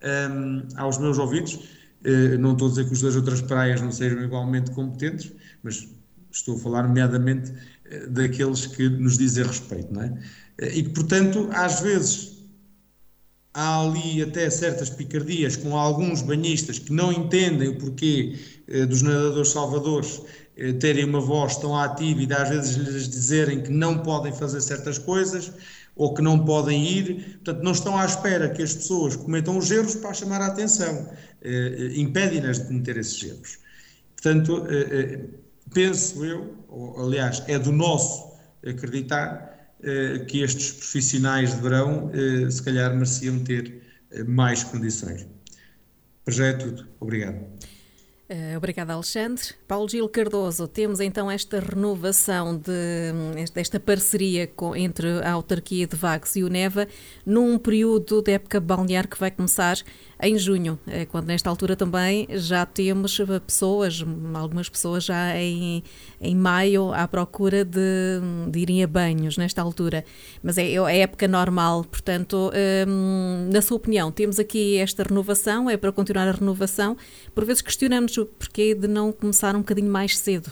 um, 0.03 0.07
ehm, 0.07 0.67
aos 0.75 0.97
meus 0.97 1.17
ouvidos 1.17 1.59
eh, 2.03 2.37
não 2.37 2.53
estou 2.53 2.67
a 2.67 2.69
dizer 2.71 2.85
que 2.85 2.93
os 2.93 3.01
das 3.01 3.15
outras 3.15 3.41
praias 3.41 3.81
não 3.81 3.91
sejam 3.91 4.21
igualmente 4.23 4.71
competentes, 4.71 5.31
mas 5.61 5.87
estou 6.31 6.55
a 6.55 6.59
falar 6.59 6.87
nomeadamente 6.87 7.53
eh, 7.85 8.07
daqueles 8.07 8.65
que 8.65 8.89
nos 8.89 9.17
dizem 9.17 9.43
respeito, 9.45 9.93
não 9.93 10.01
é? 10.03 10.19
Eh, 10.57 10.77
e 10.77 10.83
que, 10.83 10.89
portanto, 10.89 11.47
às 11.51 11.79
vezes 11.81 12.31
há 13.53 13.81
ali 13.81 14.21
até 14.21 14.49
certas 14.49 14.89
picardias 14.89 15.55
com 15.57 15.77
alguns 15.77 16.21
banhistas 16.21 16.79
que 16.79 16.91
não 16.91 17.11
entendem 17.11 17.67
o 17.67 17.77
porquê 17.77 18.39
dos 18.87 19.01
nadadores 19.01 19.49
salvadores 19.49 20.21
terem 20.79 21.05
uma 21.05 21.21
voz 21.21 21.55
tão 21.55 21.77
ativa 21.77 22.21
e 22.21 22.33
às 22.33 22.49
vezes 22.49 22.75
lhes 22.75 23.09
dizerem 23.09 23.61
que 23.61 23.69
não 23.69 23.99
podem 23.99 24.33
fazer 24.33 24.61
certas 24.61 24.97
coisas 24.97 25.51
ou 25.95 26.13
que 26.13 26.21
não 26.21 26.43
podem 26.45 26.85
ir, 26.85 27.39
portanto, 27.43 27.63
não 27.63 27.71
estão 27.71 27.97
à 27.97 28.05
espera 28.05 28.49
que 28.49 28.61
as 28.61 28.73
pessoas 28.73 29.15
cometam 29.15 29.57
os 29.57 29.69
erros 29.71 29.95
para 29.95 30.13
chamar 30.13 30.41
a 30.41 30.47
atenção, 30.47 31.09
eh, 31.41 31.91
impedem-nas 31.95 32.59
de 32.59 32.65
cometer 32.65 32.97
esses 32.97 33.21
erros. 33.23 33.59
Portanto, 34.15 34.65
eh, 34.69 34.87
eh, 34.91 35.19
penso 35.73 36.23
eu, 36.23 36.55
ou, 36.69 37.05
aliás, 37.05 37.43
é 37.47 37.59
do 37.59 37.71
nosso 37.71 38.31
acreditar 38.65 39.51
eh, 39.83 40.25
que 40.27 40.43
estes 40.43 40.71
profissionais 40.73 41.55
de 41.55 41.61
verão, 41.61 42.11
eh, 42.13 42.49
se 42.51 42.61
calhar, 42.61 42.93
mereciam 42.93 43.39
ter 43.43 43.81
eh, 44.11 44.23
mais 44.23 44.63
condições. 44.63 45.25
Para 46.23 46.33
já 46.33 46.45
é 46.47 46.53
tudo. 46.53 46.87
Obrigado. 46.99 47.39
Uh, 48.31 48.55
obrigada, 48.55 48.93
Alexandre. 48.93 49.43
Paulo 49.67 49.89
Gil 49.89 50.07
Cardoso, 50.07 50.65
temos 50.65 51.01
então 51.01 51.29
esta 51.29 51.59
renovação 51.59 52.55
de, 52.55 53.11
desta 53.53 53.77
parceria 53.77 54.47
com, 54.47 54.73
entre 54.73 55.21
a 55.21 55.33
autarquia 55.33 55.85
de 55.85 55.97
Vagos 55.97 56.37
e 56.37 56.43
o 56.43 56.47
Neva 56.47 56.87
num 57.25 57.57
período 57.57 58.21
de 58.21 58.31
época 58.31 58.61
balnear 58.61 59.05
que 59.05 59.19
vai 59.19 59.31
começar 59.31 59.75
em 60.21 60.37
junho, 60.37 60.79
é 60.87 61.05
quando 61.05 61.27
nesta 61.27 61.49
altura 61.49 61.75
também 61.75 62.27
já 62.29 62.65
temos 62.65 63.19
pessoas, 63.45 64.05
algumas 64.33 64.69
pessoas 64.69 65.03
já 65.03 65.35
em, 65.37 65.83
em 66.19 66.35
maio 66.35 66.93
à 66.93 67.07
procura 67.07 67.65
de, 67.65 67.79
de 68.49 68.59
irem 68.59 68.83
a 68.83 68.87
banhos 68.87 69.37
nesta 69.37 69.61
altura. 69.61 70.05
Mas 70.43 70.57
é, 70.57 70.73
é 70.73 70.99
época 70.99 71.27
normal, 71.27 71.83
portanto, 71.83 72.51
hum, 72.87 73.49
na 73.51 73.61
sua 73.61 73.77
opinião, 73.77 74.11
temos 74.11 74.39
aqui 74.39 74.77
esta 74.77 75.03
renovação, 75.03 75.69
é 75.69 75.75
para 75.75 75.91
continuar 75.91 76.27
a 76.27 76.31
renovação. 76.31 76.95
Por 77.33 77.43
vezes 77.43 77.61
questionamos 77.61 78.15
o 78.17 78.25
porquê 78.25 78.75
de 78.75 78.87
não 78.87 79.11
começar 79.11 79.55
um 79.55 79.59
bocadinho 79.59 79.91
mais 79.91 80.17
cedo. 80.17 80.51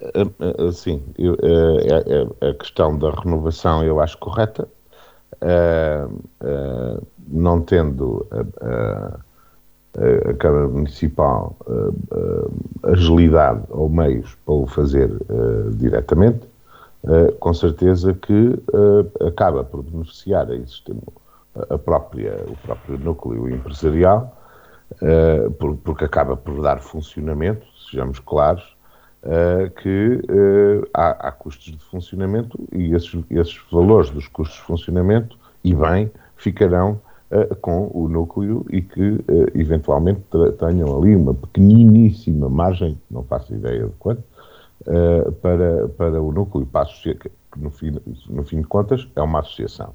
Eh, 0.00 0.22
eh, 0.40 0.72
sim, 0.72 1.02
eu, 1.18 1.36
a, 2.40 2.48
a, 2.48 2.54
questão 2.54 2.98
da 2.98 3.10
renovação 3.10 3.84
eu 3.84 4.00
acho 4.00 4.16
correta. 4.18 4.68
Uh, 5.42 6.12
uh, 6.42 7.06
não 7.28 7.62
tendo 7.62 8.26
a, 8.30 8.40
a, 8.66 10.30
a 10.30 10.34
Câmara 10.34 10.68
Municipal 10.68 11.56
agilidade 12.82 13.62
ou 13.70 13.88
meios 13.88 14.36
para 14.44 14.54
o 14.54 14.66
fazer 14.66 15.10
diretamente, 15.76 16.40
com 17.38 17.54
certeza 17.54 18.12
que 18.14 18.60
acaba 19.26 19.62
por 19.62 19.82
beneficiar 19.82 20.48
a, 20.50 21.74
a 21.74 21.78
própria, 21.78 22.44
o 22.48 22.56
próprio 22.56 22.98
núcleo 22.98 23.48
empresarial, 23.48 24.36
porque 25.84 26.04
acaba 26.04 26.36
por 26.36 26.60
dar 26.60 26.80
funcionamento, 26.80 27.64
sejamos 27.88 28.18
claros, 28.18 28.76
Uh, 29.22 29.68
que 29.72 30.14
uh, 30.30 30.88
há, 30.94 31.28
há, 31.28 31.30
custos 31.30 31.76
de 31.76 31.84
funcionamento 31.84 32.58
e 32.72 32.94
esses, 32.94 33.14
esses, 33.28 33.60
valores 33.70 34.08
dos 34.08 34.26
custos 34.26 34.56
de 34.56 34.62
funcionamento, 34.62 35.38
e 35.62 35.74
bem, 35.74 36.10
ficarão 36.36 36.98
uh, 37.30 37.54
com 37.56 37.90
o 37.92 38.08
núcleo 38.08 38.64
e 38.70 38.80
que 38.80 39.22
eventualmente 39.54 40.22
tenham 40.58 40.98
ali 40.98 41.14
uma 41.14 41.34
pequeniníssima 41.34 42.48
margem, 42.48 42.98
não 43.10 43.22
faço 43.22 43.52
ideia 43.52 43.84
de 43.84 43.92
quanto, 43.98 44.22
para, 45.42 45.88
para 45.98 46.22
o 46.22 46.32
núcleo, 46.32 46.64
para 46.64 46.88
a 46.88 47.14
que 47.14 47.30
no 47.58 47.70
fim, 47.70 47.94
no 48.26 48.42
fim 48.42 48.62
de 48.62 48.66
contas 48.66 49.06
é 49.14 49.20
uma 49.20 49.40
associação. 49.40 49.92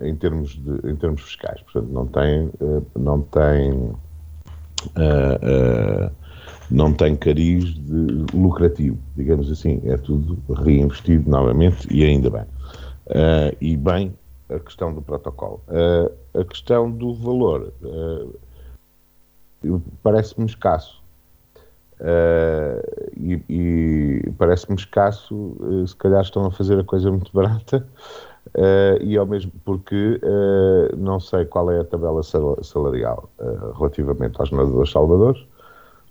em, 0.00 0.14
termos 0.14 0.50
de, 0.50 0.88
em 0.88 0.94
termos 0.94 1.22
fiscais, 1.22 1.60
portanto, 1.62 1.92
não 1.92 2.06
tem, 2.06 2.52
não 2.94 3.20
tem 3.20 3.92
não 6.70 6.92
tem 6.92 7.16
cariz 7.16 7.64
lucrativo, 8.32 8.98
digamos 9.16 9.50
assim, 9.50 9.80
é 9.84 9.96
tudo 9.96 10.38
reinvestido 10.52 11.28
novamente 11.28 11.88
e 11.92 12.04
ainda 12.04 12.30
bem. 12.30 12.44
Uh, 13.06 13.56
e 13.60 13.76
bem, 13.76 14.14
a 14.50 14.58
questão 14.58 14.92
do 14.92 15.00
protocolo. 15.00 15.62
Uh, 15.68 16.12
a 16.38 16.44
questão 16.44 16.90
do 16.90 17.14
valor 17.14 17.72
uh, 17.82 19.80
parece-me 20.02 20.46
escasso. 20.46 21.02
e, 23.16 23.42
e 23.48 24.30
parece-me 24.38 24.76
escasso, 24.76 25.56
se 25.86 25.96
calhar 25.96 26.22
estão 26.22 26.46
a 26.46 26.50
fazer 26.50 26.78
a 26.78 26.84
coisa 26.84 27.10
muito 27.10 27.32
barata, 27.32 27.84
e 29.00 29.16
ao 29.16 29.26
mesmo 29.26 29.50
porque 29.64 30.20
não 30.96 31.18
sei 31.18 31.44
qual 31.44 31.72
é 31.72 31.80
a 31.80 31.84
tabela 31.84 32.22
salarial 32.22 33.28
relativamente 33.76 34.40
aos 34.40 34.52
nadadores 34.52 34.92
salvadores, 34.92 35.44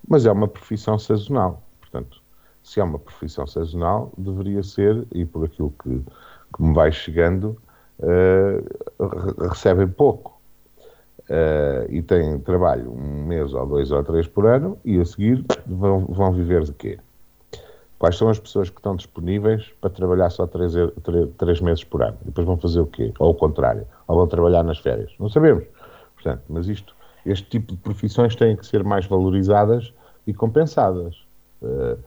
mas 0.07 0.25
é 0.25 0.31
uma 0.31 0.47
profissão 0.47 0.97
sazonal. 0.97 1.61
Portanto, 1.81 2.21
se 2.63 2.79
é 2.79 2.83
uma 2.83 2.99
profissão 2.99 3.47
sazonal, 3.47 4.11
deveria 4.17 4.63
ser, 4.63 5.05
e 5.13 5.25
por 5.25 5.45
aquilo 5.45 5.73
que, 5.83 6.01
que 6.55 6.61
me 6.61 6.73
vai 6.73 6.91
chegando, 6.91 7.57
uh, 7.99 9.47
recebem 9.49 9.87
pouco. 9.87 10.37
Uh, 11.29 11.83
e 11.89 12.01
têm 12.01 12.39
trabalho 12.39 12.89
um 12.89 13.25
mês 13.25 13.53
ou 13.53 13.65
dois 13.65 13.91
ou 13.91 14.01
três 14.01 14.25
por 14.27 14.45
ano 14.45 14.77
e 14.85 14.97
a 14.97 15.03
seguir 15.03 15.43
vão, 15.65 16.05
vão 16.05 16.31
viver 16.31 16.63
de 16.63 16.71
quê? 16.71 16.97
Quais 17.99 18.15
são 18.15 18.29
as 18.29 18.39
pessoas 18.39 18.69
que 18.69 18.79
estão 18.79 18.95
disponíveis 18.95 19.69
para 19.81 19.89
trabalhar 19.89 20.29
só 20.29 20.47
três, 20.47 20.71
três, 21.03 21.29
três 21.37 21.59
meses 21.59 21.83
por 21.83 22.01
ano? 22.01 22.17
Depois 22.23 22.47
vão 22.47 22.57
fazer 22.57 22.79
o 22.79 22.85
quê? 22.85 23.11
Ou 23.19 23.31
o 23.31 23.33
contrário? 23.33 23.85
Ou 24.07 24.15
vão 24.15 24.27
trabalhar 24.27 24.63
nas 24.63 24.77
férias? 24.77 25.11
Não 25.19 25.27
sabemos. 25.27 25.65
Portanto, 26.13 26.43
mas 26.47 26.67
isto, 26.67 26.95
este 27.25 27.49
tipo 27.49 27.73
de 27.73 27.77
profissões 27.79 28.35
têm 28.35 28.55
que 28.55 28.65
ser 28.65 28.83
mais 28.83 29.05
valorizadas 29.05 29.93
e 30.27 30.33
compensadas. 30.33 31.15
Uh, 31.61 31.97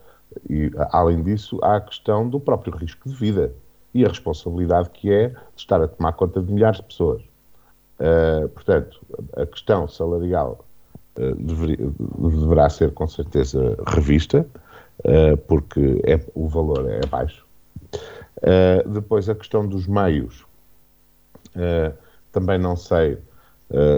e, 0.48 0.70
além 0.92 1.22
disso, 1.22 1.58
há 1.62 1.76
a 1.76 1.80
questão 1.80 2.28
do 2.28 2.38
próprio 2.38 2.76
risco 2.76 3.08
de 3.08 3.14
vida 3.14 3.52
e 3.92 4.04
a 4.04 4.08
responsabilidade 4.08 4.90
que 4.90 5.10
é 5.10 5.28
de 5.28 5.36
estar 5.56 5.82
a 5.82 5.88
tomar 5.88 6.12
conta 6.12 6.40
de 6.40 6.52
milhares 6.52 6.78
de 6.78 6.84
pessoas. 6.84 7.22
Uh, 7.98 8.48
portanto, 8.50 9.00
a 9.36 9.44
questão 9.44 9.86
salarial 9.86 10.64
uh, 11.18 12.30
deverá 12.30 12.70
ser 12.70 12.92
com 12.94 13.06
certeza 13.06 13.76
revista, 13.86 14.46
uh, 15.00 15.36
porque 15.48 16.00
é, 16.04 16.20
o 16.34 16.48
valor 16.48 16.88
é 16.88 17.04
baixo. 17.06 17.44
depois, 18.86 19.28
a 19.28 19.34
questão 19.34 19.66
dos 19.66 19.86
meios, 19.86 20.46
também 22.32 22.58
não 22.58 22.74
sei 22.74 23.18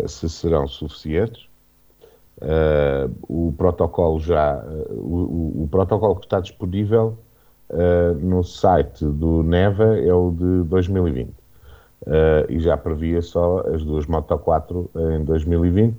se 0.09 0.29
serão 0.29 0.67
suficientes. 0.67 1.47
Uh, 2.43 3.09
o 3.29 3.55
protocolo 3.57 4.19
já 4.19 4.57
uh, 4.57 4.95
o, 4.99 5.63
o, 5.63 5.69
protocolo 5.71 6.17
que 6.17 6.27
está 6.27 6.41
disponível 6.41 7.17
uh, 7.71 8.15
no 8.15 8.43
site 8.43 9.05
do 9.05 9.45
Neva 9.45 9.97
é 9.97 10.13
o 10.13 10.33
de 10.33 10.65
2020 10.65 11.33
e 12.49 12.59
já 12.59 12.77
previa 12.77 13.23
só 13.23 13.61
as 13.73 13.85
duas 13.85 14.07
Moto 14.07 14.37
4 14.37 14.91
em 15.21 15.25
2020 15.25 15.97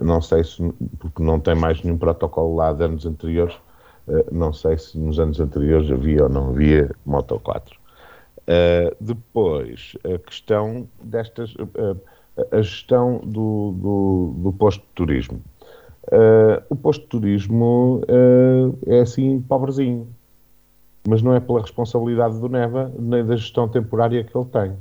não 0.00 0.22
sei 0.22 0.44
se 0.44 0.62
porque 1.00 1.20
não 1.24 1.40
tem 1.40 1.56
mais 1.56 1.82
nenhum 1.82 1.98
protocolo 1.98 2.54
lá 2.54 2.72
de 2.72 2.84
anos 2.84 3.04
anteriores 3.04 3.58
não 4.30 4.52
sei 4.52 4.78
se 4.78 4.96
nos 4.96 5.18
anos 5.18 5.40
anteriores 5.40 5.90
havia 5.90 6.22
ou 6.22 6.28
não 6.28 6.50
havia 6.50 6.88
Moto 7.04 7.40
4 7.40 7.76
depois 9.00 9.96
a 10.04 10.18
questão 10.18 10.86
destas 11.02 11.52
a 12.52 12.60
gestão 12.60 13.20
do, 13.24 13.72
do, 13.76 14.34
do 14.38 14.52
posto 14.52 14.80
de 14.80 14.88
turismo. 14.94 15.40
Uh, 16.06 16.62
o 16.70 16.76
posto 16.76 17.02
de 17.02 17.08
turismo 17.08 18.00
uh, 18.08 18.78
é 18.86 19.00
assim 19.00 19.40
pobrezinho, 19.40 20.08
mas 21.06 21.20
não 21.20 21.34
é 21.34 21.40
pela 21.40 21.60
responsabilidade 21.60 22.38
do 22.38 22.48
Neva 22.48 22.92
nem 22.98 23.24
da 23.24 23.36
gestão 23.36 23.68
temporária 23.68 24.24
que 24.24 24.36
ele 24.36 24.46
tem. 24.46 24.76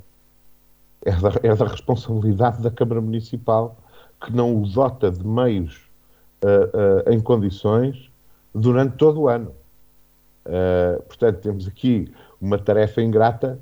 É 1.05 1.11
da, 1.11 1.31
é 1.43 1.55
da 1.55 1.67
responsabilidade 1.67 2.61
da 2.61 2.71
Câmara 2.71 3.01
Municipal 3.01 3.77
que 4.23 4.33
não 4.33 4.61
o 4.61 4.67
dota 4.67 5.11
de 5.11 5.25
meios 5.25 5.81
uh, 6.43 7.11
em 7.11 7.19
condições 7.19 8.09
durante 8.55 8.95
todo 8.95 9.21
o 9.21 9.27
ano. 9.27 9.51
portanto, 11.07 11.41
temos 11.41 11.67
aqui 11.67 12.11
uma 12.41 12.57
tarefa 12.57 13.01
ingrata 13.01 13.59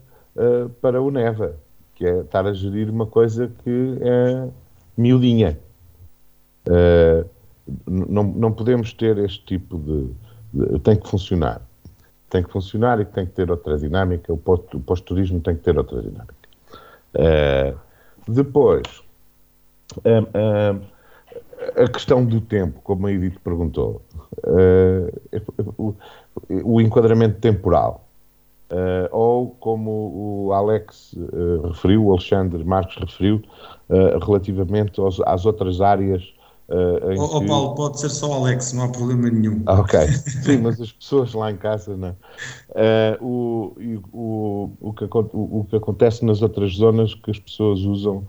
para 0.81 1.01
o 1.01 1.11
Neva 1.11 1.57
que 1.95 2.05
é 2.05 2.19
estar 2.19 2.45
a 2.45 2.53
gerir 2.53 2.89
uma 2.89 3.07
coisa 3.07 3.51
que 3.63 3.97
é 4.01 4.47
miudinha. 4.97 5.57
Uh, 6.67 7.27
não, 7.87 8.23
não 8.23 8.51
podemos 8.51 8.93
ter 8.93 9.17
este 9.17 9.43
tipo 9.45 9.77
de, 9.79 10.09
de, 10.53 10.79
Tem 10.79 10.97
que 10.97 11.07
funcionar. 11.09 11.61
Tem 12.29 12.43
que 12.43 12.51
funcionar 12.51 12.99
e 12.99 13.05
tem 13.05 13.25
que 13.25 13.31
ter 13.31 13.49
outra 13.49 13.77
dinâmica. 13.77 14.31
O 14.33 14.37
pós-turismo 14.37 15.39
tem 15.39 15.55
que 15.55 15.63
ter 15.63 15.77
outra 15.77 16.01
dinâmica. 16.01 16.35
Uh, 17.15 17.79
depois, 18.27 18.83
uh, 19.99 20.81
a 21.77 21.87
questão 21.87 22.25
do 22.25 22.41
tempo, 22.41 22.81
como 22.83 23.07
a 23.07 23.11
Edith 23.11 23.39
perguntou, 23.41 24.01
o, 25.77 25.95
o 26.63 26.81
enquadramento 26.81 27.39
temporal. 27.39 28.04
Uh, 28.71 29.07
ou 29.11 29.51
como 29.59 30.47
o 30.47 30.51
Alex 30.51 31.13
uh, 31.13 31.67
referiu, 31.67 32.05
o 32.05 32.11
Alexandre 32.11 32.63
Marques 32.63 32.97
referiu, 32.97 33.39
uh, 33.89 34.17
relativamente 34.25 34.99
aos, 34.99 35.21
às 35.21 35.45
outras 35.45 35.81
áreas. 35.81 36.23
Uh, 36.67 37.11
em 37.11 37.19
oh, 37.19 37.41
que... 37.41 37.47
Paulo, 37.47 37.75
pode 37.75 37.99
ser 37.99 38.09
só 38.09 38.33
Alex, 38.33 38.73
não 38.73 38.85
há 38.85 38.89
problema 38.89 39.29
nenhum. 39.29 39.61
Ok, 39.67 39.99
sim, 40.41 40.57
mas 40.57 40.81
as 40.81 40.91
pessoas 40.91 41.33
lá 41.35 41.51
em 41.51 41.57
casa 41.57 41.95
não. 41.95 42.15
o, 43.21 43.75
o, 44.11 44.71
o, 44.81 44.93
que, 44.93 45.03
o, 45.03 45.59
o, 45.59 45.67
que 45.69 45.75
acontece 45.75 46.25
nas 46.25 46.41
outras 46.41 46.71
zonas 46.71 47.13
que 47.13 47.29
as 47.29 47.37
pessoas 47.37 47.81
usam 47.81 48.25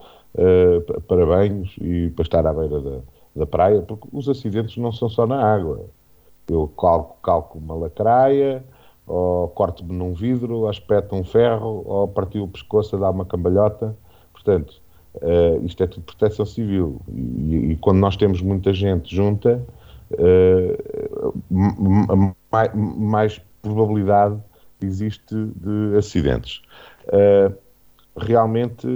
para 1.09 1.25
banhos 1.25 1.75
e 1.81 2.11
para 2.11 2.23
estar 2.23 2.47
à 2.47 2.53
beira 2.53 2.79
da, 2.79 2.99
da 3.35 3.47
praia, 3.47 3.81
porque 3.81 4.07
os 4.13 4.29
acidentes 4.29 4.77
não 4.77 4.93
são 4.93 5.09
só 5.09 5.27
na 5.27 5.43
água. 5.43 5.87
Eu 6.47 6.69
calco, 6.77 7.17
calco 7.23 7.59
uma 7.59 7.75
lacraia 7.75 8.63
ou 9.07 9.49
corto-me 9.49 9.93
num 9.93 10.13
vidro, 10.13 10.59
ou 10.59 10.71
espeto 10.71 11.15
um 11.15 11.23
ferro, 11.23 11.83
ou 11.87 12.09
partiu 12.09 12.45
o 12.45 12.49
pescoço 12.49 12.97
a 12.97 12.99
dar 12.99 13.11
uma 13.11 13.25
cambalhota. 13.25 13.97
Portanto, 14.33 14.83
uh, 15.17 15.65
isto 15.65 15.83
é 15.83 15.87
tudo 15.87 16.03
proteção 16.03 16.45
civil. 16.45 17.01
E, 17.09 17.73
e, 17.73 17.77
quando 17.77 17.99
nós 17.99 18.17
temos 18.17 18.43
muita 18.43 18.75
gente 18.75 19.15
junta, 19.15 19.63
uh, 20.13 21.37
mais, 22.51 22.75
mais, 22.75 23.41
probabilidade 23.63 24.39
existe 24.83 25.35
de 25.35 25.97
acidentes. 25.97 26.63
Uh, 27.07 27.55
realmente 28.19 28.87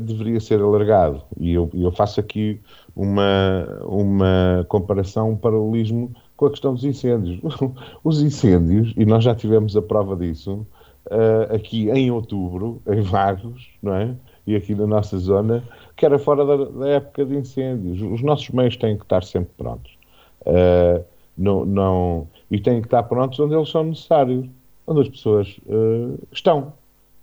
deveria 0.00 0.38
ser 0.38 0.60
alargado. 0.60 1.22
E 1.40 1.54
eu, 1.54 1.68
eu 1.74 1.90
faço 1.90 2.20
aqui 2.20 2.60
uma, 2.94 3.66
uma 3.82 4.64
comparação, 4.68 5.30
um 5.30 5.36
paralelismo 5.36 6.14
com 6.40 6.46
a 6.46 6.50
questão 6.50 6.72
dos 6.72 6.84
incêndios. 6.84 7.38
Os 8.02 8.22
incêndios, 8.22 8.94
e 8.96 9.04
nós 9.04 9.22
já 9.22 9.34
tivemos 9.34 9.76
a 9.76 9.82
prova 9.82 10.16
disso, 10.16 10.66
uh, 11.06 11.54
aqui 11.54 11.90
em 11.90 12.10
outubro, 12.10 12.80
em 12.88 13.02
Vagos, 13.02 13.68
não 13.82 13.94
é? 13.94 14.14
E 14.46 14.56
aqui 14.56 14.74
na 14.74 14.86
nossa 14.86 15.18
zona, 15.18 15.62
que 15.94 16.06
era 16.06 16.18
fora 16.18 16.46
da, 16.46 16.64
da 16.64 16.88
época 16.88 17.26
de 17.26 17.36
incêndios. 17.36 18.00
Os 18.00 18.22
nossos 18.22 18.48
meios 18.48 18.74
têm 18.78 18.96
que 18.96 19.02
estar 19.02 19.22
sempre 19.22 19.52
prontos. 19.58 19.92
Uh, 20.40 21.04
não, 21.36 21.66
não, 21.66 22.26
e 22.50 22.58
têm 22.58 22.80
que 22.80 22.86
estar 22.86 23.02
prontos 23.02 23.38
onde 23.38 23.54
eles 23.54 23.68
são 23.68 23.84
necessários, 23.84 24.48
onde 24.86 25.02
as 25.02 25.08
pessoas 25.10 25.60
uh, 25.66 26.18
estão. 26.32 26.72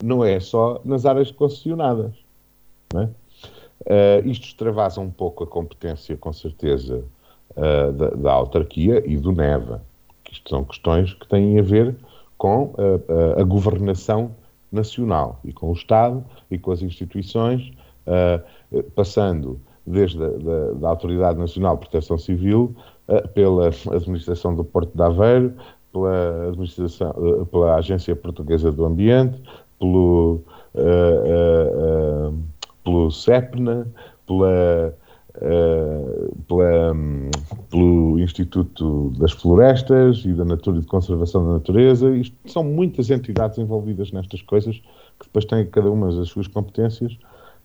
Não 0.03 0.23
é 0.23 0.39
só 0.39 0.79
nas 0.85 1.07
áreas 1.07 1.31
concessionadas. 1.31 2.13
Não 2.93 3.01
é? 3.01 3.09
isto 4.25 4.47
extravasa 4.47 4.99
um 4.99 5.09
pouco 5.09 5.43
a 5.43 5.47
competência, 5.47 6.17
com 6.17 6.33
certeza, 6.33 7.03
uh, 7.57 7.91
da, 7.91 8.09
da, 8.11 8.31
autarquia 8.31 9.03
e 9.05 9.17
do 9.17 9.31
NEVA. 9.31 9.81
Isto 10.31 10.49
são 10.49 10.63
questões 10.63 11.13
que 11.13 11.27
têm 11.27 11.59
a 11.59 11.63
ver 11.63 11.95
com 12.37 12.73
a, 12.77 13.39
a, 13.39 13.41
a 13.41 13.43
governação 13.43 14.31
nacional 14.71 15.39
e 15.43 15.51
com 15.51 15.69
o 15.69 15.73
Estado 15.73 16.23
e 16.51 16.57
com 16.57 16.71
as 16.71 16.81
instituições, 16.81 17.71
uh, 18.05 18.83
passando 18.95 19.59
desde 19.85 20.21
a 20.21 20.27
da, 20.27 20.71
da 20.73 20.89
Autoridade 20.89 21.39
Nacional 21.39 21.75
de 21.75 21.81
Proteção 21.81 22.17
Civil, 22.17 22.75
uh, 23.07 23.27
pela 23.29 23.67
Administração 23.67 24.55
do 24.55 24.63
Porto 24.63 24.95
de 24.95 25.01
Aveiro, 25.01 25.53
pela, 25.91 26.49
administração, 26.49 27.11
uh, 27.11 27.45
pela 27.45 27.75
Agência 27.75 28.15
Portuguesa 28.15 28.71
do 28.71 28.85
Ambiente, 28.85 29.41
pelo, 29.79 30.41
pelo 32.83 33.11
CEPNA, 33.11 33.87
pela 34.25 34.93
pela, 36.47 36.93
um, 36.93 37.29
pelo 37.69 38.19
Instituto 38.19 39.11
das 39.17 39.31
Florestas 39.31 40.23
e 40.25 40.33
da 40.33 40.43
Natura 40.45 40.77
e 40.77 40.81
de 40.81 40.87
Conservação 40.87 41.45
da 41.45 41.53
Natureza. 41.53 42.15
Isto, 42.15 42.35
são 42.45 42.63
muitas 42.63 43.09
entidades 43.09 43.57
envolvidas 43.57 44.11
nestas 44.11 44.41
coisas, 44.41 44.77
que 45.19 45.25
depois 45.25 45.45
têm 45.45 45.65
cada 45.67 45.91
uma 45.91 46.09
as 46.09 46.29
suas 46.29 46.47
competências, 46.47 47.13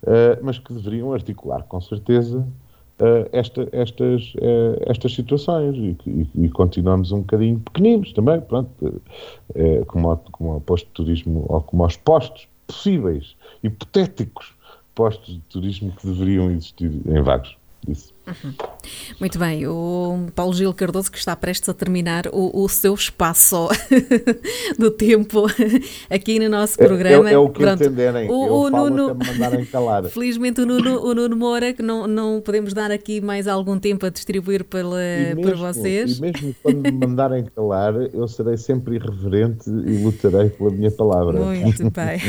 uh, 0.03 0.39
mas 0.43 0.59
que 0.59 0.73
deveriam 0.73 1.13
articular 1.13 1.63
com 1.65 1.81
certeza 1.81 2.47
Uh, 3.01 3.27
esta, 3.33 3.69
estas, 3.73 4.35
estas 4.87 5.15
situações 5.15 5.75
e, 5.75 5.97
e, 6.07 6.45
e, 6.45 6.49
continuamos 6.51 7.11
um 7.11 7.21
bocadinho 7.21 7.59
pequeninos 7.59 8.13
também, 8.13 8.41
pronto, 8.41 8.71
como, 9.89 10.11
ao, 10.11 10.19
como 10.31 10.53
ao 10.53 10.61
posto 10.61 10.87
de 10.87 10.93
turismo 10.93 11.45
ou 11.49 11.63
como 11.63 11.83
aos 11.83 11.97
postos 11.97 12.47
possíveis, 12.67 13.35
hipotéticos 13.65 14.55
postos 14.95 15.35
de 15.35 15.41
turismo 15.43 15.93
que 15.93 16.07
deveriam 16.07 16.51
existir 16.51 16.91
em 17.07 17.23
vagos. 17.23 17.57
Isso. 17.87 18.12
Uhum. 18.27 18.55
Muito 19.19 19.37
bem, 19.39 19.67
o 19.67 20.27
Paulo 20.35 20.55
Gil 20.55 20.73
Cardoso 20.73 21.11
que 21.11 21.19
está 21.19 21.35
prestes 21.35 21.69
a 21.69 21.75
terminar 21.75 22.27
o, 22.33 22.63
o 22.63 22.69
seu 22.69 22.95
espaço 22.95 23.69
do 24.79 24.91
tempo 24.91 25.47
aqui 26.09 26.39
no 26.39 26.49
nosso 26.49 26.79
programa. 26.79 27.29
É, 27.29 27.33
é, 27.33 27.35
é 27.35 27.39
o 27.39 27.49
que 27.49 27.61
Pronto. 27.61 27.83
entenderem. 27.83 28.31
O, 28.31 28.63
o 28.63 28.71
Nuno, 28.71 29.17
calar. 29.71 30.05
Felizmente 30.11 30.61
o 30.61 30.67
Nuno, 30.67 31.03
o 31.05 31.15
Nuno 31.15 31.37
Moura, 31.37 31.73
que 31.73 31.83
não, 31.83 32.07
não 32.07 32.41
podemos 32.41 32.73
dar 32.73 32.93
aqui 32.93 33.21
mais 33.21 33.49
algum 33.49 33.79
tempo 33.79 34.07
a 34.07 34.11
distribuir 34.11 34.65
pela, 34.65 34.99
mesmo, 34.99 35.43
por 35.43 35.57
vocês. 35.57 36.19
E 36.19 36.21
mesmo 36.21 36.55
quando 36.63 36.83
me 36.83 36.93
mandarem 36.93 37.45
calar, 37.45 37.95
eu 38.13 38.29
serei 38.29 38.57
sempre 38.57 38.97
irreverente 38.97 39.69
e 39.69 40.05
lutarei 40.05 40.49
pela 40.51 40.71
minha 40.71 40.91
palavra. 40.91 41.41
Muito 41.41 41.91
bem. 41.91 42.21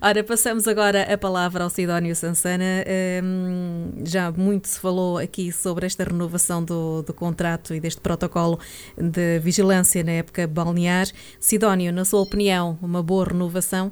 Ora, 0.00 0.22
passamos 0.22 0.68
agora 0.68 1.02
a 1.12 1.18
palavra 1.18 1.64
ao 1.64 1.70
Sidónio 1.70 2.14
Sansana. 2.14 2.84
Um, 3.22 4.04
já 4.04 4.30
muito 4.30 4.68
se 4.68 4.83
falou 4.84 5.16
aqui 5.16 5.50
sobre 5.50 5.86
esta 5.86 6.04
renovação 6.04 6.62
do, 6.62 7.00
do 7.00 7.14
contrato 7.14 7.72
e 7.72 7.80
deste 7.80 8.02
protocolo 8.02 8.58
de 8.98 9.38
vigilância 9.38 10.04
na 10.04 10.12
época 10.12 10.46
balnear. 10.46 11.06
Sidónio, 11.40 11.90
na 11.90 12.04
sua 12.04 12.20
opinião, 12.20 12.78
uma 12.82 13.02
boa 13.02 13.24
renovação? 13.24 13.90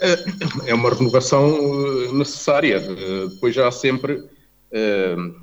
É, 0.00 0.70
é 0.70 0.74
uma 0.74 0.94
renovação 0.94 1.48
eh, 1.48 2.12
necessária. 2.12 2.76
Eh, 2.76 3.26
depois 3.30 3.52
já 3.52 3.66
há 3.66 3.72
sempre 3.72 4.12
uh, 4.14 5.34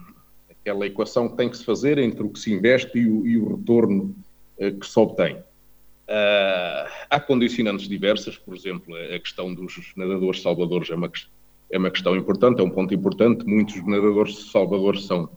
aquela 0.49 0.88
equação 0.88 1.28
que 1.28 1.36
tem 1.36 1.49
que 1.49 1.58
se 1.58 1.66
fazer 1.66 1.97
entre 1.97 2.24
o 2.24 2.30
que 2.30 2.39
se 2.39 2.54
investe 2.54 2.99
e 2.99 3.06
o, 3.06 3.28
e 3.28 3.38
o 3.38 3.58
retorno 3.58 4.16
que 4.58 4.86
se 4.86 4.97
obtém. 4.97 5.36
Uh, 5.36 6.88
há 7.10 7.20
condicionantes 7.20 7.89
diversas, 7.89 8.38
por 8.38 8.56
exemplo, 8.56 8.95
a 8.95 9.20
questão 9.20 9.54
dos 9.54 9.91
nadadores 9.97 10.41
salvadores 10.41 10.89
é 10.89 10.95
uma 10.95 11.10
questão 11.10 11.41
é 11.72 11.78
uma 11.78 11.89
questão 11.89 12.15
importante, 12.15 12.59
é 12.59 12.63
um 12.63 12.69
ponto 12.69 12.93
importante. 12.93 13.45
Muitos 13.45 13.76
nadadores 13.86 14.36
de 14.36 14.51
Salvador 14.51 14.97
são, 14.97 15.30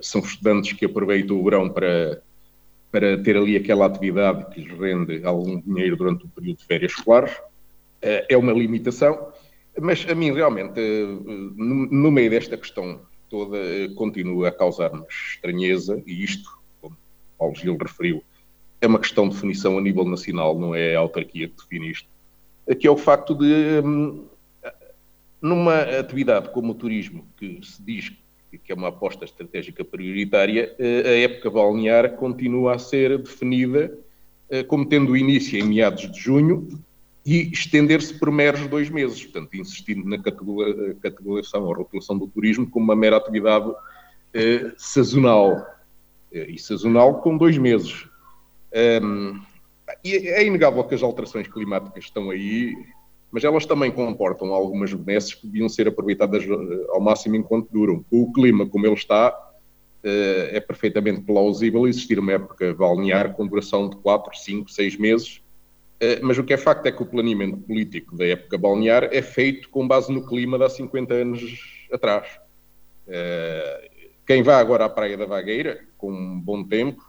são 0.00 0.20
estudantes 0.20 0.72
que 0.72 0.84
aproveitam 0.84 1.38
o 1.38 1.44
verão 1.44 1.68
para, 1.68 2.22
para 2.92 3.20
ter 3.22 3.36
ali 3.36 3.56
aquela 3.56 3.86
atividade 3.86 4.46
que 4.54 4.60
lhes 4.60 4.78
rende 4.78 5.24
algum 5.24 5.60
dinheiro 5.60 5.96
durante 5.96 6.24
o 6.24 6.28
período 6.28 6.58
de 6.58 6.64
férias 6.64 6.92
escolares. 6.92 7.36
Eh, 8.00 8.26
é 8.30 8.36
uma 8.36 8.52
limitação, 8.52 9.32
mas 9.80 10.06
a 10.08 10.14
mim 10.14 10.32
realmente, 10.32 10.78
eh, 10.78 11.06
no 11.56 12.10
meio 12.10 12.30
desta 12.30 12.56
questão 12.56 13.00
toda, 13.28 13.56
eh, 13.58 13.88
continua 13.96 14.48
a 14.48 14.52
causar-nos 14.52 15.12
estranheza, 15.34 16.02
e 16.06 16.22
isto, 16.22 16.48
como 16.80 16.96
Paulo 17.36 17.54
Gil 17.56 17.76
referiu, 17.76 18.22
é 18.80 18.86
uma 18.86 19.00
questão 19.00 19.28
de 19.28 19.34
definição 19.34 19.76
a 19.76 19.80
nível 19.80 20.04
nacional, 20.04 20.58
não 20.58 20.74
é 20.74 20.94
a 20.94 21.00
autarquia 21.00 21.48
que 21.48 21.56
define 21.56 21.90
isto, 21.90 22.08
que 22.78 22.86
é 22.86 22.90
o 22.90 22.96
facto 22.96 23.34
de 23.34 23.80
hum, 23.84 24.24
numa 25.46 25.80
atividade 25.80 26.50
como 26.50 26.72
o 26.72 26.74
turismo, 26.74 27.26
que 27.36 27.60
se 27.62 27.82
diz 27.82 28.12
que 28.64 28.72
é 28.72 28.74
uma 28.74 28.88
aposta 28.88 29.24
estratégica 29.24 29.84
prioritária, 29.84 30.74
eh, 30.78 31.02
a 31.04 31.18
época 31.20 31.50
balnear 31.50 32.12
continua 32.16 32.74
a 32.74 32.78
ser 32.78 33.18
definida 33.18 33.96
eh, 34.48 34.62
como 34.62 34.86
tendo 34.86 35.16
início 35.16 35.58
em 35.58 35.62
meados 35.62 36.10
de 36.10 36.18
junho 36.18 36.66
e 37.24 37.50
estender-se 37.52 38.14
por 38.14 38.30
meros 38.30 38.66
dois 38.66 38.88
meses, 38.88 39.22
portanto, 39.24 39.54
insistindo 39.54 40.08
na 40.08 40.18
categorização 40.18 41.64
ou 41.64 41.74
rotulação 41.74 42.16
do 42.16 42.26
turismo 42.28 42.68
como 42.68 42.84
uma 42.84 42.96
mera 42.96 43.16
atividade 43.16 43.70
eh, 44.32 44.72
sazonal, 44.76 45.66
e 46.32 46.58
sazonal 46.58 47.20
com 47.20 47.36
dois 47.36 47.58
meses. 47.58 48.08
Um, 49.02 49.40
é 50.04 50.44
inegável 50.44 50.84
que 50.84 50.94
as 50.94 51.02
alterações 51.02 51.48
climáticas 51.48 52.04
estão 52.04 52.30
aí, 52.30 52.74
mas 53.36 53.44
elas 53.44 53.66
também 53.66 53.90
comportam 53.90 54.54
algumas 54.54 54.94
benesses 54.94 55.34
que 55.34 55.46
deviam 55.46 55.68
ser 55.68 55.86
aproveitadas 55.86 56.42
eh, 56.42 56.86
ao 56.88 56.98
máximo 57.02 57.36
enquanto 57.36 57.68
duram. 57.70 58.02
O 58.10 58.32
clima, 58.32 58.66
como 58.66 58.86
ele 58.86 58.94
está, 58.94 59.52
eh, 60.02 60.52
é 60.54 60.58
perfeitamente 60.58 61.20
plausível 61.20 61.86
existir 61.86 62.18
uma 62.18 62.32
época 62.32 62.72
balnear 62.72 63.34
com 63.34 63.46
duração 63.46 63.90
de 63.90 63.96
4, 63.98 64.34
5, 64.38 64.70
6 64.70 64.96
meses, 64.96 65.42
eh, 66.00 66.18
mas 66.22 66.38
o 66.38 66.44
que 66.44 66.54
é 66.54 66.56
facto 66.56 66.86
é 66.86 66.90
que 66.90 67.02
o 67.02 67.04
planeamento 67.04 67.58
político 67.58 68.16
da 68.16 68.26
época 68.26 68.56
balnear 68.56 69.06
é 69.12 69.20
feito 69.20 69.68
com 69.68 69.86
base 69.86 70.10
no 70.10 70.26
clima 70.26 70.56
de 70.56 70.64
há 70.64 70.70
50 70.70 71.12
anos 71.12 71.86
atrás. 71.92 72.40
Quem 74.26 74.42
vai 74.42 74.54
agora 74.54 74.86
à 74.86 74.88
Praia 74.88 75.14
da 75.14 75.26
Vagueira, 75.26 75.84
com 75.98 76.10
um 76.10 76.40
bom 76.40 76.64
tempo, 76.64 77.04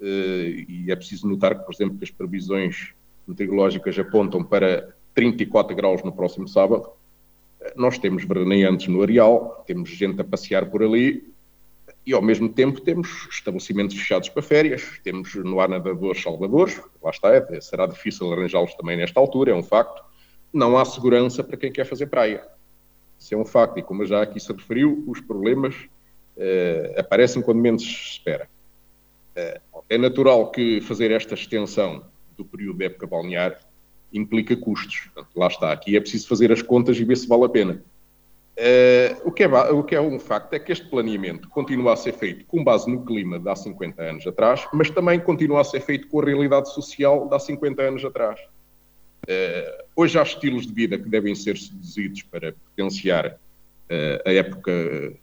e 0.00 0.86
é 0.88 0.94
preciso 0.94 1.26
notar 1.26 1.58
que, 1.58 1.64
por 1.64 1.74
exemplo, 1.74 1.98
que 1.98 2.04
as 2.04 2.10
previsões 2.12 2.94
meteorológicas 3.26 3.98
apontam 3.98 4.44
para 4.44 4.94
34 5.14 5.74
graus 5.74 6.02
no 6.02 6.12
próximo 6.12 6.48
sábado. 6.48 6.90
Nós 7.76 7.98
temos 7.98 8.24
veraneantes 8.24 8.88
no 8.88 9.02
Areal, 9.02 9.62
temos 9.66 9.90
gente 9.90 10.20
a 10.20 10.24
passear 10.24 10.66
por 10.70 10.82
ali 10.82 11.30
e, 12.06 12.14
ao 12.14 12.22
mesmo 12.22 12.48
tempo, 12.48 12.80
temos 12.80 13.28
estabelecimentos 13.30 13.96
fechados 13.96 14.28
para 14.28 14.42
férias, 14.42 15.00
temos 15.04 15.34
no 15.34 15.60
ar 15.60 15.68
nadadores 15.68 16.22
salvadores, 16.22 16.80
lá 17.02 17.10
está, 17.10 17.34
é, 17.34 17.60
será 17.60 17.86
difícil 17.86 18.32
arranjá-los 18.32 18.74
também 18.74 18.96
nesta 18.96 19.20
altura, 19.20 19.52
é 19.52 19.54
um 19.54 19.62
facto. 19.62 20.02
Não 20.52 20.78
há 20.78 20.84
segurança 20.84 21.44
para 21.44 21.56
quem 21.56 21.70
quer 21.70 21.84
fazer 21.84 22.06
praia. 22.06 22.42
Isso 23.18 23.34
é 23.34 23.36
um 23.36 23.44
facto 23.44 23.78
e, 23.78 23.82
como 23.82 24.04
já 24.06 24.22
aqui 24.22 24.40
se 24.40 24.52
referiu, 24.52 25.04
os 25.06 25.20
problemas 25.20 25.74
eh, 26.36 26.94
aparecem 26.96 27.42
quando 27.42 27.58
menos 27.58 27.82
se 27.82 28.12
espera. 28.12 28.48
Eh, 29.36 29.60
é 29.90 29.98
natural 29.98 30.50
que 30.50 30.80
fazer 30.80 31.10
esta 31.10 31.34
extensão 31.34 32.04
do 32.36 32.44
período 32.44 32.78
de 32.78 32.86
época 32.86 33.06
balnear 33.06 33.60
implica 34.12 34.56
custos. 34.56 35.08
Portanto, 35.14 35.36
lá 35.36 35.46
está. 35.46 35.72
Aqui 35.72 35.96
é 35.96 36.00
preciso 36.00 36.28
fazer 36.28 36.52
as 36.52 36.62
contas 36.62 36.98
e 36.98 37.04
ver 37.04 37.16
se 37.16 37.28
vale 37.28 37.44
a 37.44 37.48
pena. 37.48 37.82
Uh, 38.60 39.28
o, 39.28 39.32
que 39.32 39.42
é, 39.42 39.46
o 39.48 39.82
que 39.82 39.94
é 39.94 40.00
um 40.00 40.18
facto 40.18 40.52
é 40.52 40.58
que 40.58 40.70
este 40.70 40.86
planeamento 40.86 41.48
continua 41.48 41.94
a 41.94 41.96
ser 41.96 42.12
feito 42.12 42.44
com 42.44 42.62
base 42.62 42.90
no 42.90 43.06
clima 43.06 43.38
de 43.38 43.48
há 43.48 43.56
50 43.56 44.02
anos 44.02 44.26
atrás, 44.26 44.68
mas 44.74 44.90
também 44.90 45.18
continua 45.18 45.62
a 45.62 45.64
ser 45.64 45.80
feito 45.80 46.08
com 46.08 46.20
a 46.20 46.24
realidade 46.26 46.70
social 46.74 47.26
de 47.26 47.34
há 47.34 47.38
50 47.38 47.80
anos 47.80 48.04
atrás. 48.04 48.38
Uh, 49.24 49.84
hoje 49.96 50.18
há 50.18 50.22
estilos 50.22 50.66
de 50.66 50.74
vida 50.74 50.98
que 50.98 51.08
devem 51.08 51.34
ser 51.34 51.56
seduzidos 51.56 52.22
para 52.24 52.52
potenciar 52.52 53.28
uh, 53.28 54.28
a 54.28 54.32
época 54.32 55.14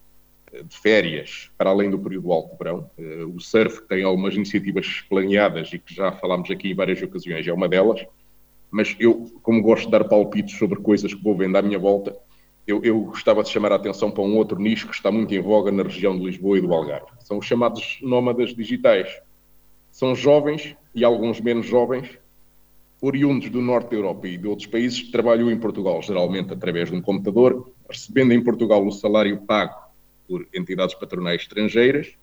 de 0.50 0.76
férias, 0.76 1.50
para 1.56 1.70
além 1.70 1.90
do 1.90 1.98
período 1.98 2.32
alto 2.32 2.56
verão. 2.56 2.90
o 3.32 3.38
surf 3.38 3.82
tem 3.82 4.02
algumas 4.02 4.34
iniciativas 4.34 5.04
planeadas 5.08 5.70
e 5.74 5.78
que 5.78 5.94
já 5.94 6.10
falámos 6.10 6.50
aqui 6.50 6.70
em 6.70 6.74
várias 6.74 7.00
ocasiões, 7.02 7.46
é 7.46 7.52
uma 7.52 7.68
delas 7.68 8.04
mas 8.70 8.96
eu, 8.98 9.26
como 9.42 9.62
gosto 9.62 9.86
de 9.86 9.92
dar 9.92 10.04
palpites 10.04 10.58
sobre 10.58 10.80
coisas 10.80 11.12
que 11.12 11.22
vou 11.22 11.36
vendo 11.36 11.56
à 11.56 11.62
minha 11.62 11.78
volta, 11.78 12.16
eu, 12.66 12.82
eu, 12.84 13.00
gostava 13.00 13.42
de 13.42 13.48
chamar 13.48 13.72
a 13.72 13.76
atenção 13.76 14.10
para 14.10 14.22
um 14.22 14.36
outro 14.36 14.58
nicho 14.60 14.88
que 14.88 14.94
está 14.94 15.10
muito 15.10 15.34
em 15.34 15.40
voga 15.40 15.72
na 15.72 15.82
região 15.82 16.18
de 16.18 16.24
Lisboa 16.24 16.58
e 16.58 16.60
do 16.60 16.72
Algarve. 16.72 17.06
São 17.20 17.38
os 17.38 17.46
chamados 17.46 17.98
nómadas 18.02 18.54
digitais. 18.54 19.08
São 19.90 20.14
jovens 20.14 20.76
e 20.94 21.02
alguns 21.02 21.40
menos 21.40 21.64
jovens, 21.64 22.18
oriundos 23.00 23.48
do 23.48 23.62
norte 23.62 23.90
da 23.90 23.96
Europa 23.96 24.28
e 24.28 24.36
de 24.36 24.46
outros 24.46 24.66
países, 24.66 25.00
que 25.00 25.10
trabalham 25.10 25.50
em 25.50 25.58
Portugal, 25.58 26.02
geralmente 26.02 26.52
através 26.52 26.90
de 26.90 26.96
um 26.96 27.00
computador, 27.00 27.72
recebendo 27.88 28.32
em 28.32 28.44
Portugal 28.44 28.86
o 28.86 28.92
salário 28.92 29.38
pago 29.46 29.74
por 30.26 30.46
entidades 30.54 30.94
patronais 30.94 31.40
estrangeiras 31.40 32.18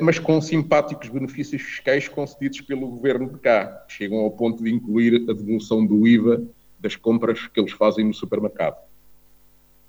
mas 0.00 0.18
com 0.18 0.40
simpáticos 0.40 1.08
benefícios 1.08 1.62
fiscais 1.62 2.06
concedidos 2.06 2.60
pelo 2.60 2.88
governo 2.88 3.30
de 3.30 3.38
cá, 3.38 3.84
que 3.88 3.94
chegam 3.94 4.18
ao 4.18 4.30
ponto 4.30 4.62
de 4.62 4.70
incluir 4.70 5.14
a 5.28 5.32
devolução 5.32 5.86
do 5.86 6.06
IVA 6.06 6.42
das 6.78 6.96
compras 6.96 7.46
que 7.46 7.58
eles 7.58 7.72
fazem 7.72 8.04
no 8.04 8.12
supermercado. 8.12 8.76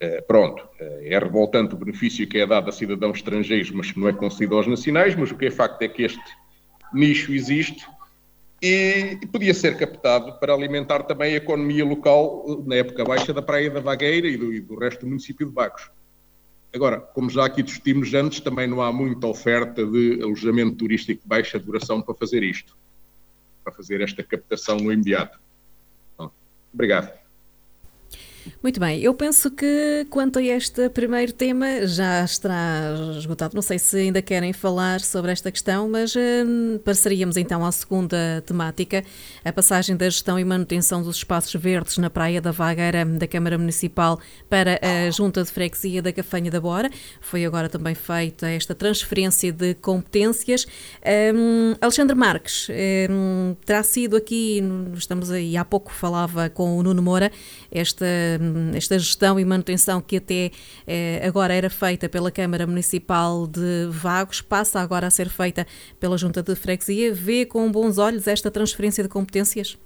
Eh, 0.04 0.22
pronto, 0.22 0.68
eh, 0.80 1.14
é 1.14 1.20
revoltante 1.20 1.74
o 1.74 1.78
benefício 1.78 2.28
que 2.28 2.38
é 2.38 2.46
dado 2.46 2.70
a 2.70 2.74
cidadãos 2.74 3.18
estrangeiros, 3.18 3.72
mas 3.72 3.90
que 3.90 4.00
não 4.00 4.10
é 4.10 4.14
concedido 4.14 4.56
aos 4.56 4.68
nacionais, 4.68 5.16
mas 5.16 5.32
o 5.32 5.38
que 5.38 5.46
é 5.46 5.52
facto 5.52 5.82
é 5.82 5.88
que 5.88 6.04
este 6.04 6.22
nicho 6.94 7.32
existe 7.34 7.86
e 8.62 9.18
podia 9.32 9.54
ser 9.54 9.78
captado 9.78 10.40
para 10.40 10.54
alimentar 10.54 11.04
também 11.04 11.34
a 11.34 11.38
economia 11.38 11.86
local 11.86 12.64
na 12.66 12.76
época 12.76 13.04
baixa 13.04 13.34
da 13.34 13.42
Praia 13.42 13.70
da 13.72 13.80
Vagueira 13.80 14.28
e 14.28 14.36
do, 14.36 14.54
e 14.54 14.60
do 14.60 14.78
resto 14.78 15.02
do 15.02 15.08
município 15.08 15.48
de 15.48 15.54
Vagos. 15.54 15.90
Agora, 16.74 17.00
como 17.00 17.30
já 17.30 17.46
aqui 17.46 17.62
discutimos 17.62 18.14
antes, 18.14 18.40
também 18.40 18.68
não 18.68 18.82
há 18.82 18.92
muita 18.92 19.28
oferta 19.28 19.86
de 19.86 20.20
alojamento 20.24 20.78
turístico 20.78 21.22
de 21.22 21.28
baixa 21.28 21.60
duração 21.60 22.02
para 22.02 22.16
fazer 22.16 22.42
isto, 22.42 22.76
para 23.64 23.72
fazer 23.72 24.02
esta 24.02 24.24
captação 24.24 24.78
no 24.78 24.92
imediato. 24.92 25.40
Bom, 26.18 26.32
obrigado. 26.74 27.23
Muito 28.62 28.80
bem, 28.80 29.00
eu 29.02 29.14
penso 29.14 29.52
que 29.52 30.06
quanto 30.10 30.40
a 30.40 30.44
este 30.44 30.90
primeiro 30.90 31.32
tema 31.32 31.86
já 31.86 32.24
estará 32.24 32.94
esgotado. 33.18 33.56
Não 33.56 33.62
sei 33.62 33.80
se 33.80 33.98
ainda 33.98 34.22
querem 34.22 34.52
falar 34.54 35.02
sobre 35.02 35.32
esta 35.32 35.52
questão, 35.52 35.90
mas 35.90 36.14
hum, 36.16 36.80
passaríamos 36.84 37.38
então 37.38 37.66
à 37.66 37.72
segunda 37.72 38.44
temática, 38.46 39.04
a 39.44 39.52
passagem 39.52 39.96
da 39.96 40.06
gestão 40.06 40.38
e 40.38 40.44
manutenção 40.44 41.02
dos 41.02 41.18
espaços 41.18 41.54
verdes 41.56 41.98
na 41.98 42.10
Praia 42.10 42.42
da 42.42 42.52
Vagueira 42.52 43.06
da 43.06 43.28
Câmara 43.28 43.58
Municipal 43.58 44.20
para 44.50 44.80
a 44.82 45.10
Junta 45.12 45.44
de 45.44 45.52
Freguesia 45.52 46.02
da 46.02 46.12
Cafanha 46.12 46.52
da 46.52 46.60
Bora. 46.60 46.90
Foi 47.22 47.46
agora 47.46 47.70
também 47.70 47.96
feita 47.96 48.50
esta 48.50 48.76
transferência 48.76 49.52
de 49.52 49.74
competências. 49.76 50.66
Hum, 51.36 51.76
Alexandre 51.80 52.16
Marques, 52.16 52.68
hum, 53.10 53.56
terá 53.66 53.84
sido 53.84 54.16
aqui, 54.16 54.62
estamos 54.96 55.32
aí, 55.32 55.56
há 55.56 55.64
pouco 55.64 55.92
falava 55.92 56.50
com 56.50 56.78
o 56.78 56.84
Nuno 56.84 57.02
Moura, 57.02 57.32
esta 57.72 58.06
esta 58.76 58.98
gestão 59.00 59.40
e 59.40 59.46
manutenção 59.46 60.02
que 60.02 60.18
até 60.18 60.52
agora 61.26 61.54
era 61.54 61.70
feita 61.70 62.08
pela 62.10 62.32
Câmara 62.32 62.68
Municipal 62.68 63.48
de 63.48 63.88
Vagos, 63.90 64.42
passa 64.42 64.80
agora 64.80 65.08
a 65.08 65.10
ser 65.10 65.30
feita 65.30 65.66
pela 66.00 66.18
Junta 66.18 66.44
de 66.44 66.56
Freguesia. 66.56 67.14
Vê 67.14 67.46
com 67.46 67.72
bons 67.72 67.98
olhos 67.98 68.28
esta 68.28 68.52
transferência 68.52 69.04
de 69.04 69.10
competências? 69.10 69.78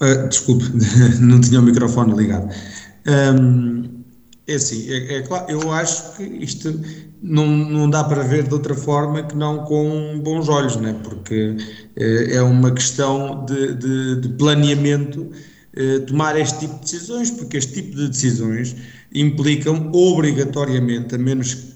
Uh, 0.00 0.28
desculpe, 0.28 0.64
não 1.20 1.40
tinha 1.40 1.60
o 1.60 1.62
microfone 1.62 2.14
ligado. 2.14 2.52
Um, 3.06 4.02
é 4.46 4.54
assim, 4.54 4.90
é, 4.90 5.16
é, 5.16 5.22
claro, 5.22 5.50
eu 5.50 5.72
acho 5.72 6.16
que 6.16 6.22
isto 6.22 6.68
não, 7.24 7.46
não 7.46 7.88
dá 7.88 8.04
para 8.04 8.22
ver 8.22 8.42
de 8.42 8.52
outra 8.52 8.74
forma 8.74 9.22
que 9.22 9.34
não 9.34 9.64
com 9.64 10.20
bons 10.22 10.46
olhos, 10.48 10.76
né? 10.76 10.94
porque 11.02 11.56
é, 11.96 12.34
é 12.36 12.42
uma 12.42 12.70
questão 12.70 13.46
de, 13.46 13.74
de, 13.74 14.20
de 14.20 14.28
planeamento 14.36 15.30
eh, 15.74 16.00
tomar 16.00 16.38
este 16.38 16.60
tipo 16.60 16.74
de 16.74 16.80
decisões, 16.82 17.30
porque 17.30 17.56
este 17.56 17.72
tipo 17.72 17.96
de 17.96 18.08
decisões 18.08 18.76
implicam 19.12 19.90
obrigatoriamente, 19.92 21.14
a 21.14 21.18
menos 21.18 21.74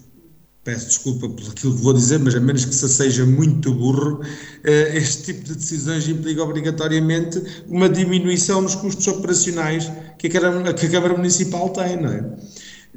peço 0.63 0.89
desculpa 0.89 1.27
por 1.31 1.51
aquilo 1.51 1.75
que 1.75 1.83
vou 1.83 1.95
dizer, 1.95 2.19
mas 2.19 2.35
a 2.35 2.41
menos 2.41 2.67
que 2.67 2.75
se 2.75 2.87
seja 2.87 3.25
muito 3.25 3.73
burro, 3.73 4.21
eh, 4.65 4.99
este 4.99 5.33
tipo 5.33 5.45
de 5.45 5.55
decisões 5.55 6.07
implica 6.07 6.43
obrigatoriamente 6.43 7.43
uma 7.67 7.89
diminuição 7.89 8.61
nos 8.61 8.75
custos 8.75 9.09
operacionais 9.09 9.91
que 10.19 10.27
a 10.27 10.31
Câmara, 10.31 10.75
que 10.75 10.85
a 10.85 10.91
Câmara 10.91 11.17
Municipal 11.17 11.71
tem, 11.71 11.97
não 11.97 12.13
é? 12.13 12.37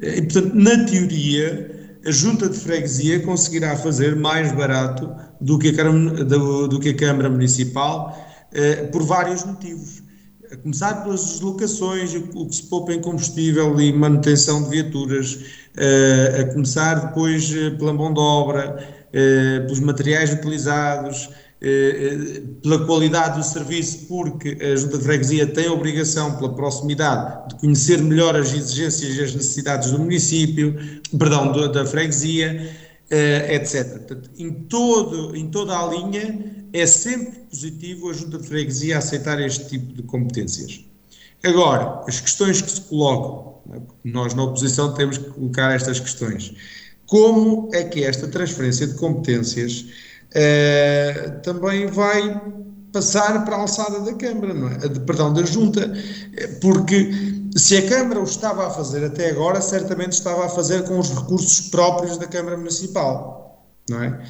Eh, 0.02 0.18
e, 0.18 0.22
portanto, 0.22 0.54
na 0.54 0.84
teoria, 0.84 1.81
a 2.04 2.10
Junta 2.10 2.48
de 2.48 2.58
Freguesia 2.58 3.20
conseguirá 3.20 3.76
fazer 3.76 4.16
mais 4.16 4.52
barato 4.52 5.10
do 5.40 5.58
que 5.58 5.68
a 5.68 5.74
Câmara, 5.74 6.24
do, 6.24 6.68
do 6.68 6.80
que 6.80 6.90
a 6.90 6.96
Câmara 6.96 7.30
Municipal 7.30 8.16
eh, 8.52 8.86
por 8.86 9.02
vários 9.02 9.44
motivos. 9.44 10.02
A 10.52 10.56
começar 10.56 11.02
pelas 11.02 11.24
deslocações, 11.24 12.14
o 12.34 12.46
que 12.46 12.56
se 12.56 12.64
poupa 12.64 12.92
em 12.92 13.00
combustível 13.00 13.80
e 13.80 13.90
manutenção 13.92 14.62
de 14.64 14.68
viaturas, 14.68 15.38
eh, 15.76 16.40
a 16.40 16.52
começar 16.52 17.06
depois 17.06 17.50
eh, 17.54 17.70
pela 17.70 17.94
mão 17.94 18.12
de 18.12 18.20
obra, 18.20 18.86
eh, 19.12 19.60
pelos 19.60 19.80
materiais 19.80 20.32
utilizados, 20.32 21.30
pela 22.60 22.84
qualidade 22.84 23.38
do 23.38 23.44
serviço, 23.44 24.06
porque 24.08 24.58
a 24.60 24.74
Junta 24.74 24.98
de 24.98 25.04
Freguesia 25.04 25.46
tem 25.46 25.68
a 25.68 25.72
obrigação, 25.72 26.36
pela 26.36 26.52
proximidade, 26.54 27.48
de 27.50 27.60
conhecer 27.60 28.02
melhor 28.02 28.34
as 28.34 28.52
exigências 28.52 29.16
e 29.16 29.22
as 29.22 29.34
necessidades 29.34 29.92
do 29.92 29.98
município, 30.00 30.76
perdão, 31.16 31.52
da 31.70 31.86
freguesia, 31.86 32.68
etc. 33.08 33.98
Portanto, 33.98 34.30
em, 34.36 34.52
todo, 34.52 35.36
em 35.36 35.48
toda 35.50 35.78
a 35.78 35.86
linha, 35.86 36.66
é 36.72 36.84
sempre 36.84 37.38
positivo 37.40 38.10
a 38.10 38.12
Junta 38.12 38.38
de 38.38 38.48
Freguesia 38.48 38.98
aceitar 38.98 39.40
este 39.40 39.68
tipo 39.68 39.92
de 39.92 40.02
competências. 40.02 40.84
Agora, 41.44 42.02
as 42.08 42.18
questões 42.18 42.60
que 42.60 42.70
se 42.70 42.80
colocam, 42.82 43.60
é? 43.72 43.80
nós 44.04 44.34
na 44.34 44.44
oposição 44.44 44.94
temos 44.94 45.18
que 45.18 45.30
colocar 45.30 45.72
estas 45.72 46.00
questões. 46.00 46.54
Como 47.06 47.68
é 47.72 47.84
que 47.84 48.02
esta 48.02 48.26
transferência 48.26 48.86
de 48.86 48.94
competências 48.94 49.86
eh, 50.34 51.40
também 51.42 51.86
vai 51.86 52.40
passar 52.92 53.44
para 53.44 53.56
a 53.56 53.60
alçada 53.60 54.00
da 54.00 54.14
Câmara, 54.14 54.52
não 54.52 54.68
é? 54.68 54.78
Perdão, 55.06 55.32
da 55.32 55.42
Junta, 55.44 55.92
porque 56.60 57.10
se 57.56 57.76
a 57.76 57.88
Câmara 57.88 58.20
o 58.20 58.24
estava 58.24 58.66
a 58.66 58.70
fazer 58.70 59.04
até 59.04 59.30
agora, 59.30 59.60
certamente 59.60 60.12
estava 60.12 60.46
a 60.46 60.48
fazer 60.48 60.84
com 60.84 60.98
os 60.98 61.10
recursos 61.10 61.68
próprios 61.68 62.18
da 62.18 62.26
Câmara 62.26 62.56
Municipal, 62.56 63.66
não 63.88 64.02
é? 64.02 64.22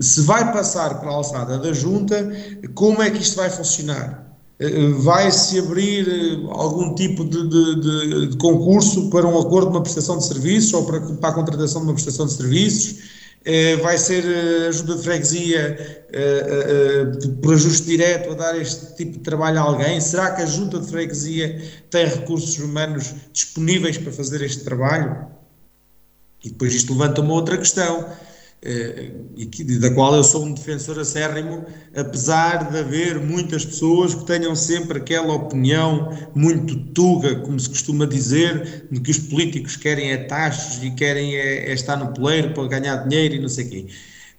Se 0.00 0.20
vai 0.22 0.52
passar 0.52 1.00
para 1.00 1.10
a 1.10 1.14
alçada 1.14 1.58
da 1.58 1.72
junta, 1.72 2.30
como 2.74 3.02
é 3.02 3.10
que 3.10 3.22
isto 3.22 3.36
vai 3.36 3.50
funcionar? 3.50 4.22
Eh, 4.62 4.90
vai-se 4.98 5.58
abrir 5.58 6.06
eh, 6.08 6.46
algum 6.50 6.94
tipo 6.94 7.24
de, 7.24 7.48
de, 7.48 7.80
de, 7.80 8.26
de, 8.28 8.36
concurso 8.36 9.10
para 9.10 9.26
um 9.26 9.40
acordo 9.40 9.70
de 9.70 9.76
uma 9.76 9.82
prestação 9.82 10.18
de 10.18 10.26
serviços 10.26 10.72
ou 10.74 10.84
para, 10.84 11.00
para 11.00 11.30
a 11.30 11.32
contratação 11.32 11.80
de 11.80 11.88
uma 11.88 11.94
prestação 11.94 12.26
de 12.26 12.32
serviços? 12.32 13.21
Eh, 13.44 13.76
vai 13.76 13.98
ser 13.98 14.24
ajuda 14.68 14.96
de 14.96 15.02
freguesia 15.02 16.06
por 17.42 17.54
ajuste 17.54 17.86
direto 17.86 18.30
a 18.30 18.34
dar 18.34 18.60
este 18.60 18.94
tipo 18.94 19.12
de 19.12 19.18
trabalho 19.18 19.58
a 19.58 19.62
alguém? 19.62 20.00
Será 20.00 20.30
que 20.32 20.42
a 20.42 20.46
junta 20.46 20.78
de 20.78 20.86
freguesia 20.86 21.60
tem 21.90 22.06
recursos 22.06 22.58
humanos 22.58 23.14
disponíveis 23.32 23.98
para 23.98 24.12
fazer 24.12 24.42
este 24.42 24.62
trabalho? 24.62 25.26
E 26.44 26.50
depois 26.50 26.74
isto 26.74 26.92
levanta 26.92 27.20
uma 27.20 27.34
outra 27.34 27.56
questão 27.56 28.00
eh, 28.00 28.31
e 28.64 29.46
que, 29.46 29.64
da 29.78 29.90
qual 29.90 30.14
eu 30.14 30.22
sou 30.22 30.44
um 30.44 30.54
defensor 30.54 30.98
acérrimo, 31.00 31.64
apesar 31.96 32.70
de 32.70 32.78
haver 32.78 33.18
muitas 33.18 33.64
pessoas 33.64 34.14
que 34.14 34.24
tenham 34.24 34.54
sempre 34.54 34.98
aquela 34.98 35.34
opinião 35.34 36.16
muito 36.32 36.76
tuga, 36.92 37.34
como 37.40 37.58
se 37.58 37.68
costuma 37.68 38.06
dizer, 38.06 38.86
de 38.90 39.00
que 39.00 39.10
os 39.10 39.18
políticos 39.18 39.74
querem 39.76 40.12
é 40.12 40.16
taxas 40.16 40.82
e 40.82 40.92
querem 40.92 41.34
é, 41.34 41.70
é 41.70 41.74
estar 41.74 41.96
no 41.96 42.12
poleiro 42.12 42.54
para 42.54 42.68
ganhar 42.68 42.96
dinheiro 43.08 43.34
e 43.34 43.40
não 43.40 43.48
sei 43.48 43.66
o 43.66 43.68
quê. 43.68 43.86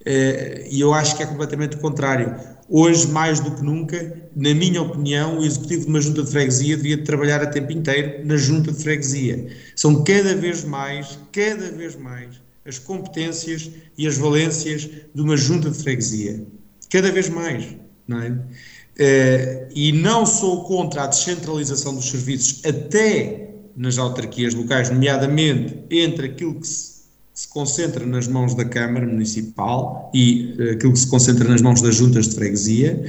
Eh, 0.06 0.68
e 0.72 0.82
eu 0.82 0.94
acho 0.94 1.16
que 1.18 1.24
é 1.24 1.26
completamente 1.26 1.76
o 1.76 1.80
contrário. 1.80 2.36
Hoje, 2.70 3.08
mais 3.08 3.40
do 3.40 3.52
que 3.52 3.62
nunca, 3.62 4.30
na 4.36 4.54
minha 4.54 4.82
opinião, 4.82 5.40
o 5.40 5.46
executivo 5.46 5.84
de 5.84 5.88
uma 5.90 6.02
junta 6.02 6.24
de 6.24 6.32
freguesia 6.32 6.78
devia 6.78 7.04
trabalhar 7.04 7.42
a 7.42 7.48
tempo 7.48 7.72
inteiro 7.72 8.26
na 8.26 8.38
junta 8.38 8.72
de 8.72 8.82
freguesia. 8.82 9.48
São 9.76 10.04
cada 10.04 10.36
vez 10.36 10.64
mais, 10.64 11.20
cada 11.32 11.72
vez 11.72 11.96
mais, 11.96 12.42
as 12.66 12.80
competências 12.80 13.70
e 13.98 14.08
as 14.08 14.18
valências 14.18 14.90
de 15.14 15.22
uma 15.22 15.36
junta 15.36 15.70
de 15.70 15.78
freguesia. 15.78 16.46
Cada 16.90 17.12
vez 17.12 17.30
mais, 17.30 17.76
não 18.08 18.22
é? 18.22 18.30
Uh, 18.30 19.70
e 19.74 19.92
não 19.92 20.26
sou 20.26 20.64
contra 20.66 21.04
a 21.04 21.08
descentralização 21.08 21.96
dos 21.96 22.10
serviços 22.10 22.64
até 22.64 23.50
nas 23.76 23.98
autarquias 23.98 24.54
locais, 24.54 24.92
nomeadamente 24.92 25.80
entre 25.90 26.28
aquilo 26.28 26.60
que 26.60 26.68
se, 26.68 27.02
se 27.34 27.48
concentra 27.48 28.06
nas 28.06 28.28
mãos 28.28 28.54
da 28.54 28.64
Câmara 28.64 29.08
Municipal 29.08 30.12
e 30.14 30.56
uh, 30.60 30.74
aquilo 30.74 30.94
que 30.94 31.00
se 31.00 31.08
concentra 31.08 31.48
nas 31.50 31.62
mãos 31.62 31.82
das 31.82 31.96
juntas 31.96 32.28
de 32.28 32.36
freguesia. 32.36 33.04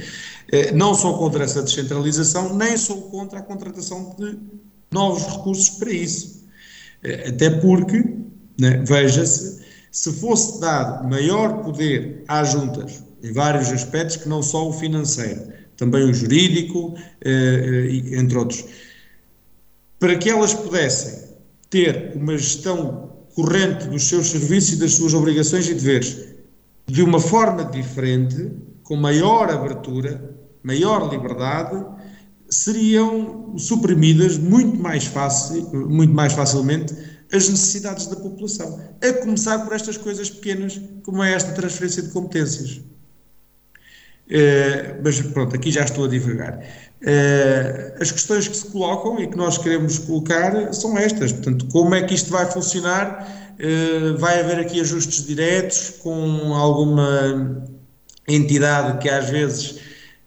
Uh, 0.51 0.75
não 0.75 0.95
sou 0.95 1.19
contra 1.19 1.43
essa 1.43 1.61
descentralização, 1.61 2.57
nem 2.57 2.75
sou 2.77 3.03
contra 3.03 3.39
a 3.39 3.43
contratação 3.43 4.15
de 4.17 4.39
novos 4.91 5.23
recursos 5.27 5.69
para 5.69 5.91
isso. 5.91 6.43
até 7.27 7.51
porque 7.51 8.14
né? 8.59 8.83
Veja-se, 8.85 9.63
se 9.91 10.11
fosse 10.13 10.59
dado 10.59 11.07
maior 11.07 11.63
poder 11.63 12.23
às 12.27 12.51
juntas, 12.51 13.03
em 13.23 13.31
vários 13.31 13.71
aspectos, 13.71 14.17
que 14.17 14.29
não 14.29 14.43
só 14.43 14.67
o 14.67 14.73
financeiro, 14.73 15.41
também 15.77 16.03
o 16.03 16.13
jurídico, 16.13 16.95
eh, 17.21 17.31
eh, 17.31 18.17
entre 18.19 18.37
outros, 18.37 18.65
para 19.99 20.17
que 20.17 20.29
elas 20.29 20.53
pudessem 20.53 21.29
ter 21.69 22.13
uma 22.15 22.37
gestão 22.37 23.09
corrente 23.33 23.87
dos 23.87 24.03
seus 24.03 24.27
serviços 24.27 24.73
e 24.73 24.75
das 24.77 24.93
suas 24.93 25.13
obrigações 25.13 25.67
e 25.67 25.73
deveres 25.73 26.35
de 26.87 27.01
uma 27.01 27.19
forma 27.19 27.65
diferente, 27.65 28.51
com 28.83 28.95
maior 28.95 29.49
abertura, 29.49 30.35
maior 30.63 31.11
liberdade, 31.11 31.83
seriam 32.49 33.57
suprimidas 33.57 34.37
muito 34.37 34.77
mais, 34.77 35.05
fácil, 35.05 35.67
muito 35.73 36.13
mais 36.13 36.33
facilmente 36.33 36.93
as 37.35 37.49
necessidades 37.49 38.07
da 38.07 38.15
população, 38.15 38.79
a 39.01 39.13
começar 39.13 39.59
por 39.59 39.73
estas 39.73 39.97
coisas 39.97 40.29
pequenas, 40.29 40.79
como 41.03 41.23
é 41.23 41.33
esta 41.33 41.51
transferência 41.51 42.01
de 42.01 42.09
competências. 42.09 42.81
Uh, 44.27 45.01
mas 45.03 45.21
pronto, 45.21 45.55
aqui 45.55 45.71
já 45.71 45.83
estou 45.83 46.05
a 46.05 46.07
divagar. 46.07 46.57
Uh, 47.01 48.01
as 48.01 48.11
questões 48.11 48.47
que 48.47 48.57
se 48.57 48.65
colocam 48.67 49.19
e 49.21 49.27
que 49.27 49.37
nós 49.37 49.57
queremos 49.57 49.99
colocar 49.99 50.73
são 50.73 50.97
estas. 50.97 51.31
Portanto, 51.31 51.67
como 51.67 51.93
é 51.93 52.01
que 52.01 52.15
isto 52.15 52.31
vai 52.31 52.49
funcionar? 52.51 53.55
Uh, 53.59 54.17
vai 54.17 54.39
haver 54.39 54.59
aqui 54.59 54.79
ajustes 54.81 55.25
diretos 55.25 55.91
com 56.01 56.53
alguma 56.55 57.63
entidade 58.27 58.97
que 58.97 59.09
às 59.09 59.29
vezes 59.29 59.79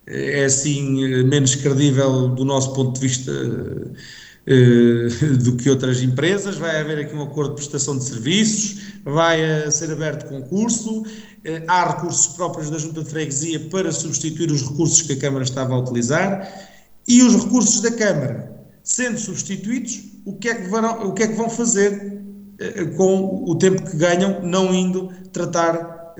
é 0.07 0.45
assim 0.45 1.25
menos 1.25 1.55
credível 1.55 2.29
do 2.29 2.45
nosso 2.45 2.73
ponto 2.73 2.95
de 2.95 3.07
vista 3.07 3.31
eh, 3.31 3.99
do 5.45 5.57
que 5.57 5.69
outras 5.69 6.03
empresas, 6.03 6.57
vai 6.57 6.81
haver 6.81 6.99
aqui 7.01 7.15
um 7.15 7.23
acordo 7.23 7.51
de 7.51 7.57
prestação 7.57 7.99
de 7.99 8.05
serviços, 8.05 8.81
vai 9.05 9.41
eh, 9.41 9.71
ser 9.71 9.91
aberto 9.91 10.27
concurso, 10.27 11.05
eh, 11.45 11.63
há 11.69 11.93
recursos 11.93 12.29
próprios 12.29 12.71
da 12.71 12.79
Junta 12.79 13.03
de 13.03 13.11
Freguesia 13.11 13.61
para 13.69 13.93
substituir 13.93 14.51
os 14.51 14.63
recursos 14.63 15.03
que 15.03 15.13
a 15.13 15.19
Câmara 15.19 15.45
estava 15.45 15.75
a 15.75 15.79
utilizar 15.79 16.51
e 17.07 17.23
os 17.23 17.35
recursos 17.45 17.83
da 17.83 17.91
Câmara, 17.91 18.51
sendo 18.83 19.19
substituídos, 19.19 20.01
o 20.25 20.35
que 20.37 20.49
é 20.49 20.55
que, 20.55 20.69
vão, 20.69 21.09
o 21.09 21.13
que, 21.13 21.25
é 21.25 21.29
que 21.29 21.35
vão 21.35 21.51
fazer 21.51 22.19
com 22.97 23.45
o 23.47 23.55
tempo 23.57 23.83
que 23.89 23.97
ganham 23.97 24.43
não 24.43 24.75
indo 24.75 25.11
tratar 25.33 26.15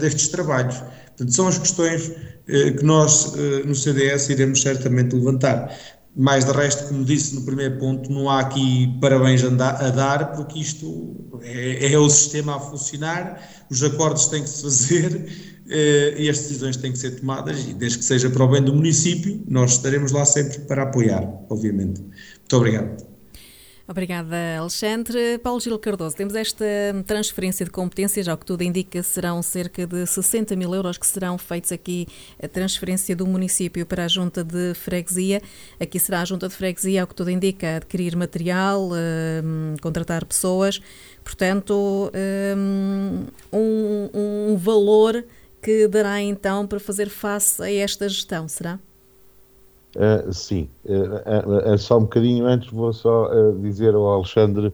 destes 0.00 0.28
trabalhos. 0.28 0.76
Portanto, 1.06 1.32
são 1.32 1.46
as 1.46 1.56
questões 1.56 2.10
que 2.46 2.84
nós 2.84 3.32
no 3.64 3.74
CDS 3.74 4.28
iremos 4.28 4.60
certamente 4.60 5.14
levantar 5.14 5.72
mais 6.18 6.44
de 6.44 6.50
resto, 6.50 6.88
como 6.88 7.04
disse 7.04 7.32
no 7.36 7.42
primeiro 7.42 7.78
ponto, 7.78 8.10
não 8.10 8.28
há 8.28 8.40
aqui 8.40 8.98
parabéns 9.00 9.44
a 9.44 9.50
dar, 9.50 10.32
porque 10.32 10.58
isto 10.58 11.30
é, 11.42 11.92
é 11.92 11.98
o 11.98 12.10
sistema 12.10 12.56
a 12.56 12.60
funcionar, 12.60 13.40
os 13.70 13.84
acordos 13.84 14.26
têm 14.26 14.42
que 14.42 14.50
se 14.50 14.62
fazer 14.62 15.28
eh, 15.70 16.16
e 16.18 16.28
as 16.28 16.38
decisões 16.38 16.76
têm 16.76 16.90
que 16.90 16.98
ser 16.98 17.12
tomadas, 17.20 17.64
e 17.68 17.72
desde 17.72 17.98
que 17.98 18.04
seja 18.04 18.28
para 18.28 18.42
o 18.42 18.48
bem 18.48 18.60
do 18.60 18.74
município, 18.74 19.44
nós 19.46 19.72
estaremos 19.72 20.10
lá 20.10 20.24
sempre 20.24 20.58
para 20.60 20.82
apoiar, 20.82 21.22
obviamente. 21.48 22.00
Muito 22.00 22.56
obrigado. 22.56 23.07
Obrigada, 23.90 24.36
Alexandre. 24.58 25.38
Paulo 25.38 25.58
Gil 25.58 25.78
Cardoso, 25.78 26.14
temos 26.14 26.34
esta 26.34 26.62
transferência 27.06 27.64
de 27.64 27.70
competências, 27.70 28.28
ao 28.28 28.36
que 28.36 28.44
tudo 28.44 28.60
indica, 28.60 29.02
serão 29.02 29.40
cerca 29.40 29.86
de 29.86 30.06
60 30.06 30.54
mil 30.56 30.74
euros 30.74 30.98
que 30.98 31.06
serão 31.06 31.38
feitos 31.38 31.72
aqui, 31.72 32.06
a 32.40 32.46
transferência 32.46 33.16
do 33.16 33.26
município 33.26 33.86
para 33.86 34.04
a 34.04 34.08
junta 34.08 34.44
de 34.44 34.74
freguesia. 34.74 35.40
Aqui 35.80 35.98
será 35.98 36.20
a 36.20 36.24
junta 36.26 36.48
de 36.48 36.54
freguesia, 36.54 37.00
ao 37.00 37.06
que 37.06 37.14
tudo 37.14 37.30
indica, 37.30 37.76
adquirir 37.76 38.14
material, 38.14 38.90
um, 38.90 39.74
contratar 39.80 40.22
pessoas, 40.26 40.82
portanto, 41.24 42.12
um, 43.50 44.50
um 44.52 44.56
valor 44.58 45.24
que 45.62 45.88
dará 45.88 46.20
então 46.20 46.66
para 46.66 46.78
fazer 46.78 47.08
face 47.08 47.62
a 47.62 47.72
esta 47.72 48.06
gestão, 48.06 48.46
será? 48.48 48.78
Uh, 49.96 50.30
sim, 50.30 50.68
uh, 50.84 51.72
uh, 51.72 51.78
só 51.78 51.96
um 51.96 52.02
bocadinho 52.02 52.46
antes 52.46 52.70
vou 52.70 52.92
só 52.92 53.30
dizer 53.62 53.94
ao 53.94 54.06
Alexandre 54.06 54.72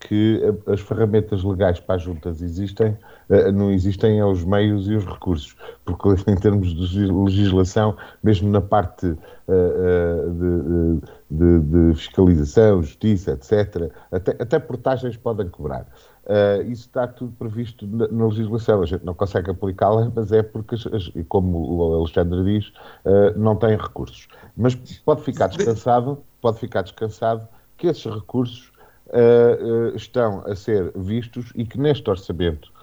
que 0.00 0.42
as 0.66 0.80
ferramentas 0.80 1.42
legais 1.42 1.80
para 1.80 1.94
as 1.94 2.02
juntas 2.02 2.42
existem, 2.42 2.94
não 3.54 3.70
existem 3.70 4.22
os 4.22 4.44
meios 4.44 4.86
e 4.86 4.94
os 4.94 5.06
recursos, 5.06 5.56
porque 5.82 6.08
em 6.30 6.36
termos 6.36 6.74
de 6.74 7.10
legislação, 7.10 7.96
mesmo 8.22 8.50
na 8.50 8.60
parte 8.60 9.06
de, 9.06 11.00
de, 11.30 11.60
de, 11.60 11.94
fiscalização, 11.94 12.82
justiça, 12.82 13.30
etc., 13.30 13.90
até, 14.12 14.32
até 14.38 14.58
portagens 14.58 15.16
podem 15.16 15.48
cobrar. 15.48 15.86
Uh, 16.26 16.60
isso 16.62 16.86
está 16.86 17.06
tudo 17.06 17.32
previsto 17.38 17.86
na, 17.86 18.08
na, 18.08 18.26
legislação. 18.26 18.82
A 18.82 18.86
gente 18.86 19.04
não 19.04 19.14
consegue 19.14 19.48
aplicá-la, 19.48 20.10
mas 20.12 20.32
é 20.32 20.42
porque, 20.42 20.74
como 21.28 21.58
o 21.58 21.94
Alexandre 21.94 22.42
diz, 22.42 22.68
uh, 23.04 23.38
não 23.38 23.54
tem 23.54 23.76
recursos. 23.76 24.26
Mas 24.56 24.74
pode 24.74 25.22
ficar 25.22 25.46
descansado, 25.46 26.18
pode 26.40 26.58
ficar 26.58 26.82
descansado 26.82 27.46
que 27.76 27.86
esses 27.86 28.04
recursos 28.04 28.72
uh, 29.06 29.94
estão 29.94 30.42
a 30.46 30.56
ser 30.56 30.90
vistos 30.96 31.52
e 31.54 31.64
que 31.64 31.78
neste 31.78 32.08
orçamento 32.10 32.74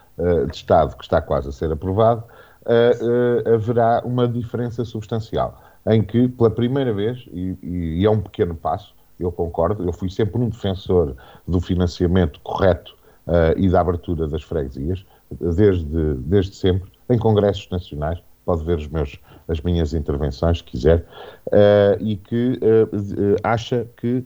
de 0.47 0.55
Estado, 0.55 0.95
que 0.95 1.03
está 1.03 1.19
quase 1.19 1.49
a 1.49 1.51
ser 1.51 1.71
aprovado, 1.71 2.23
haverá 3.51 4.03
uma 4.05 4.27
diferença 4.27 4.85
substancial, 4.85 5.59
em 5.87 6.03
que, 6.03 6.27
pela 6.27 6.51
primeira 6.51 6.93
vez, 6.93 7.25
e, 7.33 7.57
e 7.63 8.05
é 8.05 8.09
um 8.11 8.21
pequeno 8.21 8.53
passo, 8.53 8.93
eu 9.19 9.31
concordo, 9.31 9.83
eu 9.83 9.91
fui 9.91 10.11
sempre 10.11 10.39
um 10.39 10.49
defensor 10.49 11.15
do 11.47 11.59
financiamento 11.59 12.39
correto 12.41 12.95
uh, 13.27 13.57
e 13.57 13.69
da 13.69 13.81
abertura 13.81 14.27
das 14.27 14.43
freguesias, 14.43 15.05
desde, 15.31 16.13
desde 16.15 16.55
sempre, 16.55 16.89
em 17.09 17.17
congressos 17.17 17.69
nacionais, 17.69 18.19
pode 18.45 18.63
ver 18.65 18.89
meus, 18.89 19.19
as 19.47 19.61
minhas 19.61 19.93
intervenções, 19.93 20.59
se 20.59 20.63
quiser, 20.63 21.05
uh, 21.47 22.01
e 22.01 22.17
que 22.17 22.59
uh, 22.61 23.35
acha 23.43 23.87
que 23.97 24.25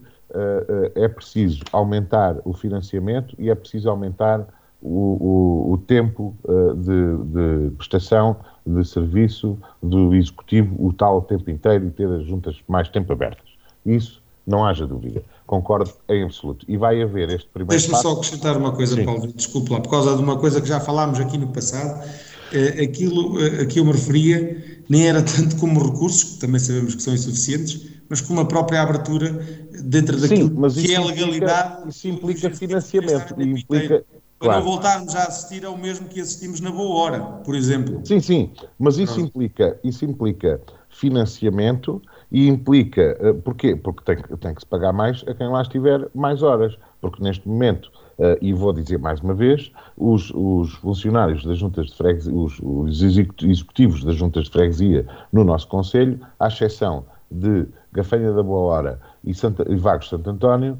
é 0.94 1.08
preciso 1.08 1.62
aumentar 1.72 2.36
o 2.44 2.52
financiamento 2.52 3.34
e 3.38 3.48
é 3.48 3.54
preciso 3.54 3.88
aumentar 3.88 4.46
o, 4.82 4.90
o, 4.90 5.72
o 5.72 5.78
tempo 5.78 6.36
de, 6.76 7.68
de, 7.68 7.74
prestação 7.76 8.36
de 8.66 8.84
serviço 8.84 9.58
do 9.82 10.14
executivo, 10.14 10.76
o 10.78 10.92
tal 10.92 11.22
tempo 11.22 11.50
inteiro 11.50 11.86
e 11.86 11.90
ter 11.90 12.06
as 12.12 12.24
juntas 12.24 12.60
mais 12.68 12.90
tempo 12.90 13.10
abertas. 13.10 13.48
Isso 13.86 14.22
não 14.48 14.64
haja 14.64 14.86
dúvida. 14.86 15.22
Concordo 15.46 15.92
em 16.08 16.24
absoluto. 16.24 16.64
E 16.66 16.76
vai 16.78 17.00
haver 17.02 17.28
este 17.28 17.48
primeiro. 17.52 17.78
Deixa-me 17.78 18.00
só 18.02 18.12
acrescentar 18.12 18.56
uma 18.56 18.72
coisa, 18.72 18.96
Sim. 18.96 19.04
Paulo, 19.04 19.30
desculpe 19.32 19.70
lá, 19.70 19.80
por 19.80 19.90
causa 19.90 20.16
de 20.16 20.22
uma 20.22 20.38
coisa 20.38 20.60
que 20.60 20.66
já 20.66 20.80
falámos 20.80 21.20
aqui 21.20 21.36
no 21.36 21.48
passado. 21.48 22.02
Eh, 22.50 22.82
aquilo 22.82 23.38
eh, 23.42 23.62
a 23.62 23.66
que 23.66 23.78
eu 23.78 23.84
me 23.84 23.92
referia 23.92 24.82
nem 24.88 25.06
era 25.06 25.22
tanto 25.22 25.56
como 25.56 25.84
recursos, 25.84 26.24
que 26.24 26.40
também 26.40 26.58
sabemos 26.58 26.94
que 26.94 27.02
são 27.02 27.12
insuficientes, 27.12 27.88
mas 28.08 28.22
como 28.22 28.40
a 28.40 28.46
própria 28.46 28.80
abertura 28.80 29.38
dentro 29.82 30.18
daquilo 30.18 30.70
Sim, 30.70 30.82
que 30.82 30.94
é 30.94 30.96
a 30.96 31.04
legalidade. 31.04 31.88
Isso 31.90 32.08
implica 32.08 32.50
financiamento. 32.50 33.34
E 33.38 33.44
implica, 33.44 34.02
para 34.38 34.48
claro. 34.48 34.64
não 34.64 34.70
voltarmos 34.70 35.14
a 35.14 35.24
assistir 35.24 35.66
ao 35.66 35.76
mesmo 35.76 36.08
que 36.08 36.20
assistimos 36.22 36.60
na 36.60 36.70
boa 36.70 36.94
hora, 36.96 37.20
por 37.20 37.54
exemplo. 37.54 38.00
Sim, 38.02 38.20
sim, 38.20 38.50
mas 38.78 38.96
isso 38.96 39.20
implica, 39.20 39.78
isso 39.84 40.06
implica 40.06 40.58
financiamento 40.88 42.00
e 42.30 42.48
implica, 42.48 43.16
eh, 43.20 43.32
porquê? 43.32 43.74
Porque 43.74 44.04
tem, 44.04 44.22
tem 44.38 44.54
que 44.54 44.60
se 44.60 44.66
pagar 44.66 44.92
mais 44.92 45.24
a 45.26 45.34
quem 45.34 45.48
lá 45.48 45.62
estiver 45.62 46.08
mais 46.14 46.42
horas, 46.42 46.78
porque 47.00 47.22
neste 47.22 47.48
momento, 47.48 47.86
uh, 48.18 48.36
e 48.40 48.52
vou 48.52 48.72
dizer 48.72 48.98
mais 48.98 49.20
uma 49.20 49.34
vez, 49.34 49.72
os, 49.96 50.30
os 50.34 50.74
funcionários 50.74 51.44
das 51.44 51.58
juntas 51.58 51.86
de 51.86 51.94
freguesia, 51.96 52.34
os, 52.34 52.58
os, 52.62 53.02
executivos 53.02 54.04
das 54.04 54.16
juntas 54.16 54.44
de 54.44 54.50
freguesia 54.50 55.06
no 55.32 55.44
nosso 55.44 55.68
Conselho, 55.68 56.20
à 56.38 56.48
exceção 56.48 57.06
de 57.30 57.66
Gafanha 57.92 58.32
da 58.32 58.42
Boa 58.42 58.72
Hora 58.72 59.00
e, 59.24 59.32
Santa, 59.34 59.64
e 59.70 59.76
Vagos 59.76 60.08
Santo 60.08 60.28
António, 60.28 60.78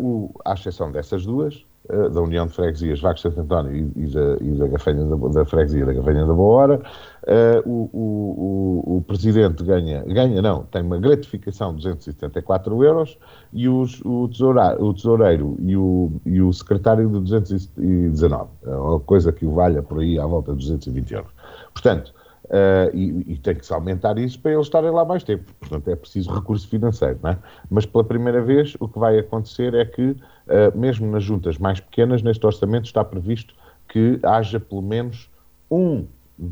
o, 0.00 0.30
à 0.44 0.54
exceção 0.54 0.90
dessas 0.90 1.24
duas, 1.24 1.64
uh, 1.90 2.10
da 2.10 2.20
União 2.20 2.46
de 2.46 2.52
Freguesias 2.52 3.00
Vagos 3.00 3.22
Santo 3.22 3.40
António 3.40 3.74
e, 3.74 3.92
e, 3.96 4.06
da, 4.08 4.36
e 4.40 4.50
da 4.52 4.66
da, 4.66 5.28
da 5.28 5.44
Freguesia 5.44 5.86
da 5.86 5.92
Gafanha 5.92 6.26
da 6.26 6.34
Boa 6.34 6.62
Hora, 6.62 6.82
Uh, 7.24 7.66
o, 7.66 7.90
o, 7.94 8.96
o, 8.98 9.02
presidente 9.02 9.64
ganha, 9.64 10.02
ganha 10.02 10.42
não, 10.42 10.64
tem 10.64 10.82
uma 10.82 10.98
gratificação 10.98 11.70
de 11.70 11.76
274 11.84 12.84
euros 12.84 13.18
e 13.50 13.66
os, 13.66 14.02
o, 14.04 14.28
tesoura, 14.28 14.76
o 14.78 14.92
tesoureiro 14.92 15.56
e 15.60 15.74
o, 15.74 16.12
e 16.26 16.42
o 16.42 16.52
secretário 16.52 17.08
de 17.08 17.20
219, 17.20 18.50
é 18.66 18.76
uma 18.76 19.00
coisa 19.00 19.32
que 19.32 19.46
o 19.46 19.54
valha 19.54 19.82
por 19.82 20.00
aí 20.00 20.18
à 20.18 20.26
volta 20.26 20.52
de 20.52 20.58
220 20.58 21.14
euros. 21.14 21.30
Portanto, 21.72 22.12
uh, 22.44 22.94
e, 22.94 23.32
e, 23.32 23.38
tem 23.38 23.54
que 23.54 23.64
se 23.64 23.72
aumentar 23.72 24.18
isso 24.18 24.38
para 24.38 24.52
eles 24.52 24.66
estarem 24.66 24.90
lá 24.90 25.02
mais 25.02 25.24
tempo, 25.24 25.50
portanto 25.58 25.88
é 25.88 25.96
preciso 25.96 26.30
recurso 26.30 26.68
financeiro, 26.68 27.18
não 27.22 27.30
é? 27.30 27.38
Mas 27.70 27.86
pela 27.86 28.04
primeira 28.04 28.42
vez 28.42 28.76
o 28.80 28.86
que 28.86 28.98
vai 28.98 29.18
acontecer 29.18 29.72
é 29.72 29.86
que, 29.86 30.14
mesmo 30.74 31.10
nas 31.10 31.24
juntas 31.24 31.58
mais 31.58 31.80
pequenas, 31.80 32.22
neste 32.22 32.44
orçamento 32.44 32.84
está 32.86 33.04
previsto 33.04 33.54
que 33.88 34.18
haja 34.22 34.58
pelo 34.58 34.82
menos 34.82 35.30
um 35.70 36.06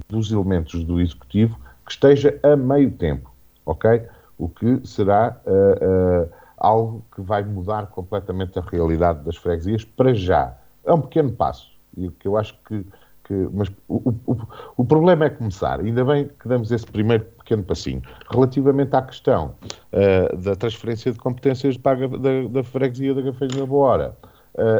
dos 0.09 0.31
elementos 0.31 0.85
do 0.85 1.01
Executivo 1.01 1.59
que 1.85 1.93
esteja 1.93 2.39
a 2.43 2.57
meio 2.57 2.91
tempo, 2.93 3.31
ok? 3.67 4.03
O 4.39 4.49
que 4.49 4.81
será 4.87 5.37
uh, 5.45 6.25
uh, 6.25 6.31
algo 6.57 7.05
que 7.15 7.21
vai 7.21 7.43
mudar 7.43 7.87
completamente 7.89 8.59
a 8.59 8.63
realidade 8.63 9.25
das 9.25 9.37
freguesias 9.37 9.85
para 9.85 10.15
já. 10.15 10.57
É 10.85 10.93
um 10.93 11.01
pequeno 11.01 11.33
passo, 11.33 11.71
e 11.97 12.09
que 12.11 12.27
eu 12.27 12.37
acho 12.37 12.55
que. 12.67 12.85
Que 13.33 13.49
mas 13.53 13.69
o, 13.89 14.11
o, 14.27 14.37
o, 14.77 14.85
problema 14.85 15.25
é 15.25 15.31
começar. 15.31 15.81
Ainda 15.81 16.05
bem 16.05 16.29
que 16.39 16.49
damos 16.49 16.71
esse 16.71 16.87
primeiro 16.87 17.25
pequeno 17.25 17.63
passinho. 17.63 18.03
Relativamente 18.31 18.95
à 18.95 19.03
questão 19.03 19.55
uh, 19.93 20.37
da 20.37 20.55
transferência 20.55 21.13
de 21.13 21.19
competências 21.19 21.75
de 21.75 21.81
paga 21.81 22.09
da, 22.09 22.49
da 22.51 22.63
freguesia 22.63 23.15
da 23.15 23.23
Gafanha 23.23 23.51
da 23.51 23.67
Boa 23.67 23.89
Hora, 23.89 24.17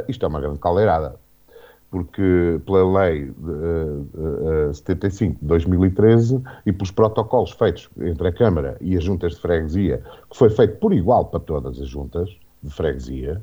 isto 0.07 0.25
é 0.25 0.29
uma 0.29 0.41
grande 0.41 0.59
caldeirada 0.59 1.17
porque 1.91 2.59
pela 2.65 3.01
lei 3.01 3.29
uh, 3.29 4.71
uh, 4.71 4.75
75 4.75 5.39
de 5.41 5.47
2013 5.47 6.43
e 6.65 6.73
pelos 6.73 6.91
protocolos 6.91 7.51
feitos 7.53 7.91
entre 8.01 8.29
a 8.29 8.33
Câmara 8.33 8.79
e 8.81 8.97
as 8.97 9.05
juntas 9.05 9.35
de 9.35 9.41
freguesia, 9.43 10.03
que 10.31 10.37
foi 10.37 10.49
feito 10.49 10.79
por 10.79 10.95
igual 10.95 11.27
para 11.27 11.41
todas 11.41 11.79
as 11.79 11.87
juntas 11.87 12.31
de 12.63 12.71
freguesia 12.71 13.43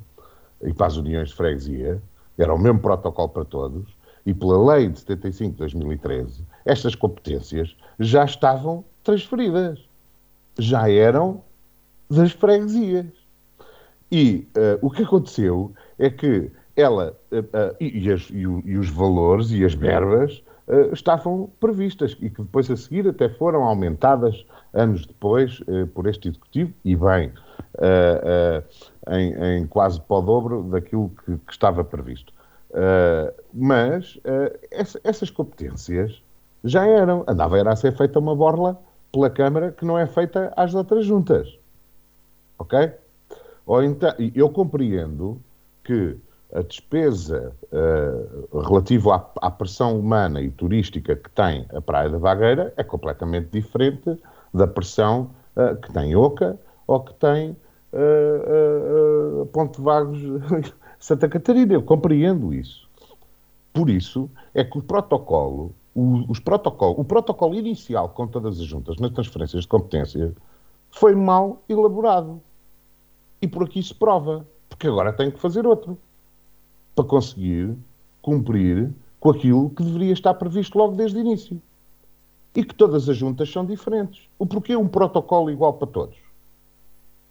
e 0.63 0.73
para 0.73 0.87
as 0.87 0.97
uniões 0.97 1.29
de 1.29 1.35
freguesia, 1.35 2.01
era 2.39 2.53
o 2.53 2.57
mesmo 2.57 2.79
protocolo 2.79 3.29
para 3.29 3.45
todos, 3.45 3.85
e 4.25 4.33
pela 4.33 4.75
lei 4.75 4.89
de 4.89 4.99
75 4.99 5.51
de 5.51 5.57
2013, 5.57 6.43
estas 6.65 6.95
competências 6.95 7.75
já 7.99 8.25
estavam 8.25 8.83
transferidas, 9.03 9.79
já 10.57 10.89
eram 10.91 11.41
das 12.09 12.31
freguesias. 12.31 13.07
E 14.11 14.47
uh, 14.57 14.85
o 14.85 14.89
que 14.89 15.03
aconteceu 15.03 15.71
é 15.97 16.09
que 16.09 16.51
ela 16.75 17.15
uh, 17.31 17.39
uh, 17.39 17.75
e, 17.79 18.11
as, 18.11 18.27
e, 18.31 18.47
o, 18.47 18.61
e, 18.65 18.77
os 18.77 18.89
valores 18.89 19.51
e 19.51 19.63
as 19.63 19.73
verbas 19.73 20.43
estavam 20.93 21.49
previstas 21.59 22.15
e 22.21 22.29
que 22.29 22.43
depois 22.43 22.69
a 22.69 22.77
seguir 22.77 23.07
até 23.07 23.27
foram 23.27 23.63
aumentadas 23.63 24.45
anos 24.71 25.03
depois 25.03 25.59
por 25.95 26.05
este 26.05 26.27
executivo 26.27 26.71
e 26.85 26.95
bem 26.95 27.33
em, 29.09 29.33
em, 29.43 29.65
quase 29.65 29.99
o 30.07 30.21
dobro 30.21 30.61
daquilo 30.61 31.11
que, 31.25 31.37
que 31.39 31.51
estava 31.51 31.83
previsto. 31.83 32.31
Mas 33.53 34.19
essa, 34.71 34.99
essas 35.03 35.29
competências 35.29 36.21
já 36.63 36.85
eram, 36.85 37.23
andava 37.27 37.57
era 37.57 37.71
a 37.71 37.75
ser 37.75 37.95
feita 37.95 38.19
uma 38.19 38.35
borla 38.35 38.79
pela 39.11 39.29
Câmara 39.29 39.71
que 39.71 39.85
não 39.85 39.97
é 39.97 40.05
feita 40.05 40.53
às 40.55 40.73
outras 40.73 41.05
juntas. 41.05 41.57
Ok? 42.57 42.91
Ou 43.65 43.83
então, 43.83 44.13
eu 44.35 44.49
compreendo 44.49 45.39
que 45.83 46.17
a 46.53 46.61
despesa 46.61 47.53
uh, 47.71 48.59
relativa 48.59 49.15
à, 49.15 49.47
à, 49.47 49.51
pressão 49.51 49.99
humana 49.99 50.41
e 50.41 50.49
turística 50.49 51.15
que 51.15 51.29
tem 51.29 51.65
a 51.73 51.79
Praia 51.79 52.09
da 52.09 52.17
Vagueira 52.17 52.73
é 52.75 52.83
completamente 52.83 53.49
diferente 53.51 54.17
da 54.53 54.65
pressão 54.65 55.29
uh, 55.55 55.75
que 55.75 55.93
tem 55.93 56.15
Oca, 56.15 56.59
ou 56.87 57.01
que 57.01 57.13
tem 57.13 57.55
uh, 57.93 59.41
uh, 59.41 59.45
Ponte 59.47 59.79
Vagos 59.79 60.19
Santa 60.99 61.29
Catarina. 61.29 61.73
Eu 61.73 61.81
compreendo 61.81 62.53
isso. 62.53 62.87
Por 63.73 63.89
isso 63.89 64.29
é 64.53 64.63
que 64.63 64.77
o 64.77 64.81
protocolo, 64.81 65.73
o, 65.95 66.29
os 66.29 66.39
protocolo, 66.39 66.95
o 66.99 67.05
protocolo 67.05 67.55
inicial 67.55 68.09
com 68.09 68.27
todas 68.27 68.59
as 68.59 68.65
juntas 68.65 68.97
nas 68.97 69.11
transferências 69.11 69.61
de 69.61 69.67
competência 69.67 70.33
foi 70.91 71.15
mal 71.15 71.61
elaborado. 71.69 72.41
E 73.41 73.47
por 73.47 73.63
aqui 73.63 73.81
se 73.81 73.93
prova. 73.93 74.45
Porque 74.67 74.87
agora 74.87 75.13
tem 75.13 75.31
que 75.31 75.39
fazer 75.39 75.65
outro. 75.65 75.97
Para 76.95 77.05
conseguir 77.05 77.75
cumprir 78.21 78.91
com 79.19 79.29
aquilo 79.29 79.69
que 79.69 79.83
deveria 79.83 80.13
estar 80.13 80.33
previsto 80.33 80.77
logo 80.77 80.95
desde 80.95 81.17
o 81.17 81.21
início. 81.21 81.61
E 82.55 82.63
que 82.63 82.73
todas 82.73 83.07
as 83.07 83.15
juntas 83.15 83.49
são 83.49 83.65
diferentes. 83.65 84.27
O 84.37 84.45
porquê 84.45 84.75
um 84.75 84.87
protocolo 84.87 85.49
igual 85.49 85.73
para 85.73 85.87
todos? 85.87 86.17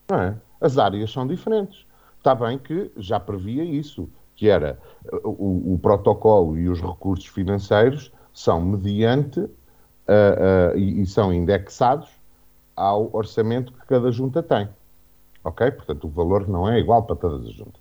Não 0.09 0.21
é? 0.21 0.37
As 0.61 0.79
áreas 0.79 1.11
são 1.11 1.27
diferentes. 1.27 1.85
Está 2.19 2.35
bem 2.35 2.59
que 2.59 2.91
já 2.97 3.19
previa 3.19 3.64
isso, 3.64 4.09
que 4.37 4.49
era 4.49 4.79
o, 5.25 5.75
o 5.75 5.79
protocolo 5.81 6.59
e 6.59 6.69
os 6.69 6.81
recursos 6.81 7.27
financeiros 7.27 8.12
são 8.33 8.61
mediante 8.61 9.41
uh, 9.41 9.47
uh, 10.75 10.77
e, 10.77 11.03
e 11.03 11.07
são 11.07 11.33
indexados 11.33 12.09
ao 12.77 13.09
orçamento 13.12 13.73
que 13.73 13.87
cada 13.87 14.11
junta 14.11 14.43
tem. 14.43 14.69
Ok? 15.43 15.71
Portanto, 15.71 16.05
o 16.07 16.11
valor 16.11 16.49
não 16.49 16.69
é 16.69 16.79
igual 16.79 17.03
para 17.03 17.16
todas 17.16 17.47
as 17.47 17.53
juntas. 17.53 17.81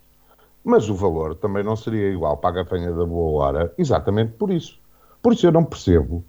Mas 0.63 0.89
o 0.89 0.95
valor 0.95 1.35
também 1.35 1.63
não 1.63 1.75
seria 1.75 2.11
igual 2.11 2.37
para 2.37 2.49
a 2.49 2.63
gafanha 2.63 2.91
da 2.91 3.05
boa 3.05 3.43
hora, 3.43 3.73
exatamente 3.77 4.33
por 4.33 4.51
isso. 4.51 4.79
Por 5.21 5.33
isso 5.33 5.45
eu 5.45 5.51
não 5.51 5.63
percebo 5.63 6.23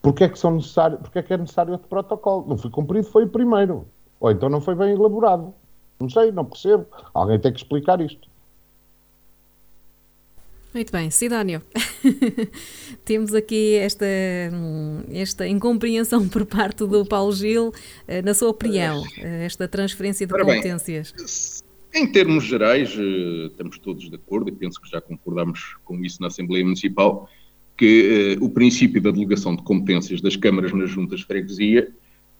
porque 0.00 0.24
é 0.24 0.28
que, 0.28 0.38
são 0.38 0.52
necessário, 0.52 0.98
porque 0.98 1.18
é, 1.18 1.22
que 1.22 1.34
é 1.34 1.36
necessário 1.36 1.72
outro 1.72 1.88
protocolo. 1.88 2.46
Não 2.48 2.56
foi 2.56 2.70
cumprido, 2.70 3.06
foi 3.06 3.24
o 3.24 3.28
primeiro. 3.28 3.86
Ou 4.20 4.30
então 4.30 4.48
não 4.48 4.60
foi 4.60 4.74
bem 4.74 4.92
elaborado. 4.92 5.52
Não 6.00 6.08
sei, 6.08 6.30
não 6.30 6.44
percebo. 6.44 6.86
Alguém 7.12 7.38
tem 7.38 7.52
que 7.52 7.58
explicar 7.58 8.00
isto. 8.00 8.28
Muito 10.72 10.92
bem, 10.92 11.10
Sidónio. 11.10 11.62
Temos 13.04 13.34
aqui 13.34 13.74
esta, 13.74 14.06
esta 15.10 15.48
incompreensão 15.48 16.28
por 16.28 16.44
parte 16.44 16.86
do 16.86 17.06
Paulo 17.06 17.32
Gil, 17.32 17.72
eh, 18.06 18.20
na 18.20 18.34
sua 18.34 18.50
opinião, 18.50 19.02
eh, 19.18 19.46
esta 19.46 19.66
transferência 19.66 20.26
de 20.26 20.32
Ora 20.32 20.44
competências. 20.44 21.64
Bem, 21.92 22.02
em 22.04 22.12
termos 22.12 22.44
gerais, 22.44 22.94
eh, 22.96 23.46
estamos 23.46 23.78
todos 23.78 24.10
de 24.10 24.14
acordo 24.14 24.50
e 24.50 24.52
penso 24.52 24.80
que 24.80 24.90
já 24.90 25.00
concordamos 25.00 25.76
com 25.84 26.04
isso 26.04 26.20
na 26.20 26.28
Assembleia 26.28 26.62
Municipal, 26.62 27.28
que 27.76 28.36
o 28.40 28.50
princípio 28.50 29.00
da 29.00 29.10
delegação 29.10 29.56
de 29.56 29.62
competências 29.62 30.20
das 30.20 30.36
câmaras 30.36 30.72
nas 30.72 30.90
juntas 30.90 31.20
de 31.20 31.26
freguesia, 31.26 31.88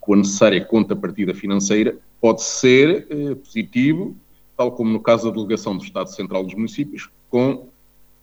com 0.08 0.14
a 0.14 0.16
necessária 0.16 0.64
contrapartida 0.64 1.34
financeira, 1.34 1.98
pode 2.18 2.42
ser 2.42 3.06
positivo, 3.44 4.16
tal 4.56 4.72
como 4.72 4.90
no 4.90 5.00
caso 5.00 5.28
da 5.28 5.36
delegação 5.36 5.76
do 5.76 5.84
Estado 5.84 6.10
Central 6.10 6.44
dos 6.44 6.54
Municípios, 6.54 7.10
com 7.28 7.68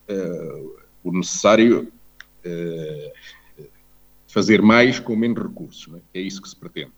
uh, 0.10 0.76
o 1.04 1.12
necessário 1.12 1.94
uh, 2.44 3.66
fazer 4.28 4.64
mais 4.64 5.00
com 5.00 5.16
menos 5.16 5.38
recursos. 5.38 5.94
É? 5.94 6.18
é? 6.18 6.22
isso 6.24 6.42
que 6.42 6.50
se 6.50 6.56
pretende. 6.56 6.92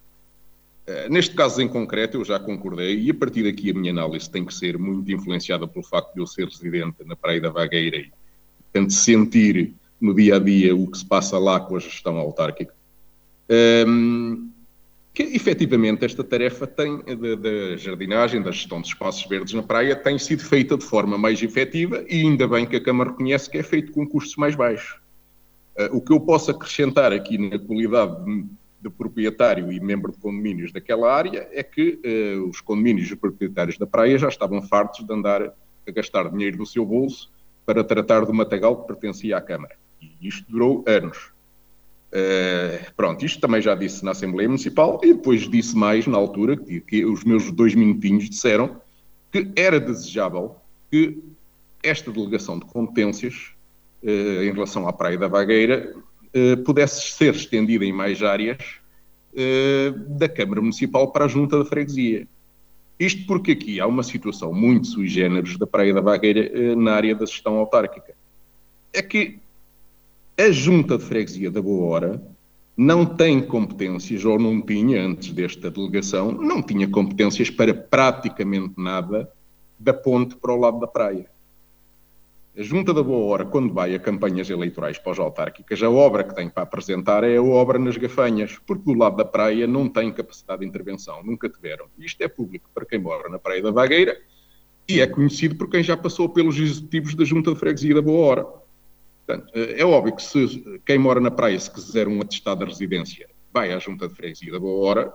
Uh, 0.88 1.12
neste 1.12 1.36
caso 1.36 1.62
em 1.62 1.68
concreto, 1.68 2.16
eu 2.16 2.24
já 2.24 2.40
concordei, 2.40 2.98
e 2.98 3.12
a 3.12 3.14
partir 3.14 3.44
daqui 3.44 3.72
a 3.72 3.74
minha 3.74 3.92
análise 3.92 4.30
tem 4.30 4.46
que 4.46 4.54
ser 4.54 4.78
muito 4.78 5.12
influenciada 5.12 5.68
pelo 5.68 5.84
facto 5.84 6.14
de 6.14 6.22
eu 6.22 6.26
ser 6.26 6.48
residente 6.48 7.04
na 7.06 7.18
Praia 7.18 7.42
da 7.42 7.50
Vagueira 7.50 7.98
e, 7.98 8.10
portanto, 8.72 8.94
sentir 8.94 9.74
no 10.00 10.16
dia 10.16 10.38
a 10.38 10.40
dia 10.40 10.74
o 10.74 10.90
que 10.90 10.98
se 10.98 11.06
passa 11.06 11.38
lá 11.38 11.60
com 11.60 11.76
a 11.76 11.80
gestão 11.80 12.16
autárquica. 12.16 12.74
Um, 13.86 14.56
que 15.18 15.24
efetivamente 15.24 16.06
esta 16.06 16.24
tarefa 16.24 16.68
tem, 16.68 17.00
da 17.00 17.76
jardinagem, 17.76 18.40
da 18.40 18.52
gestão 18.52 18.80
de 18.80 18.90
espaços 18.90 19.26
verdes 19.26 19.52
na 19.52 19.64
praia, 19.64 19.96
tem 19.96 20.20
sido 20.20 20.44
feita 20.44 20.78
de 20.78 20.86
forma 20.86 21.18
mais 21.18 21.42
efetiva 21.42 22.06
e 22.08 22.22
ainda 22.22 22.48
bem 22.48 22.68
que 22.68 22.76
a 22.76 22.84
Câmara 22.84 23.10
reconhece 23.10 23.50
que 23.50 23.58
é 23.58 23.64
feito 23.64 23.92
com 23.94 24.08
custos 24.08 24.36
mais 24.36 24.54
baixos. 24.54 25.02
Uh, 25.76 25.98
o 25.98 26.02
que 26.02 26.14
eu 26.14 26.20
posso 26.20 26.52
acrescentar 26.52 27.12
aqui 27.12 27.36
na 27.36 27.58
qualidade 27.58 28.26
de, 28.26 28.46
de, 28.80 28.90
proprietário 28.92 29.72
e 29.72 29.80
membro 29.80 30.12
de 30.12 30.20
condomínios 30.20 30.72
daquela 30.72 31.12
área 31.12 31.50
é 31.52 31.64
que 31.64 32.00
uh, 32.06 32.48
os 32.48 32.62
condomínios 32.62 33.10
e 33.10 33.16
proprietários 33.16 33.80
da 33.80 33.88
praia 33.88 34.20
já 34.20 34.28
estavam 34.28 34.62
fartos 34.62 35.04
de 35.04 35.12
andar 35.12 35.42
a 35.42 35.92
gastar 35.92 36.30
dinheiro 36.30 36.58
do 36.58 36.66
seu 36.68 36.86
bolso 36.86 37.32
para 37.66 37.84
tratar 37.84 38.24
do 38.24 38.36
matagal 38.36 38.84
que 38.84 38.88
pertencia 38.88 39.36
à 39.36 39.42
Câmara. 39.42 39.78
E 40.00 40.28
isto 40.28 40.46
durou 40.48 40.86
anos. 40.86 41.32
Uh, 42.08 42.94
pronto, 42.96 43.26
isto 43.26 43.42
também 43.42 43.62
já 43.62 43.76
disse 43.76 44.04
na 44.06 44.12
Assembleia 44.12 44.48
Municipal 44.48 45.00
e 45.04 45.14
depois 45.14 45.42
disse 45.50 45.76
mais 45.76 46.08
na 46.08 46.18
altura 46.18 46.56
que, 46.56 46.80
que 46.80 47.06
os 47.06 47.26
meus 47.26 47.52
dois 47.52 47.76
minutinhos 47.76 48.30
disseram 48.30 48.80
que 49.30 49.52
era 49.58 49.78
desejável 49.78 50.56
que 50.90 51.22
esta 51.84 52.10
delegação 52.10 52.60
de 52.60 52.66
competências 52.66 53.52
uh, 54.04 54.42
em 54.42 54.54
relação 54.54 54.88
à 54.88 54.94
Praia 54.94 55.18
da 55.18 55.28
Vagueira 55.28 55.94
uh, 56.34 56.64
pudesse 56.64 57.12
ser 57.12 57.36
estendida 57.36 57.84
em 57.84 57.92
mais 57.92 58.24
áreas 58.24 58.58
da 60.18 60.28
Câmara 60.28 60.62
Municipal 60.62 61.12
para 61.12 61.26
a 61.26 61.28
Junta 61.28 61.60
da 61.60 61.66
Freguesia. 61.66 62.28
Isto 63.00 63.28
porque 63.28 63.52
aqui 63.52 63.80
há 63.80 63.86
uma 63.86 64.02
situação 64.02 64.52
muito 64.52 64.88
sui 64.88 65.08
generis 65.08 65.56
da 65.58 65.68
Praia 65.68 65.94
da 65.94 66.02
Vagueira 66.02 66.76
na 66.76 66.94
área 66.94 67.14
da 67.14 67.24
gestão 67.24 67.58
autárquica. 67.58 68.16
É 68.92 69.04
que 69.04 69.38
a 70.40 70.52
junta 70.52 70.98
de 70.98 71.04
freguesia 71.04 71.50
da 71.50 71.62
Boa 71.62 71.86
Hora 71.86 72.22
não 72.78 73.06
tem 73.06 73.42
competências, 73.42 74.24
ou 74.24 74.38
não 74.38 74.62
tinha 74.62 75.02
antes 75.02 75.34
desta 75.34 75.72
delegação, 75.72 76.32
não 76.32 76.62
tinha 76.62 76.88
competências 76.88 77.50
para 77.50 77.74
praticamente 77.74 78.76
nada 78.78 79.28
da 79.80 79.94
ponte 79.94 80.36
para 80.36 80.54
o 80.54 80.60
lado 80.60 80.80
da 80.80 80.86
praia. 80.86 81.28
A 82.56 82.62
Junta 82.62 82.94
da 82.94 83.02
Boa 83.02 83.26
Hora, 83.26 83.46
quando 83.46 83.74
vai 83.74 83.96
a 83.96 84.00
campanhas 84.00 84.50
eleitorais 84.50 85.00
pós-autárquicas, 85.00 85.82
a 85.82 85.90
obra 85.90 86.24
que 86.24 86.36
tem 86.36 86.50
para 86.50 86.64
apresentar 86.64 87.24
é 87.24 87.38
a 87.38 87.44
obra 87.44 87.80
nas 87.80 87.98
Gafanhas, 87.98 88.60
porque 88.66 88.84
do 88.84 88.98
lado 88.98 89.18
da 89.18 89.26
praia 89.26 89.66
não 89.66 89.90
tem 89.90 90.12
capacidade 90.12 90.62
de 90.62 90.68
intervenção, 90.68 91.24
nunca 91.24 91.50
tiveram. 91.50 91.86
Isto 91.98 92.22
é 92.22 92.28
público 92.28 92.70
para 92.74 92.86
quem 92.86 93.00
mora 93.00 93.28
na 93.30 93.40
Praia 93.40 93.62
da 93.62 93.72
Vagueira 93.72 94.18
e 94.88 95.02
é 95.02 95.08
conhecido 95.08 95.56
por 95.56 95.70
quem 95.70 95.84
já 95.84 95.98
passou 95.98 96.30
pelos 96.30 96.58
executivos 96.58 97.16
da 97.16 97.26
Junta 97.26 97.54
de 97.54 97.60
Freguesia 97.60 97.96
da 97.96 98.02
Boa 98.02 98.26
Hora. 98.26 98.67
Portanto, 99.28 99.52
é 99.54 99.84
óbvio 99.84 100.16
que 100.16 100.24
se 100.24 100.80
quem 100.86 100.98
mora 100.98 101.20
na 101.20 101.30
praia, 101.30 101.60
se 101.60 101.70
quiser 101.70 102.08
um 102.08 102.22
atestado 102.22 102.64
de 102.64 102.72
residência, 102.72 103.28
vai 103.54 103.74
à 103.74 103.78
junta 103.78 104.08
de 104.08 104.16
freguesia 104.16 104.54
da 104.54 104.60
boa 104.60 104.88
hora, 104.88 105.14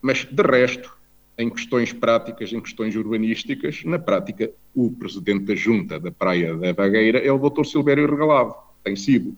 mas 0.00 0.24
de 0.24 0.42
resto, 0.42 0.90
em 1.36 1.50
questões 1.50 1.92
práticas, 1.92 2.50
em 2.50 2.60
questões 2.62 2.96
urbanísticas, 2.96 3.84
na 3.84 3.98
prática, 3.98 4.50
o 4.74 4.90
presidente 4.90 5.44
da 5.44 5.54
junta 5.54 6.00
da 6.00 6.10
Praia 6.10 6.56
da 6.56 6.72
Vagueira 6.72 7.18
é 7.18 7.30
o 7.30 7.38
Dr. 7.38 7.66
Silvério 7.66 8.10
Regalado, 8.10 8.54
tem 8.82 8.96
sido. 8.96 9.36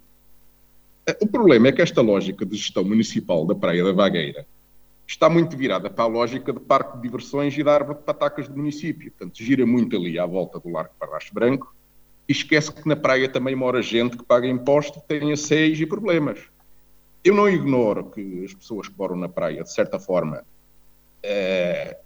O 1.20 1.26
problema 1.26 1.68
é 1.68 1.72
que 1.72 1.82
esta 1.82 2.00
lógica 2.00 2.46
de 2.46 2.56
gestão 2.56 2.84
municipal 2.84 3.44
da 3.44 3.54
Praia 3.54 3.82
da 3.82 3.92
Vagueira 3.92 4.46
está 5.06 5.28
muito 5.28 5.56
virada 5.56 5.90
para 5.90 6.04
a 6.04 6.08
lógica 6.08 6.52
de 6.52 6.60
parque 6.60 6.96
de 6.96 7.02
diversões 7.02 7.58
e 7.58 7.64
da 7.64 7.74
árvore 7.74 7.98
de 7.98 8.04
patacas 8.04 8.48
do 8.48 8.56
município. 8.56 9.10
Portanto, 9.10 9.42
gira 9.42 9.66
muito 9.66 9.96
ali 9.96 10.18
à 10.20 10.24
volta 10.24 10.60
do 10.60 10.70
Largo 10.70 10.94
Parracho 10.98 11.34
Branco, 11.34 11.74
esquece 12.28 12.72
que 12.72 12.88
na 12.88 12.96
praia 12.96 13.28
também 13.28 13.54
mora 13.54 13.82
gente 13.82 14.16
que 14.16 14.24
paga 14.24 14.46
imposto, 14.46 15.00
tem 15.06 15.32
asséios 15.32 15.80
e 15.80 15.86
problemas. 15.86 16.40
Eu 17.22 17.34
não 17.34 17.48
ignoro 17.48 18.10
que 18.10 18.44
as 18.44 18.54
pessoas 18.54 18.88
que 18.88 18.98
moram 18.98 19.16
na 19.16 19.28
praia, 19.28 19.62
de 19.62 19.72
certa 19.72 19.98
forma, 19.98 20.44
é, 21.22 21.98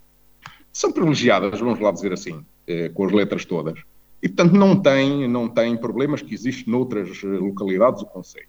são 0.72 0.92
privilegiadas, 0.92 1.58
vamos 1.58 1.80
lá 1.80 1.90
dizer 1.90 2.12
assim, 2.12 2.44
é, 2.66 2.88
com 2.88 3.04
as 3.04 3.12
letras 3.12 3.44
todas. 3.44 3.80
E, 4.22 4.28
portanto, 4.28 4.52
não 4.54 4.80
têm, 4.80 5.28
não 5.28 5.48
têm 5.48 5.76
problemas 5.76 6.22
que 6.22 6.34
existem 6.34 6.72
noutras 6.72 7.22
localidades 7.22 8.02
o 8.02 8.06
Conselho. 8.06 8.48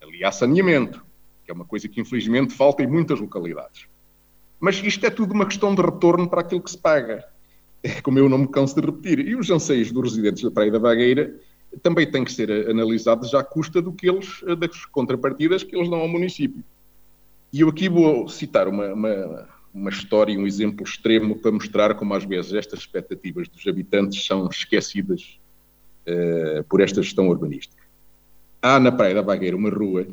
Ali 0.00 0.24
há 0.24 0.32
saneamento, 0.32 1.04
que 1.44 1.50
é 1.50 1.54
uma 1.54 1.64
coisa 1.64 1.88
que, 1.88 2.00
infelizmente, 2.00 2.54
falta 2.54 2.82
em 2.82 2.86
muitas 2.86 3.20
localidades. 3.20 3.86
Mas 4.58 4.76
isto 4.82 5.04
é 5.06 5.10
tudo 5.10 5.32
uma 5.32 5.46
questão 5.46 5.74
de 5.74 5.82
retorno 5.82 6.28
para 6.28 6.40
aquilo 6.42 6.60
que 6.60 6.70
se 6.70 6.78
paga 6.78 7.24
como 8.02 8.18
eu 8.18 8.28
não 8.28 8.38
me 8.38 8.48
canso 8.48 8.74
de 8.80 8.86
repetir. 8.86 9.20
E 9.20 9.36
os 9.36 9.50
anseios 9.50 9.90
dos 9.90 10.10
residentes 10.10 10.42
da 10.42 10.50
Praia 10.50 10.70
da 10.70 10.78
Vagueira 10.78 11.34
também 11.82 12.10
têm 12.10 12.24
que 12.24 12.32
ser 12.32 12.68
analisados 12.68 13.34
à 13.34 13.44
custa 13.44 13.80
do 13.80 13.92
que 13.92 14.08
eles, 14.08 14.42
das 14.58 14.84
contrapartidas 14.86 15.62
que 15.62 15.76
eles 15.76 15.88
dão 15.88 16.00
ao 16.00 16.08
município. 16.08 16.62
E 17.52 17.60
eu 17.60 17.68
aqui 17.68 17.88
vou 17.88 18.28
citar 18.28 18.68
uma, 18.68 18.92
uma, 18.92 19.48
uma 19.74 19.90
história, 19.90 20.38
um 20.38 20.46
exemplo 20.46 20.84
extremo 20.84 21.36
para 21.36 21.52
mostrar 21.52 21.94
como 21.94 22.14
às 22.14 22.24
vezes 22.24 22.52
estas 22.52 22.80
expectativas 22.80 23.48
dos 23.48 23.66
habitantes 23.66 24.24
são 24.24 24.48
esquecidas 24.48 25.38
uh, 26.06 26.64
por 26.64 26.80
esta 26.80 27.02
gestão 27.02 27.28
urbanística. 27.28 27.82
Há 28.62 28.78
na 28.78 28.92
Praia 28.92 29.14
da 29.14 29.22
Vagueira 29.22 29.56
uma 29.56 29.70
rua 29.70 30.06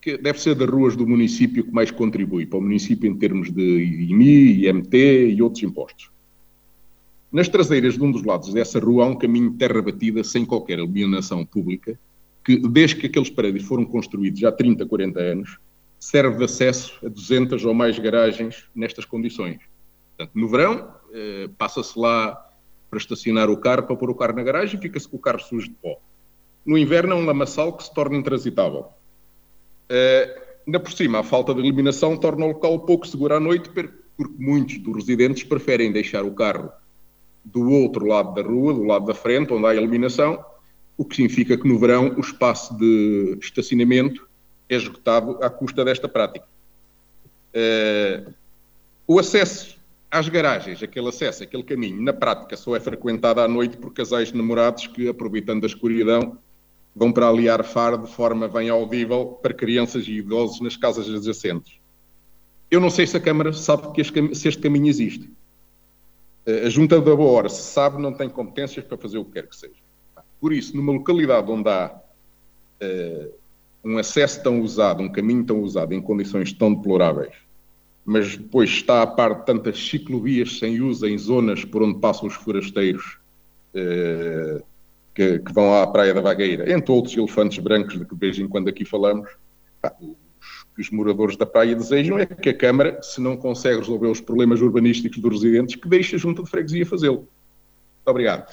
que 0.00 0.16
deve 0.16 0.40
ser 0.40 0.54
das 0.54 0.68
ruas 0.68 0.94
do 0.94 1.06
município 1.06 1.64
que 1.64 1.72
mais 1.72 1.90
contribui 1.90 2.46
para 2.46 2.58
o 2.58 2.62
município 2.62 3.10
em 3.10 3.16
termos 3.16 3.50
de 3.50 3.62
IMI, 3.62 4.66
IMT 4.66 4.96
e 5.30 5.42
outros 5.42 5.62
impostos. 5.62 6.10
Nas 7.30 7.48
traseiras 7.48 7.94
de 7.94 8.02
um 8.02 8.10
dos 8.10 8.22
lados 8.22 8.52
dessa 8.54 8.80
rua 8.80 9.04
há 9.04 9.06
um 9.06 9.16
caminho 9.16 9.50
de 9.50 9.58
terra 9.58 9.82
batida 9.82 10.24
sem 10.24 10.46
qualquer 10.46 10.78
iluminação 10.78 11.44
pública, 11.44 11.98
que 12.44 12.56
desde 12.56 12.96
que 12.96 13.06
aqueles 13.06 13.28
prédios 13.28 13.64
foram 13.64 13.84
construídos 13.84 14.42
há 14.44 14.50
30, 14.50 14.86
40 14.86 15.20
anos, 15.20 15.58
serve 16.00 16.38
de 16.38 16.44
acesso 16.44 16.98
a 17.04 17.08
200 17.08 17.64
ou 17.64 17.74
mais 17.74 17.98
garagens 17.98 18.64
nestas 18.74 19.04
condições. 19.04 19.58
Portanto, 20.16 20.34
no 20.34 20.48
verão, 20.48 20.94
eh, 21.12 21.50
passa-se 21.58 21.98
lá 21.98 22.34
para 22.88 22.98
estacionar 22.98 23.50
o 23.50 23.58
carro, 23.58 23.82
para 23.82 23.96
pôr 23.96 24.10
o 24.10 24.14
carro 24.14 24.34
na 24.34 24.42
garagem 24.42 24.78
e 24.78 24.82
fica-se 24.82 25.06
com 25.06 25.16
o 25.16 25.20
carro 25.20 25.40
sujo 25.40 25.68
de 25.68 25.74
pó. 25.74 26.00
No 26.64 26.78
inverno 26.78 27.12
é 27.12 27.16
um 27.16 27.26
lamaçal 27.26 27.76
que 27.76 27.84
se 27.84 27.92
torna 27.92 28.16
intransitável. 28.16 28.86
Uh, 29.90 30.40
ainda 30.66 30.80
por 30.80 30.92
cima, 30.92 31.20
a 31.20 31.22
falta 31.22 31.54
de 31.54 31.60
iluminação 31.60 32.16
torna 32.16 32.44
o 32.44 32.48
local 32.48 32.78
pouco 32.80 33.06
seguro 33.06 33.34
à 33.34 33.40
noite, 33.40 33.68
porque 33.68 33.92
muitos 34.38 34.78
dos 34.78 34.96
residentes 34.96 35.44
preferem 35.44 35.92
deixar 35.92 36.24
o 36.24 36.32
carro 36.32 36.70
do 37.52 37.70
outro 37.70 38.06
lado 38.06 38.34
da 38.34 38.42
rua, 38.42 38.74
do 38.74 38.84
lado 38.84 39.06
da 39.06 39.14
frente, 39.14 39.52
onde 39.52 39.66
há 39.66 39.74
iluminação, 39.74 40.44
o 40.96 41.04
que 41.04 41.16
significa 41.16 41.56
que 41.56 41.68
no 41.68 41.78
verão 41.78 42.14
o 42.16 42.20
espaço 42.20 42.76
de 42.76 43.38
estacionamento 43.40 44.28
é 44.68 44.76
esgotado 44.76 45.38
à 45.42 45.48
custa 45.48 45.84
desta 45.84 46.08
prática. 46.08 46.46
Uh, 47.54 48.32
o 49.06 49.18
acesso 49.18 49.78
às 50.10 50.28
garagens, 50.28 50.82
aquele 50.82 51.08
acesso, 51.08 51.42
aquele 51.42 51.62
caminho, 51.62 52.00
na 52.02 52.12
prática 52.12 52.56
só 52.56 52.74
é 52.74 52.80
frequentado 52.80 53.40
à 53.40 53.48
noite 53.48 53.76
por 53.76 53.92
casais 53.92 54.32
namorados 54.32 54.86
que, 54.86 55.08
aproveitando 55.08 55.64
a 55.64 55.66
escuridão, 55.66 56.38
vão 56.94 57.12
para 57.12 57.28
ali 57.28 57.48
arfar 57.48 57.96
de 57.96 58.10
forma 58.10 58.48
bem 58.48 58.68
audível 58.68 59.38
para 59.42 59.54
crianças 59.54 60.06
e 60.08 60.12
idosos 60.12 60.60
nas 60.60 60.76
casas 60.76 61.08
adjacentes. 61.08 61.78
Eu 62.70 62.80
não 62.80 62.90
sei 62.90 63.06
se 63.06 63.16
a 63.16 63.20
Câmara 63.20 63.52
sabe 63.52 63.92
que 63.92 64.04
se 64.34 64.48
este 64.48 64.60
caminho 64.60 64.88
existe. 64.88 65.30
A 66.64 66.68
Junta 66.70 66.98
da 66.98 67.14
Hora, 67.14 67.48
se 67.48 67.62
sabe, 67.62 68.00
não 68.00 68.12
tem 68.12 68.28
competências 68.28 68.84
para 68.84 68.96
fazer 68.96 69.18
o 69.18 69.24
que 69.24 69.32
quer 69.32 69.46
que 69.46 69.54
seja. 69.54 69.74
Por 70.40 70.52
isso, 70.52 70.74
numa 70.74 70.92
localidade 70.92 71.50
onde 71.50 71.68
há 71.68 71.94
uh, 72.82 73.34
um 73.84 73.98
acesso 73.98 74.42
tão 74.42 74.60
usado, 74.60 75.02
um 75.02 75.10
caminho 75.10 75.44
tão 75.44 75.60
usado, 75.60 75.92
em 75.92 76.00
condições 76.00 76.52
tão 76.52 76.72
deploráveis, 76.72 77.34
mas 78.04 78.36
depois 78.36 78.70
está 78.70 79.02
a 79.02 79.06
par 79.06 79.40
de 79.40 79.46
tantas 79.46 79.78
ciclovias 79.78 80.58
sem 80.58 80.80
uso 80.80 81.06
em 81.06 81.18
zonas 81.18 81.64
por 81.64 81.82
onde 81.82 81.98
passam 81.98 82.26
os 82.26 82.34
forasteiros 82.34 83.18
uh, 83.74 84.62
que, 85.14 85.40
que, 85.40 85.52
vão 85.52 85.74
à 85.74 85.86
Praia 85.86 86.14
da 86.14 86.20
Vagueira, 86.20 86.72
entre 86.72 86.90
outros 86.90 87.16
elefantes 87.16 87.58
brancos 87.58 87.98
de 87.98 88.06
que 88.06 88.14
de 88.14 88.20
vez 88.20 88.38
em 88.38 88.48
quando 88.48 88.68
aqui 88.68 88.84
falamos, 88.84 89.28
pá, 89.82 89.94
que 90.78 90.82
os 90.82 90.90
moradores 90.90 91.36
da 91.36 91.44
praia 91.44 91.74
desejam 91.74 92.20
é 92.20 92.24
que 92.24 92.50
a 92.50 92.54
Câmara, 92.54 93.02
se 93.02 93.20
não 93.20 93.36
consegue 93.36 93.80
resolver 93.80 94.06
os 94.06 94.20
problemas 94.20 94.60
urbanísticos 94.60 95.18
dos 95.18 95.42
residentes, 95.42 95.74
que 95.74 95.88
deixe 95.88 96.14
a 96.14 96.18
Junta 96.18 96.40
de 96.40 96.48
Freguesia 96.48 96.86
fazê-lo. 96.86 97.16
Muito 97.16 98.06
obrigado. 98.06 98.46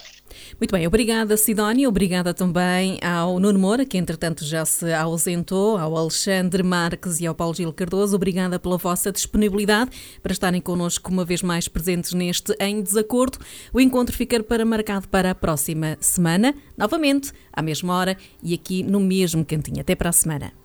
Muito 0.60 0.72
bem, 0.72 0.88
obrigada 0.88 1.38
Sidónia, 1.38 1.88
obrigada 1.88 2.34
também 2.34 2.98
ao 3.02 3.40
Nuno 3.40 3.60
Moura, 3.60 3.86
que 3.86 3.98
entretanto 3.98 4.44
já 4.44 4.66
se 4.66 4.92
ausentou, 4.92 5.78
ao 5.78 5.96
Alexandre 5.96 6.64
Marques 6.64 7.22
e 7.22 7.28
ao 7.28 7.36
Paulo 7.36 7.54
Gil 7.54 7.72
Cardoso, 7.72 8.16
obrigada 8.16 8.58
pela 8.58 8.78
vossa 8.78 9.12
disponibilidade 9.12 9.92
para 10.24 10.34
estarem 10.34 10.60
connosco 10.60 11.12
uma 11.12 11.24
vez 11.24 11.44
mais 11.44 11.68
presentes 11.68 12.12
neste 12.12 12.54
Em 12.60 12.82
Desacordo. 12.82 13.38
O 13.72 13.80
encontro 13.80 14.16
fica 14.16 14.42
para 14.44 14.66
marcado 14.66 15.08
para 15.10 15.30
a 15.30 15.36
próxima 15.36 15.96
semana, 16.02 16.56
novamente, 16.76 17.32
à 17.54 17.62
mesma 17.62 17.96
hora 17.96 18.18
e 18.42 18.56
aqui 18.56 18.82
no 18.82 19.00
mesmo 19.00 19.46
cantinho. 19.46 19.82
Até 19.82 19.94
para 19.94 20.10
a 20.10 20.14
semana. 20.14 20.65